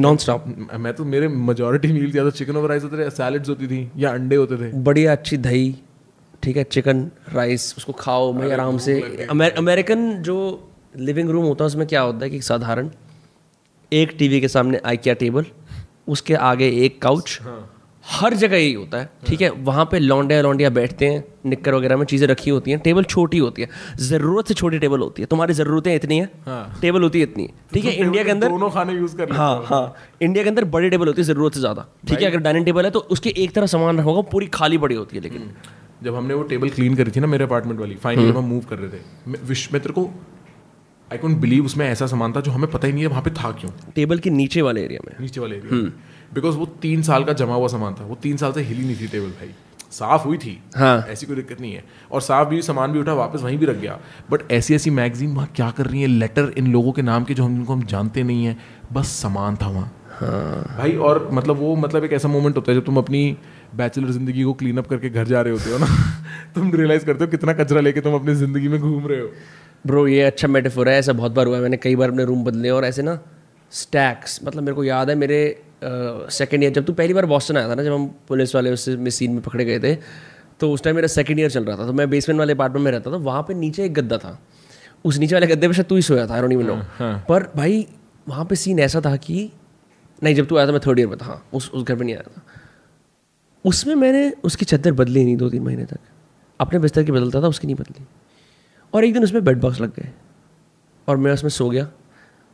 [0.00, 0.44] non stop
[0.76, 4.12] मैं तो मेरे मेजोरिटी मील ज़्यादा चिकन और राइस होते थे सैलड्स होती थी या
[4.12, 5.74] अंडे होते थे। बढ़िया अच्छी दही
[6.42, 10.36] ठीक है चिकन राइस उसको खाओ मैं आराम से। अमेरिकन जो
[10.98, 12.90] लिविंग रूम होता है उसमें क्या होता है कि साधारण
[13.92, 15.46] एक टीवी के सामने आइकिया टेबल
[16.08, 17.38] उसके आगे एक काउच
[18.04, 19.48] हर जगह यही होता है ठीक है?
[19.64, 23.38] वहाँ पे लौंडिया लौंडिया बैठते हैं निक्कर वगैरह में चीज़ें रखी होती हैं टेबल छोटी
[23.38, 23.68] होती है।
[24.00, 27.48] ज़रूरत से छोटी टेबल होती है। तुम्हारी ज़रूरतें इतनी है हाँ। टेबल होती है इतनी
[27.74, 27.92] ठीक है?
[27.94, 31.20] इंडिया के अंदर दोनों खाने यूज़ कर हाँ हाँ। इंडिया के अंदर बड़ी टेबल होती
[31.20, 32.26] है ज़रूरत से ज़्यादा ठीक है?
[32.26, 35.22] अगर डाइनिंग टेबल है तो उसकी एक तरह सामान होगा पूरी खाली पड़ी होती है
[35.22, 35.50] लेकिन।
[36.02, 38.60] जब हमने वो टेबल क्लीन करी थी ना मेरे अपार्टमेंट वाली फाइनली हम्म। हम मूव
[38.70, 40.10] कर रहे थे। मैं विश मैं को
[41.10, 43.30] आई कॉन्ट बिलीव उसमें ऐसा सामान था जो हमें पता ही नहीं है वहाँ पे
[43.32, 47.02] था क्यों। टेबल के नीचे वाले एरिया में। नीचे वाले हम्म। एरिया बिकॉज़ वो तीन
[47.02, 49.50] साल का जमा हुआ सामान था। वो तीन साल से हिली नहीं थी टेबल भाई।
[49.92, 53.12] साफ़ हुई थी। हाँ। ऐसी कोई दिक्कत नहीं है। और साफ़ भी सामान भी उठा
[53.12, 53.98] वापस वहीं भी रख गया।
[54.30, 56.06] बट ऐसी ऐसी मैगजीन वहाँ क्या कर रही है?
[56.06, 58.56] लेटर इन लोगों के नाम के जो हम जिनको हम जानते नहीं है
[58.92, 62.78] बस सामान था वहाँ। हाँ। भाई और मतलब वो मतलब एक ऐसा मोमेंट होता है
[62.78, 63.36] जब तुम अपनी
[63.76, 65.86] बैचलर ज़िंदगी को क्लीन अप करके घर जा रहे होते हो ना।
[66.54, 69.28] तुम रियलाइज़ करते हो कितना कचरा लेके तुम अपनी ज़िंदगी में घूम रहे हो।
[69.86, 72.44] ब्रो ये अच्छा मेटाफोर है। ऐसा बहुत बार हुआ है। मैंने कई बार अपने रूम
[72.44, 73.18] बदले और ऐसे ना
[73.70, 77.68] स्टैक्स मतलब मेरे को याद है मेरे सेकेंड ईयर जब तू पहली बार बॉस्टन आया
[77.68, 79.94] था ना जब हम पुलिस वाले उससे में सीन में पकड़े गए थे
[80.60, 82.90] तो उस टाइम मेरा सेकेंड ईयर चल रहा था तो मैं बेसमेंट वाले अपार्टमेंट में
[82.92, 84.38] रहता था वहाँ पे नीचे एक गद्दा था।
[85.04, 86.76] उस नीचे वाले गद्दे पे शायद तू ही सोया था आई डोंट नो
[87.28, 87.86] पर भाई
[88.28, 89.50] वहाँ पे सीन ऐसा था कि
[90.22, 92.04] नहीं जब तू आया था मैं थर्ड ईयर में था हाँ उस उस घर पे
[92.04, 92.42] नहीं आया था।
[93.64, 95.98] उसमें मैंने उसकी चादर बदली नहीं दो तीन महीने तक।
[96.60, 98.04] अपने बिस्तर की बदलता था उसकी नहीं बदली।
[98.94, 100.08] और एक दिन उसमें बेड बॉक्स लग गए।
[101.08, 101.88] और मैं उसमें सो गया।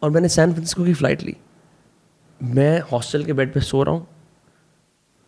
[0.03, 1.37] और मैंने सैन फ्रांसिस्को की फ़्लाइट ली।
[2.55, 4.07] मैं हॉस्टल के बेड पे सो रहा हूँ।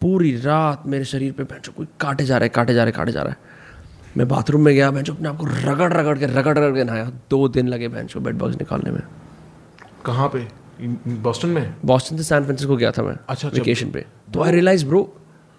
[0.00, 2.92] पूरी रात मेरे शरीर पे भैंसो कोई काटे जा रहा है काटे जा रहा है
[2.92, 3.56] काटे जा रहा। है
[4.16, 7.10] मैं बाथरूम में गया भैंसो अपने आप को रगड़ रगड़ के रगड़ रगड़ के नहाया।
[7.30, 9.02] दो दिन लगे भैंसो बेड बॉक्स निकालने में।
[10.06, 10.48] कहाँ पे?
[11.22, 11.74] बॉस्टन में?
[11.84, 14.04] बॉस्टन से सैन फ्रांसिस्को गया था मैं अच्छा, वेकेशन पे।
[14.34, 15.14] तो आई रियलाइज़ ब्रो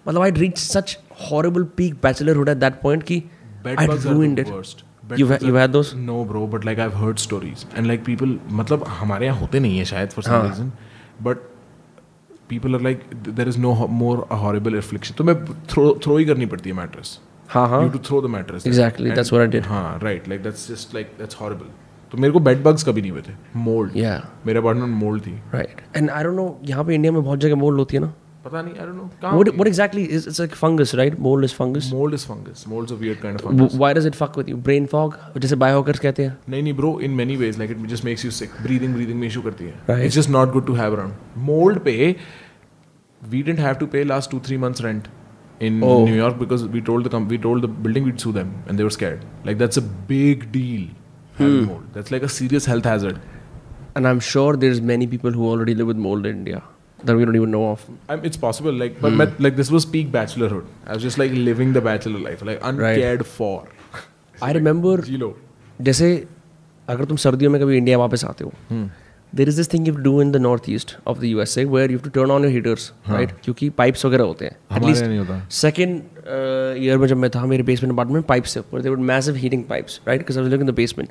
[0.06, 0.98] मतलब I reach such
[1.30, 3.22] horrible peak bachelorhood at that point कि
[3.66, 4.64] आई रूइंड इट हैड
[8.50, 10.72] मतलब हमारे यहाँ होते नहीं है शायद for some reason
[11.22, 11.36] but
[12.50, 15.34] people are like there is no more horrible reflection तो मैं
[15.72, 17.88] थ्रो थ्रो ही करनी पड़ती है मैट्रेस हाँ हाँ.
[17.92, 19.66] To throw the mattress Exactly, that's what I did.
[19.66, 21.70] हाँ right like that's just like that's horrible
[22.12, 23.32] तो मेरे को बेड बग्स कभी नहीं हुए थे.
[23.56, 24.12] मोल्ड या
[24.46, 25.32] मेरे अपार्टमेंट मोल्ड थी.
[25.54, 28.12] Right and I don't know यहाँ पे इंडिया में बहुत जगह मोल्ड होती है ना?
[28.44, 32.14] पता नहीं आई डोंट नो कहाँ is it's like fungus right mold is fungus mould
[32.14, 34.58] is fungus mould is a weird kind of fungus why does it fuck with you
[34.68, 38.04] brain fog जैसे बायोहकर्स कहते हैं नहीं नहीं bro in many ways like it just
[38.04, 40.94] makes you sick breathing breathing में issue करती है it's just not good to have
[40.96, 41.96] around mould पे
[43.20, 45.08] we didn't have to pay last two three months rent
[45.66, 45.96] in Oh.
[46.04, 48.80] New York because we told the com- we told the building we'd sue them and
[48.80, 49.24] they were scared.
[49.48, 49.82] Like that's a
[50.12, 50.86] big deal.
[51.40, 51.82] Having mold.
[51.96, 53.20] That's like a serious health hazard.
[53.96, 56.58] and I'm sure there's many people who already live with mold in India
[57.04, 57.84] that we don't even know of.
[58.08, 58.72] I mean, it's possible.
[58.82, 60.64] Like, but met, like this was peak bachelorhood.
[60.86, 63.54] I was just like living the bachelor life, like uncared for.
[64.48, 65.30] I remember Zero.
[65.90, 66.08] जैसे
[66.88, 68.52] अगर तुम सर्दियों में कभी India वापस आते हो
[69.32, 71.64] there is this thing you do in the north east of the U S A
[71.74, 74.56] where you to turn on your heaters right क्योंकि पाइप्स वगैरह होते हैं.
[74.70, 75.40] हमारे यहाँ नहीं होता.
[75.60, 76.00] सेकेंड
[76.84, 79.64] ईयर में जब मैं था मेरे बेसमेंट अपार्टमेंट पाइप्स थे पर they would massive heating
[79.68, 81.10] pipes right because I was living in the basement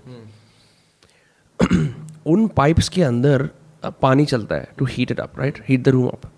[2.27, 3.47] उन पाइप्स के अंदर अ,
[3.83, 6.31] पानी चलता है to heat it up right heat the room up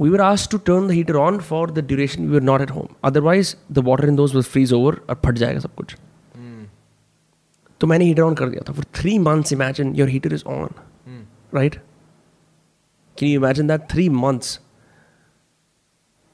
[0.00, 2.70] we were asked to turn the heater on for the duration we are not at
[2.70, 6.68] home otherwise the water in those will freeze over और फट जाएगा सब कुछ। hmm.
[7.80, 10.68] तो मैंने heater on कर दिया था। For three months imagine your heater is on
[11.54, 11.74] right
[13.18, 14.60] can you imagine that three months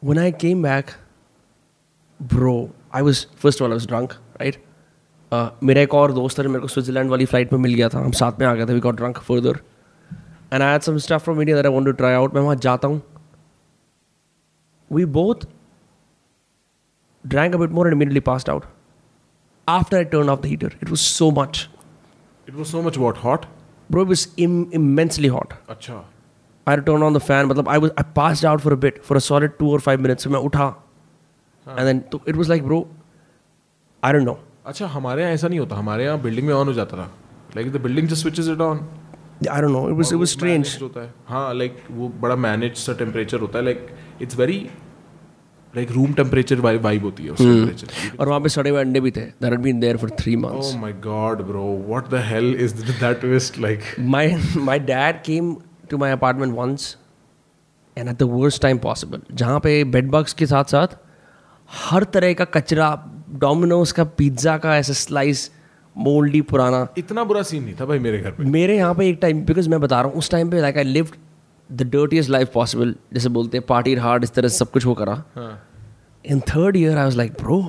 [0.04, 0.90] when I came back
[2.22, 4.64] bro I was first all I was drunk right
[5.62, 8.10] मेरा एक और दोस्त है मेरे को स्विट्जरलैंड वाली फ़्लाइट में मिल गया था। हम
[8.12, 9.58] साथ में आ गए थे we got drunk further
[10.52, 13.00] and I some stuff from India I to try out मैं वहाँ जाता हूँ।
[14.90, 15.46] We both
[17.24, 18.64] drank a bit more and immediately pass out
[19.68, 21.68] after I turn off the it was so much
[22.48, 23.46] it was so much what hot
[23.90, 26.04] bro is immensely hot अच्छा
[26.66, 29.20] I turn on the fan मतलब I I pass out for a bit for a
[29.22, 30.74] solid two और five minutes मैं उठा।
[31.66, 32.86] And then it was like bro
[34.02, 36.72] I don't know अच्छा हमारे यहाँ ऐसा नहीं होता। हमारे यहाँ बिल्डिंग में ऑन हो
[36.72, 37.10] जाता था।
[37.56, 38.78] Like the building just switches it on
[39.50, 42.76] I don't know it was it was strange होता है। हाँ लाइक वो बड़ा मैनेज
[42.76, 43.86] सा टेम्परेचर होता है। Like
[44.22, 44.58] it's very
[45.74, 48.20] like room temperature vibe होती है hmm.
[48.20, 50.90] और वहाँ पे सड़े हुए अंडे भी थे। There been there for three months oh
[51.04, 55.54] god bro what the hell is that twist like my my dad came
[55.90, 56.96] to my apartment once
[57.96, 60.96] and at the worst time possible जहाँ पे बेड बग्स के साथ साथ
[61.70, 62.90] हर तरह का कचरा
[63.32, 65.50] Domino's का पिज़्ज़ा का ऐसा स्लाइस
[65.96, 69.18] मोल्डी पुराना। इतना बुरा सीन नहीं था भाई मेरे घर पे मेरे यहाँ पे एक
[69.22, 71.10] टाइम बिकॉज़ मैं बता रहा हूँ उस टाइम पे like I live
[71.70, 75.22] the dirtiest life possible जैसे बोलते हैं पार्टी हार्ड इस तरह सब कुछ वो करा।
[76.24, 77.60] In third year I was like bro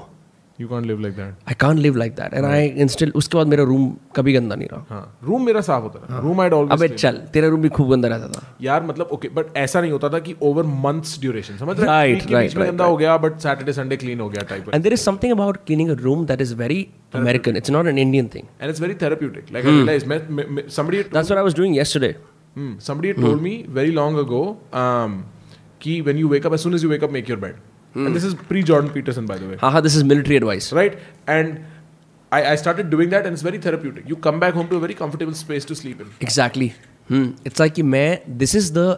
[0.62, 3.48] you can't live like that I can't live like that and I instil उसके बाद
[3.48, 6.96] मेरा रूम कभी गंदा नहीं रहा हाँ रूम मेरा साफ़ होता था रूम अबे ऑलवेज
[6.96, 10.10] चल तेरा रूम भी खूब गंदा रहता था यार मतलब ओके बट ऐसा नहीं होता
[10.10, 13.98] था कि ओवर मंथ्स ड्यूरेशन समझ रहे में right, गंदा हो गया बट सैटरडे संडे
[13.98, 16.80] क्लीन हो गया type And there is something about cleaning a room that is very
[17.14, 17.60] American.
[17.62, 18.48] It's not an Indian thing.
[18.62, 22.14] And it's very therapeutic like I realise मैं somebody That's what I was doing yesterday.
[22.56, 22.74] Hmm.
[22.80, 24.42] Somebody had told me very long ago
[24.80, 25.22] um,
[25.84, 27.62] कि when you wake up, as soon as you wake up, make your bed.
[27.95, 29.57] And this is pre Jordan Peterson, by the way.
[29.61, 30.73] Haha, this is military advice.
[30.79, 30.99] Right?
[31.37, 31.61] And
[32.33, 34.09] I, I started doing that, and it's very therapeutic.
[34.09, 36.11] You come back home to a very comfortable space to sleep in.
[36.29, 36.69] Exactly.
[37.09, 37.29] Hmm.
[37.51, 38.89] It's like कि मैं this is the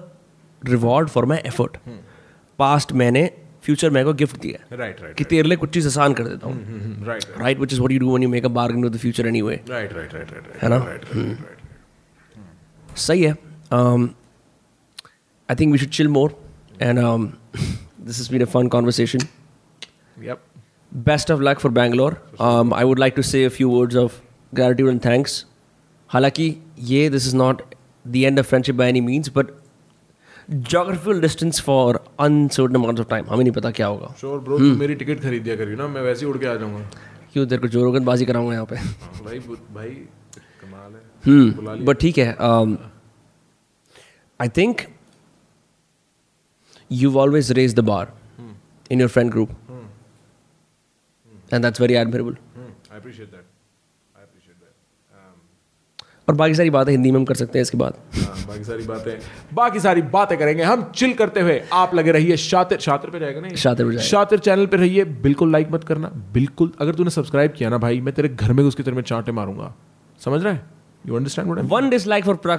[0.62, 1.78] reward for my effort.
[2.62, 3.30] Past मैंने
[3.64, 6.24] future मेरे को gift दिया है right right कि तेरे लिए कुछ चीज़ आसान कर
[6.24, 8.92] देता हूँ right right which is what you do when you make a bargain with
[8.92, 10.76] the future anyway right right right right है ना?
[10.86, 13.36] राइट राइट सही है
[13.74, 14.06] Um,
[15.48, 16.30] I think we should chill more
[16.82, 16.98] and
[18.05, 19.19] this is been a fun conversation
[20.17, 20.43] yup
[20.91, 24.19] best of luck for Bangalore I would like to say a few words of
[24.53, 25.45] gratitude and thanks
[26.09, 26.55] हालाँकि
[26.85, 27.61] ये this is not
[28.05, 29.51] the end of friendship by any means but
[30.49, 34.75] geographical distance for uncertain amount of time हमें नहीं पता क्या होगा sure bro तू
[34.75, 36.89] मेरी ticket खरीद दिया करियो ना मैं वैसे ही उड़ के आ जाऊँगा
[37.33, 39.89] क्यों तेरे को जोरोगन बाजी कराऊँगा यहाँ पे हाँ, भाई भाई
[40.61, 42.77] कमाल है हम्म बट ठीक है um,
[44.39, 44.81] I think
[46.91, 48.51] you've always raised the bar hmm.
[48.91, 49.49] in your friend group.
[49.49, 49.83] Hmm.
[51.51, 52.35] and that's very admirable.
[52.91, 53.45] I appreciate that
[54.17, 57.93] I appreciate that और बाकी सारी बातें हिंदी में हम कर सकते हैं इसके बाद।
[58.15, 59.19] हाँ, बाकी सारी बातें।
[59.53, 63.41] बाकी सारी बातें करेंगे। हम चिल करते हुए आप लगे रहिए। शातिर शातिर पे जाएगा
[63.41, 63.49] ना?
[63.49, 67.69] शातिर पे। शातिर चैनल पे रहिए। बिल्कुल लाइक मत करना। बिल्कुल अगर तूने सब्सक्राइब किया
[67.69, 69.75] ना भाई मैं तेरे घर में उसके तेरे में चांटे मारूँगा।
[70.19, 70.65] समझ रहा है?
[71.07, 72.55] You understand what one dislike for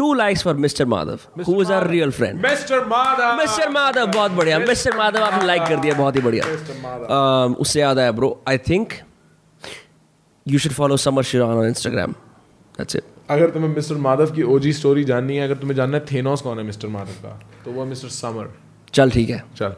[0.00, 1.18] Prakhar likes for mister Madhav
[1.48, 5.62] who is our real friend mister Madhav mister Madhav बहुत बढ़िया। मिस्टर माधव आपने लाइक
[5.62, 8.92] कर दिया बहुत ही बढ़िया। Um, उससे याद आया bro I think
[10.48, 12.12] you should follow Samar Sheeran on Instagram
[12.78, 16.04] that's it अगर तुम्हें मिस्टर माधव की ओजी स्टोरी जाननी है अगर तुम्हें जानना है
[16.12, 17.40] थेनोस कौन है मिस्टर माधव का?
[17.64, 18.54] तो वो मिस्टर समर
[18.94, 19.76] चल ठीक है। चल।